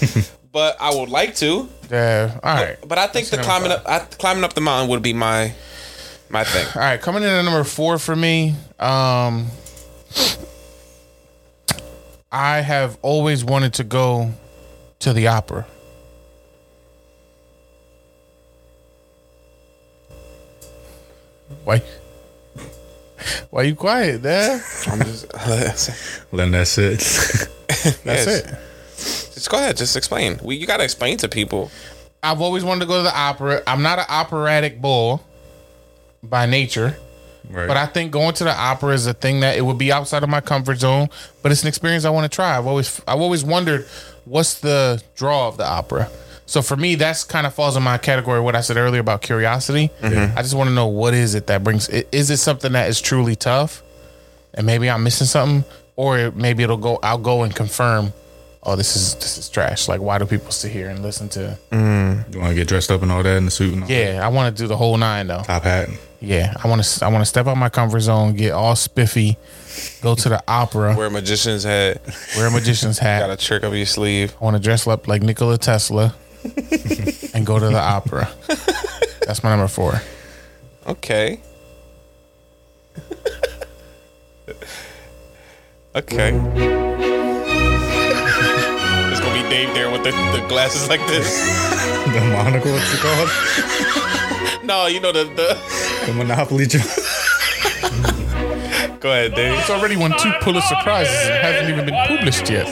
[0.52, 1.70] but I would like to.
[1.90, 2.40] Yeah.
[2.44, 2.78] All right.
[2.88, 5.54] But I think the climbing up, I, climbing up the mountain would be my
[6.30, 6.66] my thing.
[6.76, 8.56] All right, coming in at number four for me.
[8.80, 9.48] Um,
[12.32, 14.32] I have always wanted to go
[15.00, 15.68] to the opera.
[21.66, 21.84] Why?
[23.50, 24.62] Why you quiet, Dad?
[24.88, 27.00] I'm just uh, Then that's it.
[27.68, 28.28] That's Yes.
[28.28, 29.34] it.
[29.34, 30.40] just go ahead, just explain.
[30.44, 31.72] We you got to explain to people.
[32.24, 33.64] I've always wanted to go to the opera.
[33.66, 35.24] I'm not an operatic bull
[36.22, 36.96] by nature.
[37.50, 37.68] right.
[37.68, 40.22] But I think going to the opera is a thing that it would be outside
[40.24, 41.10] of my comfort zone,
[41.42, 42.56] but it's an experience I want to try.
[42.58, 43.88] I've always I've always wondered
[44.26, 46.10] what's the draw of the opera.
[46.52, 49.22] So for me, that's kind of falls in my category what I said earlier about
[49.22, 49.90] curiosity.
[50.04, 51.88] I just want to know what is it that brings.
[51.88, 53.82] Is it something that is truly tough,
[54.54, 55.64] and maybe I'm missing something,
[55.96, 57.00] or maybe it'll go.
[57.02, 58.12] I'll go and confirm.
[58.64, 59.88] Oh, this is this is trash.
[59.88, 61.58] Like, why do people sit here and listen to?
[61.72, 62.34] Mm.
[62.34, 64.20] you want to get dressed up and all that in the suit and all Yeah,
[64.22, 65.44] I want to do the whole nine though.
[65.44, 65.88] top hat.
[66.20, 67.06] Yeah, I want to.
[67.06, 69.38] I want to step out my comfort zone, get all spiffy,
[70.02, 72.02] go to the opera, Wear a magician's hat.
[72.36, 73.22] wear a magician's hat.
[73.22, 74.36] Got a trick up your sleeve.
[74.42, 76.14] I want to dress up like Nikola Tesla,
[77.34, 78.30] and go to the opera.
[79.26, 80.02] That's my number four.
[80.88, 81.40] Okay.
[85.96, 86.32] okay.
[89.10, 91.60] it's gonna be Dave there with the, the glasses like this.
[92.02, 93.30] The monocle, what's it called?
[94.64, 95.58] No, you know the the.
[96.06, 96.86] The Monopoly joint.
[99.00, 99.58] Go ahead, Dave.
[99.60, 102.68] It's already won two Pulitzer prizes and hasn't even been published yet.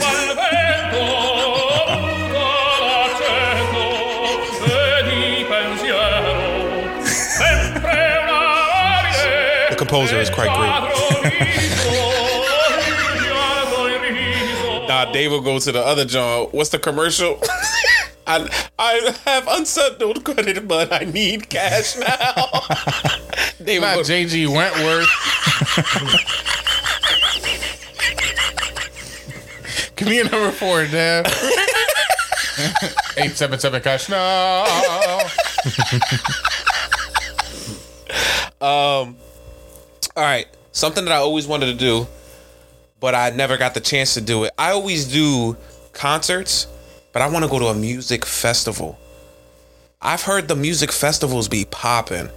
[9.80, 11.46] Composer is quite great.
[14.90, 16.48] Nah, Dave will go to the other John.
[16.48, 17.40] What's the commercial?
[18.28, 18.50] I
[18.80, 22.08] I have unsettled credit, but I need cash now.
[23.64, 25.08] Dave Not go, JG Wentworth.
[29.96, 31.28] Give me a number four, Dad.
[33.18, 34.66] Eight seven seven cash now.
[38.60, 39.18] Um,
[40.20, 42.06] All right, something that I always wanted to do,
[43.00, 44.52] but I never got the chance to do it.
[44.58, 45.56] I always do
[45.94, 46.68] concerts,
[47.14, 49.00] but I want to go to a music festival.
[50.02, 52.28] I've heard the music festivals be popping,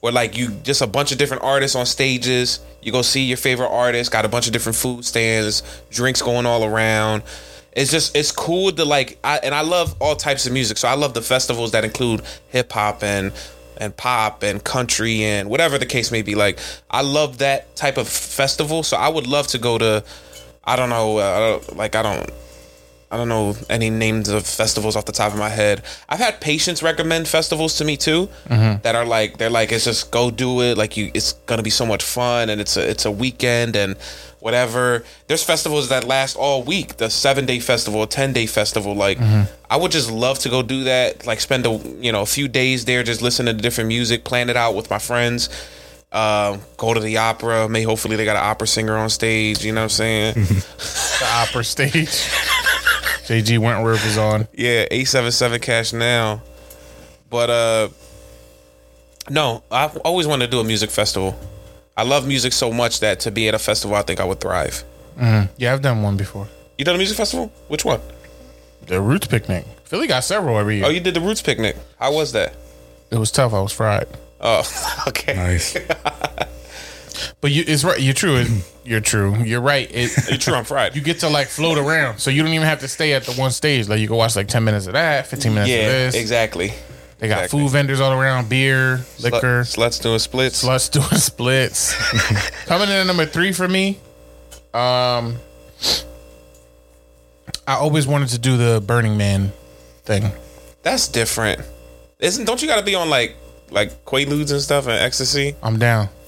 [0.00, 2.58] where like you just a bunch of different artists on stages.
[2.82, 6.44] You go see your favorite artist, got a bunch of different food stands, drinks going
[6.44, 7.22] all around.
[7.70, 10.76] It's just it's cool to like, I, and I love all types of music.
[10.76, 13.32] So I love the festivals that include hip hop and
[13.80, 16.34] and pop and country and whatever the case may be.
[16.34, 16.58] Like
[16.90, 18.82] I love that type of festival.
[18.82, 20.04] So I would love to go to.
[20.64, 22.30] I don't know, uh, like I don't.
[23.10, 25.82] I don't know any names of festivals off the top of my head.
[26.10, 28.28] I've had patients recommend festivals to me too,
[28.82, 30.76] that are like they're like it's just go do it.
[30.76, 33.96] Like you, it's gonna be so much fun, and it's a it's a weekend and
[34.40, 35.04] whatever.
[35.26, 36.96] There's festivals that last all week.
[36.96, 38.94] The seven day festival, ten day festival.
[38.94, 39.18] Like
[39.70, 41.26] I would just love to go do that.
[41.26, 41.70] Like spend a
[42.00, 44.90] you know a few days there, just listening to different music, plan it out with
[44.90, 45.48] my friends.
[46.10, 47.68] Um, go to the opera.
[47.68, 49.62] May hopefully they got an opera singer on stage.
[49.64, 50.34] You know what I'm saying?
[51.18, 52.28] The opera stage.
[53.26, 54.46] JG Wentworth is on.
[54.54, 56.40] Yeah, eight seven seven cash now.
[57.28, 57.88] But uh
[59.28, 61.38] no, I've always wanted to do a music festival.
[61.98, 64.38] I love music so much that to be at a festival, I think I would
[64.40, 64.84] thrive.
[65.18, 65.52] Mm-hmm.
[65.56, 66.46] Yeah, I've done one before.
[66.78, 67.52] You done a music festival?
[67.66, 68.00] Which one?
[68.86, 69.66] The Roots Picnic.
[69.82, 70.86] Philly got several every year.
[70.86, 71.76] Oh, you did the Roots Picnic.
[71.98, 72.54] How was that?
[73.10, 73.52] It was tough.
[73.52, 74.06] I was fried.
[74.40, 74.62] Oh,
[75.08, 75.34] okay.
[75.34, 75.76] Nice.
[77.40, 78.00] But you, it's right.
[78.00, 78.44] You're true.
[78.84, 79.36] You're true.
[79.42, 79.90] You're right.
[79.92, 80.94] It, You true, I'm fried.
[80.94, 83.32] you get to like float around, so you don't even have to stay at the
[83.32, 83.88] one stage.
[83.88, 86.14] Like you can watch like ten minutes of that, fifteen minutes of yeah, this.
[86.14, 86.72] exactly.
[87.18, 87.60] They got exactly.
[87.60, 90.64] food vendors all around, beer, liquor, Slut, sluts doing splits.
[90.64, 91.94] sluts doing splits.
[92.66, 93.98] Coming in at number three for me,
[94.72, 95.36] um,
[97.66, 99.52] I always wanted to do the Burning Man
[100.04, 100.30] thing.
[100.82, 101.60] That's different.
[102.20, 103.36] Isn't don't you gotta be on like
[103.70, 105.56] like quaaludes and stuff and ecstasy?
[105.62, 106.08] I'm down.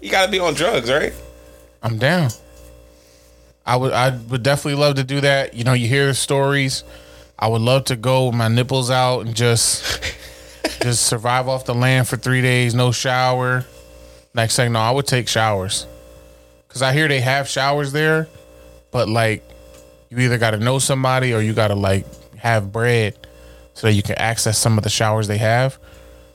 [0.00, 1.12] You gotta be on drugs, right?
[1.82, 2.30] I'm down.
[3.66, 5.54] I would I would definitely love to do that.
[5.54, 6.84] You know, you hear the stories.
[7.38, 10.02] I would love to go with my nipples out and just
[10.80, 13.64] just survive off the land for three days, no shower.
[14.34, 15.86] Next thing, no, I would take showers
[16.68, 18.28] because I hear they have showers there,
[18.90, 19.42] but like
[20.10, 22.06] you either got to know somebody or you got to like
[22.36, 23.16] have bread
[23.74, 25.78] so that you can access some of the showers they have.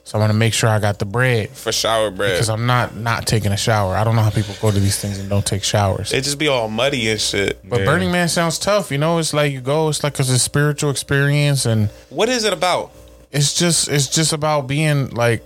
[0.03, 2.95] So I'm gonna make sure I got the bread for shower bread because I'm not
[2.95, 3.95] not taking a shower.
[3.95, 6.11] I don't know how people go to these things and don't take showers.
[6.11, 7.59] It just be all muddy and shit.
[7.67, 8.91] But Burning Man sounds tough.
[8.91, 9.87] You know, it's like you go.
[9.89, 12.91] It's like it's a spiritual experience, and What is it about?
[13.31, 15.43] it's just it's just about being like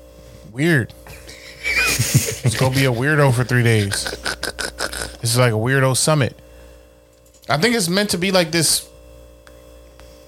[0.51, 0.93] weird.
[1.87, 4.03] it's gonna be a weirdo for three days.
[5.21, 6.37] This is like a weirdo summit.
[7.49, 8.87] I think it's meant to be like this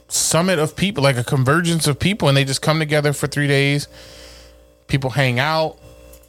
[0.10, 3.48] summit of people, like a convergence of people, and they just come together for three
[3.48, 3.88] days.
[4.88, 5.78] People hang out,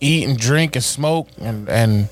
[0.01, 2.09] eat and drink and smoke and and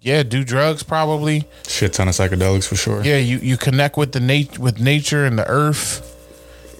[0.00, 1.46] yeah, do drugs probably.
[1.66, 3.02] Shit ton of psychedelics for sure.
[3.02, 6.12] Yeah, you you connect with the nat- with nature and the earth.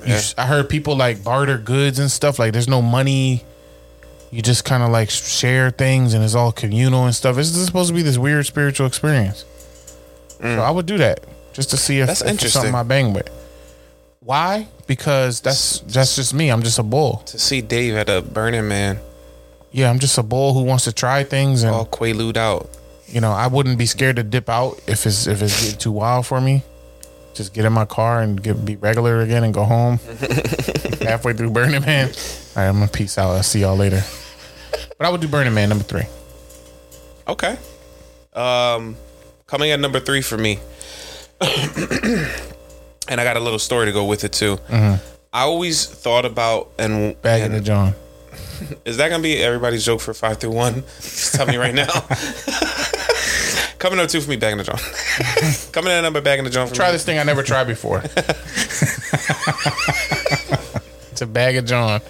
[0.06, 2.39] You s- I heard people like barter goods and stuff.
[2.39, 3.44] Like there's no money.
[4.31, 7.39] You just kind of like share things and it's all communal and stuff.
[7.39, 9.44] It's supposed to be this weird spiritual experience.
[10.28, 10.59] So mm.
[10.59, 12.62] I would do that just to see if, That's if it's interesting.
[12.62, 13.28] something I bang with.
[14.27, 14.66] Why?
[14.89, 16.51] Because that's that's just me.
[16.51, 17.19] I'm just a bull.
[17.27, 18.98] To see Dave at a Burning Man,
[19.70, 22.69] Yeah, I'm just a bull who wants to try things and all quaalude out.
[23.07, 25.93] you know, I wouldn't be scared to dip out if it's if it's getting too
[25.93, 26.65] wild for me.
[27.35, 29.98] Just get in my car and get be regular again and go home.
[31.03, 32.09] Halfway through Burning Man.
[32.09, 32.12] All
[32.57, 33.31] right, I'm gonna peace out.
[33.31, 34.03] I'll see y'all later.
[34.98, 36.07] But I would do Burning Man number three.
[37.28, 37.57] Okay.
[38.32, 38.97] Um,
[39.47, 40.59] coming at number three for me,
[43.08, 44.58] and I got a little story to go with it too.
[44.70, 47.94] I always thought about and Bagging the John.
[48.84, 50.82] Is that gonna be everybody's joke for five through one?
[51.00, 51.88] Just tell me right now.
[53.78, 54.78] Coming up two for me, bagging the John.
[55.72, 56.92] Coming at number bagging the John Try me.
[56.92, 58.02] this thing I never tried before.
[61.10, 62.00] it's a bag of John.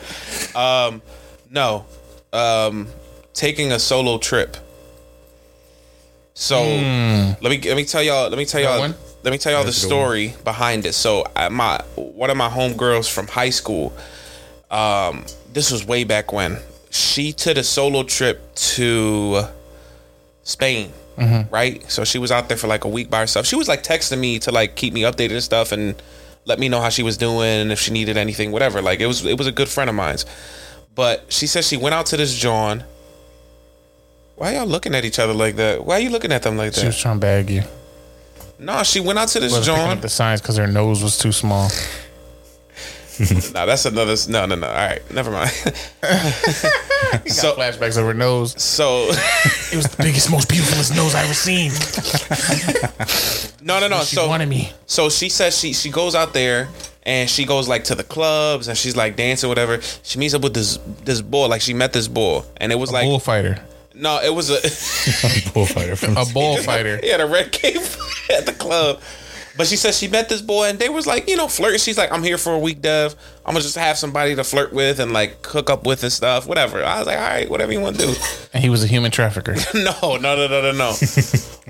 [0.55, 1.03] Um,
[1.51, 1.85] no,
[2.33, 2.87] um,
[3.35, 4.57] taking a solo trip.
[6.35, 8.95] So let me let me tell y'all let me tell y'all?
[9.27, 10.05] Let me tell y'all the That's a good one.
[10.05, 10.93] story behind it.
[10.93, 13.93] So I, my one of my homegirls from high school,
[14.71, 16.59] um, this was way back when
[16.91, 19.43] she took a solo trip to
[20.45, 20.93] Spain.
[21.19, 23.47] Right, so she was out there for like a week by herself.
[23.47, 26.01] She was like texting me to like keep me updated and stuff, and
[26.45, 28.81] let me know how she was doing and if she needed anything, whatever.
[28.81, 30.25] Like it was it was a good friend of mine's.
[30.95, 32.85] But she said she went out to this John.
[34.37, 35.85] Why y'all looking at each other like that?
[35.85, 36.81] Why are you looking at them like that?
[36.81, 37.63] She was trying to bag you.
[38.59, 39.97] No, she went out to this Wasn't picking John.
[39.99, 41.69] up the signs because her nose was too small.
[43.55, 44.15] no, that's another.
[44.29, 44.67] No, no, no.
[44.67, 45.51] All right, never mind.
[47.27, 48.61] so flashbacks of her nose.
[48.63, 51.73] So it was the biggest, most beautifulest nose I ever seen.
[53.67, 54.01] No, no, no.
[54.05, 54.73] She so wanted me.
[54.87, 56.69] So she says she she goes out there
[57.05, 59.81] and she goes like to the clubs and she's like dancing whatever.
[60.03, 61.47] She meets up with this this boy.
[61.47, 63.59] Like she met this boy and it was like bullfighter.
[63.97, 64.61] No, it was a
[65.53, 65.97] bullfighter.
[65.97, 66.99] From A bullfighter.
[67.03, 67.77] he had a red cape
[68.37, 69.01] at the club.
[69.57, 71.79] But she said she met this boy and they was like, you know, flirting.
[71.79, 73.15] She's like, I'm here for a week, Dev.
[73.45, 76.47] I'm gonna just have somebody to flirt with and like hook up with and stuff,
[76.47, 76.85] whatever.
[76.85, 78.15] I was like, all right, whatever you want to do.
[78.53, 79.55] And he was a human trafficker.
[79.75, 80.93] no, no, no, no, no, no.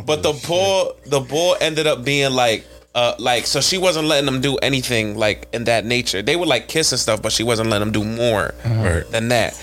[0.05, 4.27] but the bull, the bull ended up being like, uh, like so she wasn't letting
[4.27, 6.23] them do anything like in that nature.
[6.23, 9.09] They would like kiss and stuff, but she wasn't letting them do more Right.
[9.11, 9.55] than that.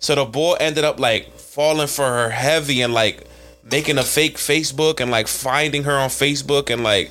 [0.00, 3.26] So the bull ended up like falling for her heavy and like
[3.64, 7.10] making a fake Facebook and like finding her on Facebook and like.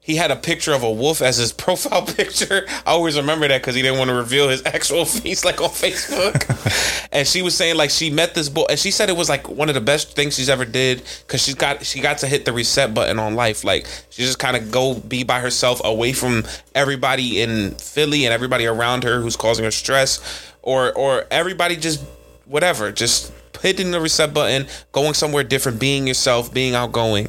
[0.00, 2.64] He had a picture of a wolf as his profile picture.
[2.86, 5.70] I always remember that because he didn't want to reveal his actual face like on
[5.70, 7.08] Facebook.
[7.12, 9.48] and she was saying like she met this boy, and she said it was like
[9.48, 12.44] one of the best things she's ever did because she's got she got to hit
[12.44, 13.64] the reset button on life.
[13.64, 18.32] Like she just kind of go be by herself, away from everybody in Philly and
[18.32, 20.20] everybody around her who's causing her stress,
[20.62, 22.04] or or everybody just
[22.44, 23.32] whatever, just
[23.66, 27.28] hitting the reset button, going somewhere different, being yourself, being outgoing.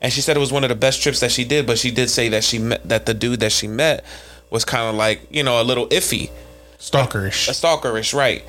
[0.00, 1.90] And she said it was one of the best trips that she did, but she
[1.90, 4.04] did say that she met that the dude that she met
[4.50, 6.30] was kind of like you know a little iffy,
[6.78, 7.48] Stalkerish.
[7.48, 8.44] a stalkerish, right?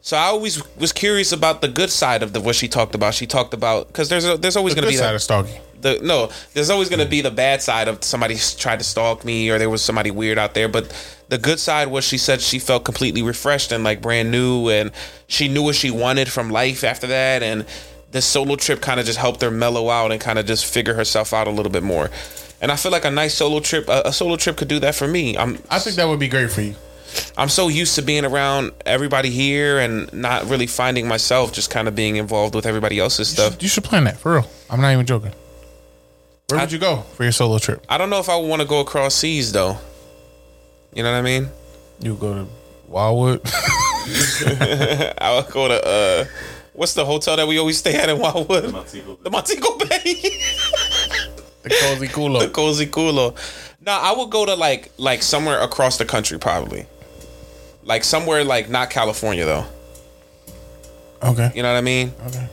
[0.00, 3.14] So I always was curious about the good side of the what she talked about.
[3.14, 5.14] She talked about because there's a, there's always The going to good be side that,
[5.14, 5.60] of stalking.
[5.84, 9.24] The no, there's always going to be the bad side of somebody tried to stalk
[9.24, 10.68] me or there was somebody weird out there.
[10.68, 10.90] But
[11.28, 14.90] the good side was she said she felt completely refreshed and like brand new, and
[15.28, 17.42] she knew what she wanted from life after that.
[17.42, 17.66] And
[18.10, 20.94] this solo trip kind of just helped her mellow out and kind of just figure
[20.94, 22.10] herself out a little bit more.
[22.60, 24.94] And I feel like a nice solo trip, a, a solo trip could do that
[24.94, 25.36] for me.
[25.36, 26.74] I'm I think that would be great for you.
[27.36, 31.86] I'm so used to being around everybody here and not really finding myself, just kind
[31.86, 33.62] of being involved with everybody else's stuff.
[33.62, 34.50] You should plan that for real.
[34.68, 35.32] I'm not even joking.
[36.48, 37.84] Where would you go for your solo trip?
[37.88, 39.78] I don't know if I would want to go across seas though.
[40.92, 41.48] You know what I mean?
[42.00, 42.46] You go to
[42.86, 43.40] Wildwood.
[45.18, 46.24] I would go to uh,
[46.74, 48.64] what's the hotel that we always stay at in Wildwood?
[48.64, 50.14] The Montego Bay.
[51.62, 52.40] the cozy culo.
[52.40, 53.34] the cozy culo.
[53.80, 56.86] No, I would go to like like somewhere across the country probably.
[57.82, 59.64] Like somewhere like not California though.
[61.22, 61.52] Okay.
[61.54, 62.12] You know what I mean?
[62.26, 62.48] Okay.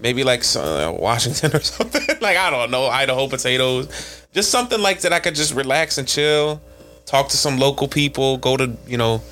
[0.00, 2.02] Maybe like uh, Washington or something.
[2.20, 4.26] like I don't know, Idaho potatoes.
[4.32, 6.60] Just something like that I could just relax and chill,
[7.04, 9.22] talk to some local people, go to, you know,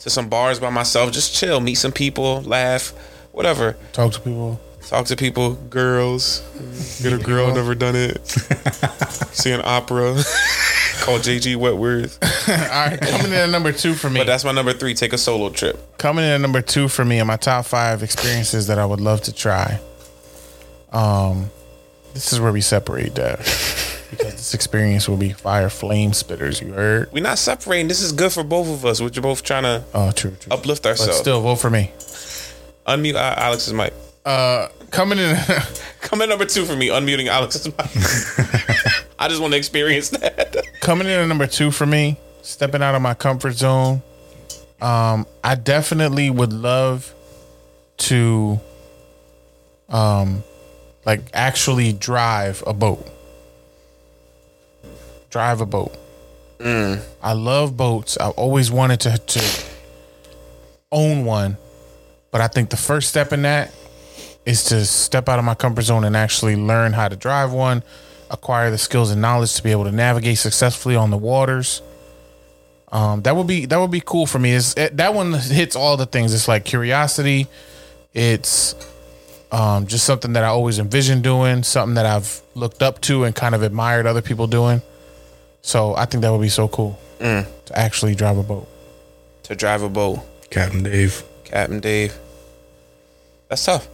[0.00, 2.92] to some bars by myself, just chill, meet some people, laugh,
[3.32, 3.76] whatever.
[3.92, 4.60] Talk to people.
[4.88, 6.40] Talk to people, girls.
[7.02, 8.26] Get a girl, never done it.
[8.26, 10.14] See an opera.
[11.00, 12.18] Call JG Wentworth.
[12.48, 14.18] All right, coming in at number two for me.
[14.20, 14.94] But that's my number three.
[14.94, 15.98] Take a solo trip.
[15.98, 19.00] Coming in at number two for me in my top five experiences that I would
[19.00, 19.80] love to try.
[20.92, 21.50] Um,
[22.14, 23.38] this is where we separate that
[24.10, 26.60] because this experience will be fire flame spitters.
[26.60, 27.12] You heard?
[27.12, 27.88] We're not separating.
[27.88, 29.00] This is good for both of us.
[29.00, 30.52] We're both trying to Oh, true, true.
[30.52, 31.18] uplift But ourselves.
[31.18, 31.92] still, vote for me.
[32.86, 33.92] Unmute uh, Alex's mic.
[34.24, 35.36] Uh, coming in.
[36.00, 37.76] Coming number two for me, unmuting Alex's mic.
[39.18, 40.56] I just want to experience that.
[40.80, 44.02] coming in at number two for me, stepping out of my comfort zone.
[44.80, 47.14] Um, I definitely would love
[47.98, 48.58] to,
[49.90, 50.42] um,
[51.04, 53.06] like actually drive a boat.
[55.30, 55.96] Drive a boat.
[57.22, 58.16] I love boats.
[58.18, 59.64] I've always wanted to to
[60.92, 61.56] own one,
[62.30, 63.72] but I think the first step in that
[64.44, 67.82] is to step out of my comfort zone and actually learn how to drive one,
[68.30, 71.82] acquire the skills and knowledge to be able to navigate successfully on the waters.
[72.92, 74.50] Um, that would be that would be cool for me.
[74.50, 76.34] Is that one hits all the things?
[76.34, 77.46] It's like curiosity.
[78.12, 78.74] It's
[79.52, 83.34] um, just something that I always envisioned doing, something that I've looked up to and
[83.34, 84.82] kind of admired other people doing.
[85.62, 88.66] So I think that would be so cool to actually drive a boat.
[89.44, 90.20] to drive a boat.
[90.50, 91.22] Captain Dave.
[91.44, 92.16] Captain Dave.
[93.48, 93.88] That's tough.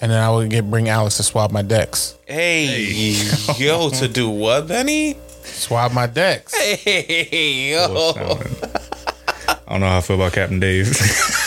[0.00, 2.16] And then I would get bring Alice to swab my decks.
[2.26, 3.16] Hey,
[3.58, 5.16] yo, to do what, Benny?
[5.42, 6.54] Swab my decks.
[6.56, 8.12] Hey, yo.
[8.16, 10.88] I don't know how I feel about Captain Dave.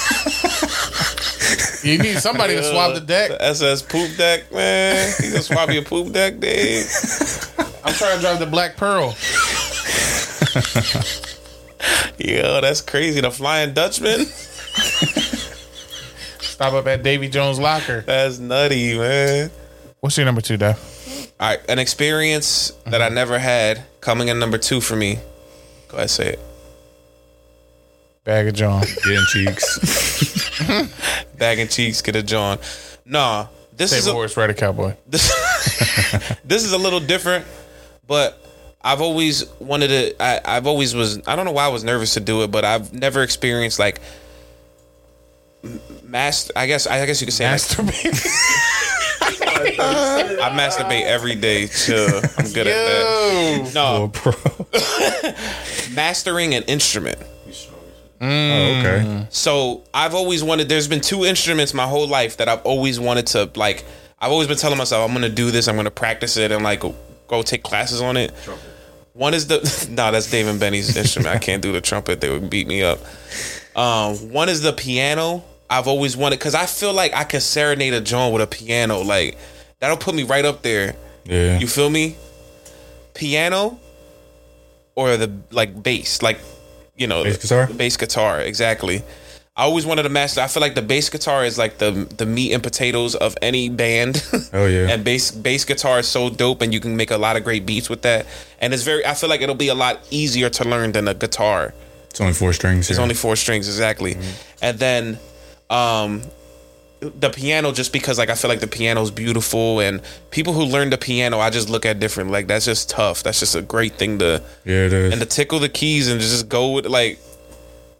[1.83, 3.29] You need somebody to swab the deck.
[3.29, 5.13] The SS poop deck, man.
[5.21, 6.85] You can swap your poop deck, Dave.
[7.83, 9.15] I'm trying to drive the Black Pearl.
[12.17, 13.19] Yo, that's crazy.
[13.21, 14.25] The Flying Dutchman.
[16.39, 18.01] Stop up at Davy Jones' locker.
[18.01, 19.51] That's nutty, man.
[19.99, 20.77] What's your number two, Dave?
[21.39, 25.19] All right, an experience that I never had coming in number two for me.
[25.89, 26.39] Go ahead, say it.
[28.23, 28.83] Bag of John.
[29.03, 30.59] Getting cheeks.
[31.43, 32.57] Bagging cheeks, get a John.
[33.03, 34.95] Nah, this Save is a horse, ride a cowboy.
[35.09, 35.29] this,
[36.45, 37.45] this is a little different,
[38.07, 38.41] but
[38.81, 40.23] I've always wanted to.
[40.23, 41.19] I, I've always was.
[41.27, 43.99] I don't know why I was nervous to do it, but I've never experienced like
[46.01, 46.53] master.
[46.55, 46.87] I guess.
[46.87, 48.25] I guess you could say Masturbate.
[49.21, 51.67] I masturbate every day.
[51.67, 52.21] Chill.
[52.37, 53.71] I'm good at that.
[53.75, 55.93] No, oh, bro.
[55.93, 57.21] mastering an instrument.
[58.23, 59.27] Oh, okay.
[59.29, 60.69] So I've always wanted.
[60.69, 63.83] There's been two instruments my whole life that I've always wanted to like.
[64.19, 65.67] I've always been telling myself I'm gonna do this.
[65.67, 66.95] I'm gonna practice it and like go,
[67.27, 68.31] go take classes on it.
[69.11, 69.57] One is the
[69.91, 71.35] no, that's Dave and Benny's instrument.
[71.35, 72.21] I can't do the trumpet.
[72.21, 72.99] They would beat me up.
[73.75, 75.43] Um, one is the piano.
[75.69, 78.99] I've always wanted because I feel like I can serenade a John with a piano.
[79.01, 79.37] Like
[79.79, 80.95] that'll put me right up there.
[81.25, 81.59] Yeah.
[81.59, 82.15] You feel me?
[83.13, 83.79] Piano
[84.95, 86.39] or the like bass, like
[86.95, 87.65] you know, Bass guitar?
[87.67, 89.01] the bass guitar, exactly.
[89.55, 90.41] I always wanted to master.
[90.41, 93.69] I feel like the bass guitar is like the the meat and potatoes of any
[93.69, 94.23] band.
[94.53, 94.89] Oh, yeah.
[94.89, 97.65] and bass bass guitar is so dope, and you can make a lot of great
[97.65, 98.25] beats with that.
[98.59, 99.05] And it's very.
[99.05, 101.73] I feel like it'll be a lot easier to learn than a guitar.
[102.09, 102.89] It's only four strings.
[102.89, 103.03] It's yeah.
[103.03, 104.17] only four strings exactly,
[104.61, 105.19] and then
[105.69, 106.21] um,
[107.19, 110.01] the piano just because like I feel like the piano's beautiful and
[110.31, 112.31] people who learn the piano I just look at different.
[112.31, 113.23] Like that's just tough.
[113.23, 115.11] That's just a great thing to Yeah, it is.
[115.13, 117.19] and to tickle the keys and just go with like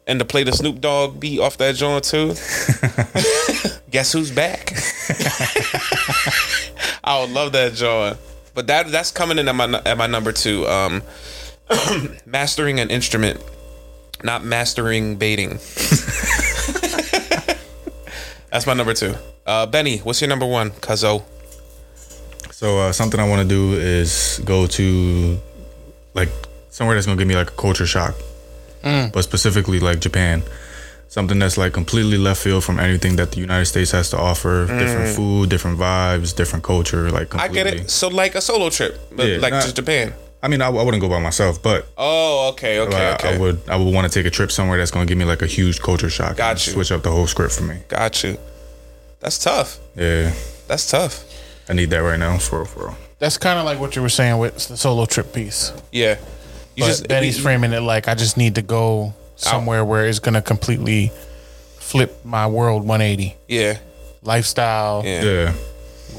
[0.08, 2.30] and to play the Snoop Dogg beat off that joint too.
[3.92, 4.74] Guess who's back?
[7.04, 8.18] I would love that joint.
[8.54, 10.68] But that that's coming in at my at my number two.
[10.68, 11.02] Um,
[12.26, 13.42] mastering an instrument,
[14.24, 15.60] not mastering baiting.
[18.54, 19.14] that's my number two.
[19.46, 20.70] Uh, Benny, what's your number one?
[20.72, 21.24] Kazo.
[22.52, 25.38] So uh, something I want to do is go to
[26.14, 26.30] like
[26.70, 28.16] somewhere that's gonna give me like a culture shock,
[28.84, 30.44] but specifically like Japan.
[31.10, 34.66] Something that's like completely left field from anything that the United States has to offer.
[34.66, 35.16] Different Mm.
[35.16, 37.12] food, different vibes, different culture.
[37.12, 37.92] Like I get it.
[37.92, 40.14] So like a solo trip, but Yeah, like not- just Japan.
[40.44, 43.36] I mean, I, I wouldn't go by myself, but Oh, okay, okay, I, okay.
[43.36, 45.24] I would I would want to take a trip somewhere that's going to give me
[45.24, 46.36] like a huge culture shock.
[46.36, 46.74] Got and you.
[46.74, 47.78] Switch up the whole script for me.
[47.88, 48.38] Got you.
[49.22, 49.80] That's tough.
[49.96, 50.34] Yeah,
[50.68, 51.24] That's tough.
[51.70, 52.98] I need that right now for real, for real.
[53.20, 55.72] That's kind of like what you were saying with the solo trip piece.
[55.94, 56.20] Yeah.
[56.76, 60.20] You but just Benny's framing it like I just need to go somewhere where it's
[60.20, 61.12] gonna completely
[61.78, 63.36] flip my world 180.
[63.48, 63.78] Yeah.
[64.24, 65.24] Lifestyle, Yeah.
[65.24, 65.52] Yeah.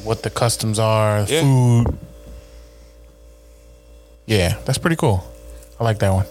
[0.03, 1.43] what the customs are, Yeah.
[1.43, 1.99] food.
[4.27, 5.25] Yeah, that's pretty cool.
[5.79, 6.27] I like that one.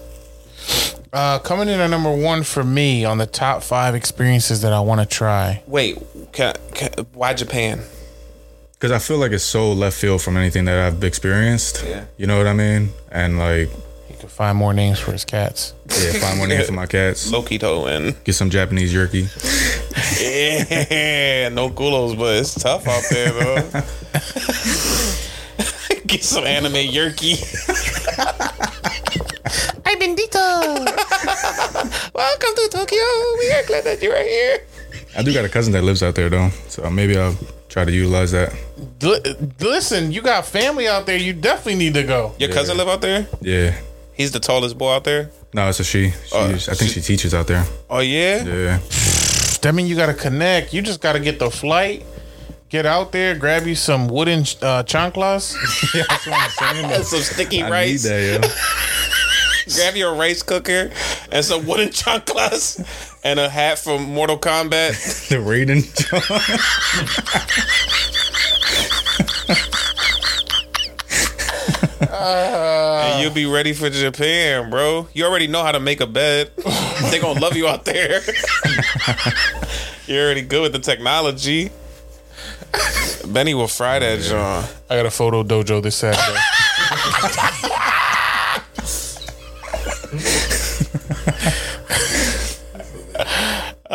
[1.12, 4.80] Uh, coming in at number one for me on the top five experiences that I
[4.80, 5.62] want to try.
[5.68, 5.98] Wait,
[6.32, 7.82] can, can, why Japan?
[8.74, 11.84] Because I feel like it's so left field from anything that I've experienced.
[11.88, 12.06] Yeah.
[12.18, 12.90] You know what I mean?
[13.12, 13.70] And like,
[14.08, 15.74] He could find more names for his cats.
[15.88, 17.32] yeah, find more names for my cats.
[17.32, 19.20] Lokito and Get some Japanese jerky.
[20.20, 23.82] yeah, no culos, but it's tough out there though.
[26.08, 27.40] Get some anime yerky.
[29.86, 30.86] Hi, Bendito.
[32.14, 32.98] Welcome to Tokyo.
[33.40, 34.64] We are glad that you're here.
[35.16, 37.38] I do got a cousin that lives out there though, so maybe I'll
[37.70, 38.54] try to utilize that.
[39.02, 39.22] Li-
[39.60, 41.18] listen, you got family out there.
[41.18, 42.34] You definitely need to go.
[42.40, 43.28] Your cousin live out there?
[43.42, 43.76] Yeah.
[44.14, 45.32] He's the tallest boy out there.
[45.54, 46.12] No, it's a she.
[46.12, 47.64] she Uh, I think she teaches out there.
[47.90, 48.44] Oh yeah.
[48.44, 48.80] Yeah.
[49.62, 50.74] That mean you got to connect.
[50.74, 52.04] You just got to get the flight,
[52.74, 55.54] get out there, grab you some wooden uh, chanclas.
[56.08, 56.92] that's what I'm saying.
[56.92, 58.04] And some sticky I need rice.
[58.04, 59.76] that, yo.
[59.76, 60.90] Grab your rice cooker
[61.32, 62.84] and some wooden chanclas
[63.24, 65.30] and a hat from Mortal Kombat.
[65.30, 65.86] the Raiden.
[72.12, 75.08] and you'll be ready for Japan, bro.
[75.14, 76.52] You already know how to make a bed.
[77.04, 78.22] They're gonna love you out there.
[80.08, 81.72] You're already good with the technology.
[83.28, 84.66] Benny will fry that John.
[84.90, 86.40] I got a photo dojo this Saturday.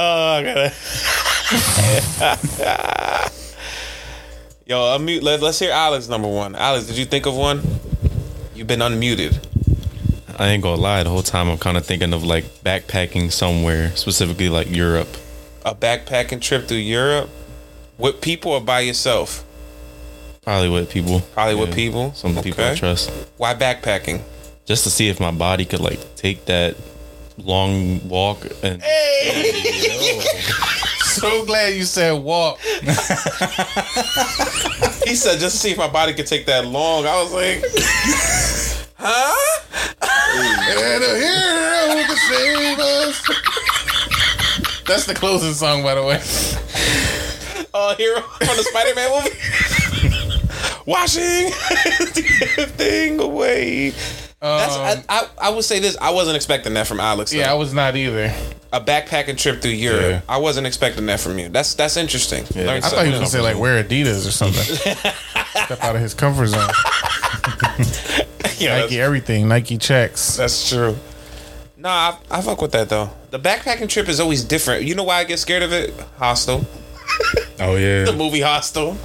[0.00, 0.70] Oh, I gotta.
[4.64, 5.22] Yo, unmute.
[5.22, 6.54] Let, let's hear Alex number one.
[6.54, 7.60] Alex, did you think of one?
[8.54, 9.44] You've been unmuted.
[10.38, 11.02] I ain't gonna lie.
[11.02, 15.08] The whole time I'm kind of thinking of like backpacking somewhere, specifically like Europe.
[15.64, 17.28] A backpacking trip through Europe
[17.98, 19.44] with people or by yourself?
[20.42, 21.20] Probably with people.
[21.34, 22.12] Probably with people.
[22.14, 23.10] Some people I trust.
[23.36, 24.22] Why backpacking?
[24.64, 26.76] Just to see if my body could like take that
[27.36, 30.20] long walk and Hey!
[31.00, 32.58] so glad you said walk.
[35.08, 37.06] He said just to see if my body could take that long.
[37.06, 37.64] I was like,
[38.98, 39.34] huh?
[40.02, 43.22] And a hero who can save us.
[44.86, 46.20] That's the closing song, by the way.
[47.78, 50.40] Uh, hero from the Spider-Man movie.
[50.86, 51.50] Washing
[52.76, 53.90] thing away.
[54.40, 55.96] That's, I, I, I would say this.
[56.00, 57.30] I wasn't expecting that from Alex.
[57.30, 57.38] though.
[57.38, 58.32] Yeah, I was not either.
[58.72, 60.00] a backpacking trip through Europe.
[60.02, 60.20] Yeah.
[60.28, 61.48] I wasn't expecting that from you.
[61.50, 62.44] That's that's interesting.
[62.54, 64.62] Learned I thought he was gonna say like wear Adidas or something.
[64.74, 66.70] Step out of his comfort zone.
[68.58, 69.46] Yeah, Nike everything.
[69.48, 70.36] Nike checks.
[70.36, 70.96] that's true.
[71.76, 73.10] Nah, I, I fuck with that though.
[73.30, 74.84] The backpacking trip is always different.
[74.84, 75.94] You know why I get scared of it?
[76.18, 76.64] Hostel.
[77.60, 78.04] Oh yeah.
[78.04, 78.96] The movie Hostel.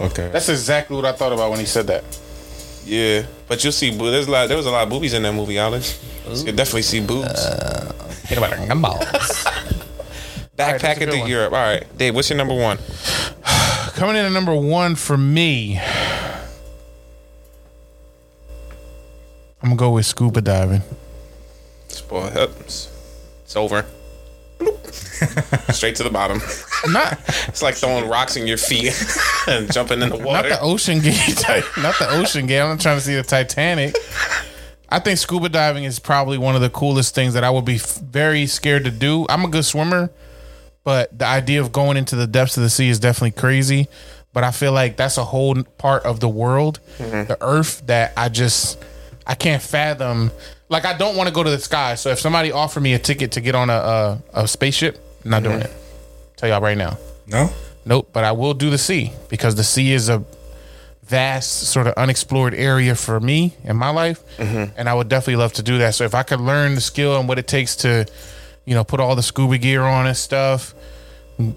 [0.00, 0.28] Okay.
[0.32, 2.02] That's exactly what I thought about when he said that.
[2.84, 3.90] Yeah, but you'll see.
[3.90, 4.48] There's a lot.
[4.48, 6.02] There was a lot of boobies in that movie, Alex.
[6.28, 7.28] You can definitely see boobs.
[7.28, 7.92] Uh,
[8.28, 8.98] Get about gumballs.
[10.56, 11.30] Backpacking that's a good through one.
[11.30, 11.52] Europe.
[11.52, 12.14] All right, Dave.
[12.14, 12.78] What's your number one?
[13.94, 15.78] Coming in at number one for me,
[19.62, 20.82] I'm gonna go with scuba diving.
[22.08, 22.90] Boy, it's, uh,
[23.44, 23.84] it's over.
[25.72, 26.40] Straight to the bottom.
[26.88, 27.18] Not
[27.48, 28.94] It's like throwing rocks in your feet
[29.46, 30.48] and jumping in the water.
[30.48, 31.36] not the ocean gate.
[31.36, 32.60] type- Not the ocean gate.
[32.60, 33.94] I'm not trying to see the Titanic.
[34.88, 37.78] I think scuba diving is probably one of the coolest things that I would be
[37.78, 39.26] very scared to do.
[39.28, 40.10] I'm a good swimmer,
[40.82, 43.88] but the idea of going into the depths of the sea is definitely crazy.
[44.32, 47.26] But I feel like that's a whole part of the world, mm-hmm.
[47.28, 48.78] the earth that I just
[49.26, 50.30] I can't fathom.
[50.68, 51.94] Like I don't want to go to the sky.
[51.94, 55.30] So if somebody offered me a ticket to get on a a, a spaceship, I'm
[55.30, 55.66] not doing mm-hmm.
[55.66, 55.87] it.
[56.38, 56.96] Tell y'all right now.
[57.26, 57.50] no.
[57.84, 60.22] Nope, but I will do the sea because the sea is a
[61.04, 64.78] vast, sort of unexplored area for me in my life, mm-hmm.
[64.78, 65.94] and I would definitely love to do that.
[65.94, 68.06] So if I could learn the skill and what it takes to,
[68.66, 70.74] you know, put all the scuba gear on and stuff,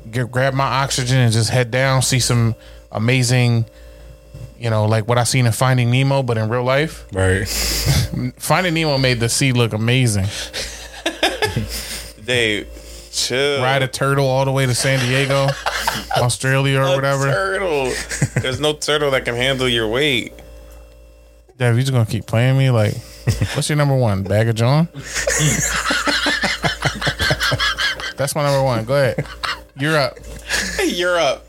[0.09, 2.55] get, grab my oxygen and just head down, see some
[2.93, 3.65] amazing,
[4.57, 7.05] you know, like what I seen in Finding Nemo, but in real life.
[7.11, 7.45] Right.
[8.37, 10.27] Finding Nemo made the sea look amazing.
[12.25, 12.69] Dave,
[13.11, 13.61] chill.
[13.61, 15.47] Ride a turtle all the way to San Diego,
[16.17, 17.25] Australia, or A whatever.
[17.31, 17.91] turtle.
[18.41, 20.33] There's no turtle that can handle your weight.
[21.57, 22.69] Dev, you just gonna keep playing me?
[22.71, 22.95] Like,
[23.55, 24.23] what's your number one?
[24.23, 24.87] Bag of John?
[28.17, 28.85] That's my number one.
[28.85, 29.25] Go ahead.
[29.77, 30.17] You're up.
[30.85, 31.43] Europe.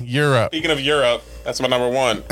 [0.00, 0.50] You're up.
[0.50, 2.24] Speaking of Europe, that's my number one.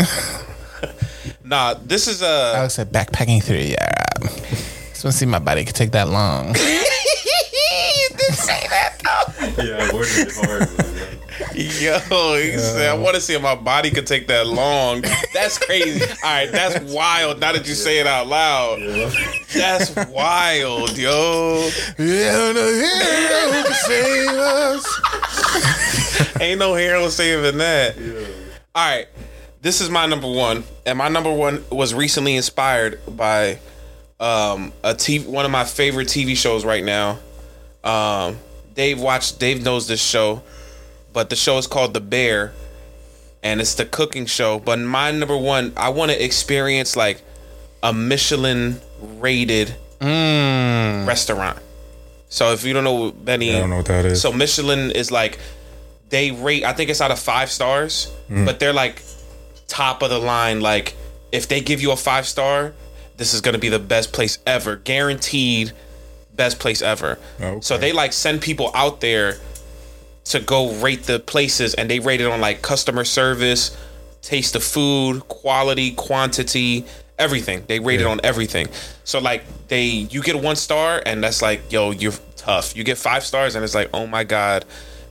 [1.45, 4.23] nah, this is uh Alex said backpacking through Europe.
[4.91, 6.55] Just want to see my body could take that long.
[9.65, 10.69] Yeah, word is hard.
[11.55, 15.03] Yo, he said, I want to see if my body could take that long.
[15.33, 16.03] That's crazy.
[16.25, 17.41] All right, that's wild.
[17.41, 18.81] Now that you say it out loud,
[19.55, 21.71] that's wild, yo.
[21.99, 24.85] Yeah, no hero to save us.
[26.41, 27.97] Ain't no hero saving that.
[28.75, 29.07] All right,
[29.63, 33.59] this is my number one, and my number one was recently inspired by
[34.21, 37.19] um, a TV, one of my favorite TV shows right now.
[37.85, 38.39] Um,
[38.77, 39.39] Dave watched.
[39.41, 40.43] Dave knows this show,
[41.13, 42.53] but the show is called The Bear,
[43.43, 44.59] and it's the cooking show.
[44.61, 47.23] But my number one, I want to experience like
[47.83, 49.75] a Michelin rated
[51.07, 51.59] restaurant.
[52.29, 54.21] So if you don't know Benny, I don't know what that is.
[54.21, 55.39] So Michelin is like
[56.11, 56.65] they rate.
[56.65, 58.45] I think it's out of five stars, Mm.
[58.45, 59.03] but they're like
[59.69, 60.61] top of the line.
[60.61, 60.95] Like
[61.33, 62.75] if they give you a five star,
[63.17, 65.73] this is gonna be the best place ever, guaranteed
[66.37, 67.19] best place ever.
[67.63, 69.39] So they like send people out there
[70.27, 73.77] to go rate the places, and they rate it on like customer service,
[74.23, 76.85] taste of food, quality, quantity,
[77.19, 77.65] everything.
[77.69, 78.69] They rate it on everything.
[79.05, 82.77] So like they, you get one star, and that's like, yo, you're tough.
[82.77, 84.65] You get five stars, and it's like, oh my god,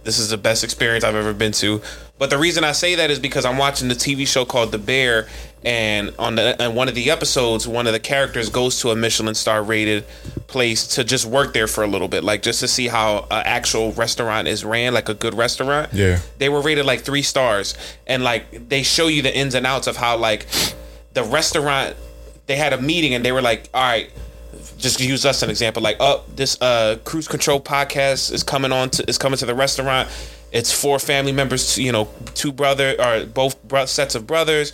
[0.04, 1.82] this is the best experience I've ever been to.
[2.18, 4.78] But the reason I say that is because I'm watching the TV show called The
[4.78, 5.28] Bear,
[5.66, 8.96] and on the and one of the episodes, one of the characters goes to a
[8.96, 10.06] Michelin star rated
[10.46, 13.44] place to just work there for a little bit, like just to see how an
[13.46, 15.92] actual restaurant is ran, like a good restaurant.
[15.92, 16.20] Yeah.
[16.38, 17.74] They were rated like three stars,
[18.06, 20.46] and like they show you the ins and outs of how like
[21.14, 21.96] the restaurant.
[22.48, 24.12] They had a meeting and they were like, "All right,
[24.78, 25.82] just use us as an example.
[25.82, 29.56] Like, oh, this uh cruise control podcast is coming on to is coming to the
[29.56, 30.10] restaurant.
[30.52, 34.74] It's four family members, you know, two brother or both bro- sets of brothers.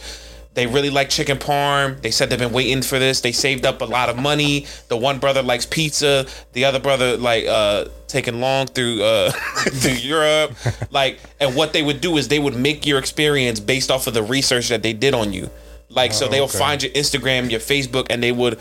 [0.53, 2.01] They really like chicken parm.
[2.01, 3.21] They said they've been waiting for this.
[3.21, 4.65] They saved up a lot of money.
[4.89, 6.25] The one brother likes pizza.
[6.51, 9.31] The other brother like uh taking long through uh
[9.69, 10.51] through Europe.
[10.89, 14.13] Like, and what they would do is they would make your experience based off of
[14.13, 15.49] the research that they did on you.
[15.87, 16.57] Like, so Oh, they'll okay.
[16.57, 18.59] find your Instagram, your Facebook, and they would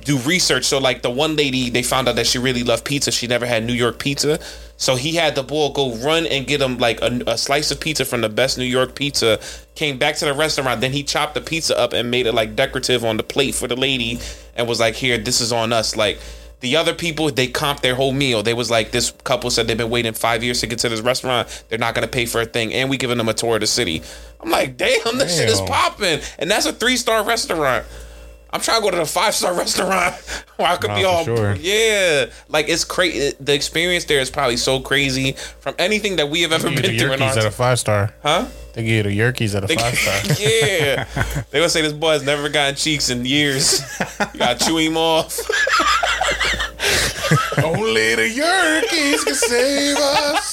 [0.00, 0.64] do research.
[0.64, 3.10] So like the one lady, they found out that she really loved pizza.
[3.10, 4.38] She never had New York pizza.
[4.76, 7.80] So he had the boy go run and get him like a, a slice of
[7.80, 9.38] pizza from the best New York pizza.
[9.74, 10.80] Came back to the restaurant.
[10.80, 13.68] Then he chopped the pizza up and made it like decorative on the plate for
[13.68, 14.18] the lady,
[14.56, 16.18] and was like, "Here, this is on us." Like
[16.60, 18.42] the other people, they comped their whole meal.
[18.42, 21.00] They was like, "This couple said they've been waiting five years to get to this
[21.00, 21.64] restaurant.
[21.68, 23.66] They're not gonna pay for a thing, and we giving them a tour of the
[23.66, 24.02] city."
[24.40, 27.86] I'm like, "Damn, this shit is popping," and that's a three star restaurant.
[28.54, 30.14] I'm trying to go to the five star restaurant
[30.56, 31.54] where I could Nah, be all sure.
[31.56, 32.26] yeah.
[32.48, 33.34] Like it's crazy.
[33.40, 37.12] The experience there is probably so crazy from anything that we have ever been through
[37.14, 38.14] in our at a five star.
[38.22, 38.46] huh.
[38.74, 40.36] They give you the Yerkes at a five star.
[40.40, 41.04] yeah,
[41.50, 43.80] they gonna say this boy has never gotten cheeks in years.
[44.32, 45.36] You gotta chew him off.
[47.64, 50.52] Only the Yerkes can save us.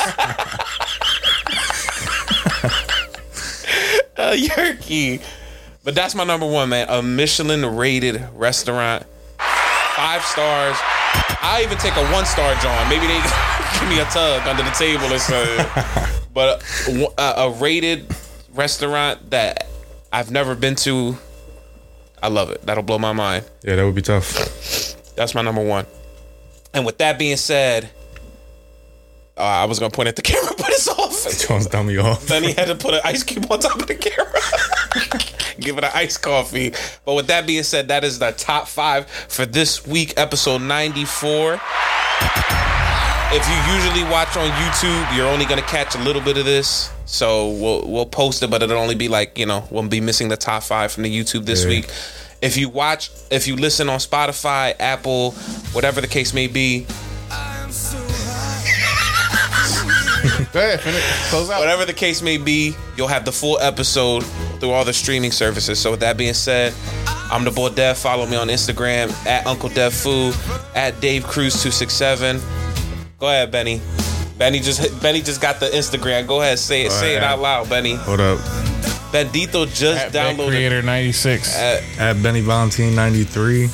[4.17, 5.21] a yerky.
[5.83, 6.87] But that's my number one, man.
[6.89, 9.03] A Michelin rated restaurant.
[9.95, 10.75] Five stars.
[11.43, 12.87] I even take a one star, John.
[12.89, 13.19] Maybe they
[13.79, 15.65] give me a tug under the table or something.
[16.33, 16.63] But
[17.17, 18.05] a, a rated
[18.53, 19.67] restaurant that
[20.13, 21.17] I've never been to,
[22.23, 22.65] I love it.
[22.65, 23.43] That'll blow my mind.
[23.63, 24.33] Yeah, that would be tough.
[25.15, 25.85] That's my number one.
[26.73, 27.89] And with that being said,
[29.37, 31.47] uh, I was gonna point at the camera, but it's off.
[31.47, 32.25] Jones dummy off.
[32.27, 34.31] Then he had to put an ice cube on top of the camera.
[35.59, 36.73] Give it an iced coffee.
[37.05, 41.59] But with that being said, that is the top five for this week, episode 94.
[43.33, 46.91] If you usually watch on YouTube, you're only gonna catch a little bit of this.
[47.05, 50.27] So we'll we'll post it, but it'll only be like, you know, we'll be missing
[50.29, 51.69] the top five from the YouTube this Yeah.
[51.69, 51.89] week.
[52.41, 55.31] If you watch, if you listen on Spotify, Apple,
[55.73, 56.85] whatever the case may be,
[60.53, 61.01] Go ahead, finish.
[61.29, 61.59] Close out.
[61.59, 64.21] whatever the case may be, you'll have the full episode
[64.59, 65.79] through all the streaming services.
[65.79, 66.73] So with that being said,
[67.31, 67.97] I'm the boy Dev.
[67.97, 70.33] Follow me on Instagram at Uncle Dev Fu,
[70.75, 72.41] at Dave Cruz two six seven.
[73.19, 73.79] Go ahead, Benny.
[74.37, 76.27] Benny just Benny just got the Instagram.
[76.27, 77.95] Go ahead, say it, say it out loud, Benny.
[77.95, 78.39] Hold up.
[79.11, 80.47] Bendito just At downloaded.
[80.49, 81.55] Creator 96.
[81.57, 83.67] At, At Benny Valentine 93.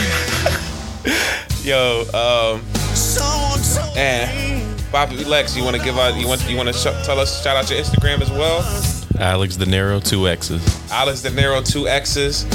[1.64, 2.62] Yo, um,
[3.96, 6.14] and Poppy Lex, you want to give out?
[6.16, 8.62] You want you want to sh- tell us shout out your Instagram as well?
[9.18, 10.62] Alex De Niro, two X's.
[10.92, 12.46] Alex De Niro, two X's.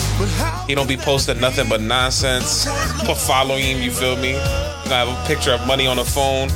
[0.68, 2.66] He don't be posting nothing but nonsense.
[3.06, 4.34] But following him, you feel me?
[4.34, 6.50] Gonna have a picture of money on the phone.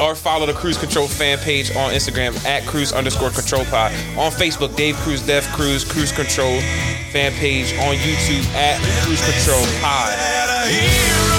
[0.00, 3.92] Or follow the Cruise Control fan page on Instagram at Cruise underscore Control Pod.
[4.16, 6.60] On Facebook, Dave Cruz, Dev Cruz, Cruise Control
[7.12, 7.72] fan page.
[7.74, 11.31] On YouTube at Cruise Control Pod.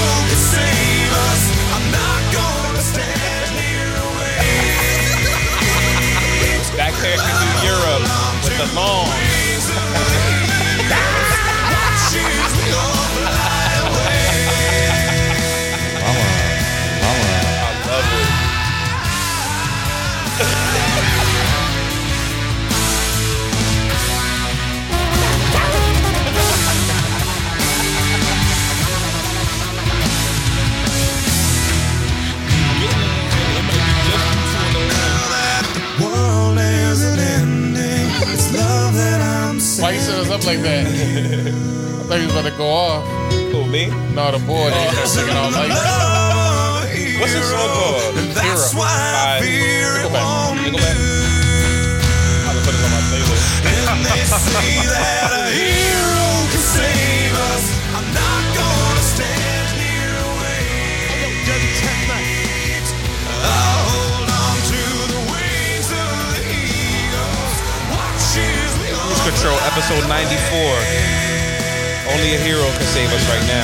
[7.03, 8.07] Europe
[8.43, 9.32] with the long.
[40.33, 40.87] Up like that?
[40.87, 40.89] I
[42.09, 43.05] thought he was about to go off.
[43.51, 43.85] Who, me?
[44.15, 44.71] No, the boy.
[44.73, 44.89] Oh.
[44.89, 45.69] Started singing all like
[47.21, 48.17] What's this song called?
[48.17, 48.49] Hero.
[48.73, 48.89] By
[49.93, 50.57] Nickelback.
[50.57, 50.97] Nickelback.
[52.49, 53.45] I'm gonna put this on my playlist.
[69.23, 70.59] Control, episode 94.
[72.11, 73.63] Only a hero can save us right now.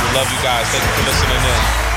[0.00, 0.66] We love you guys.
[0.68, 1.91] Thank you for listening in.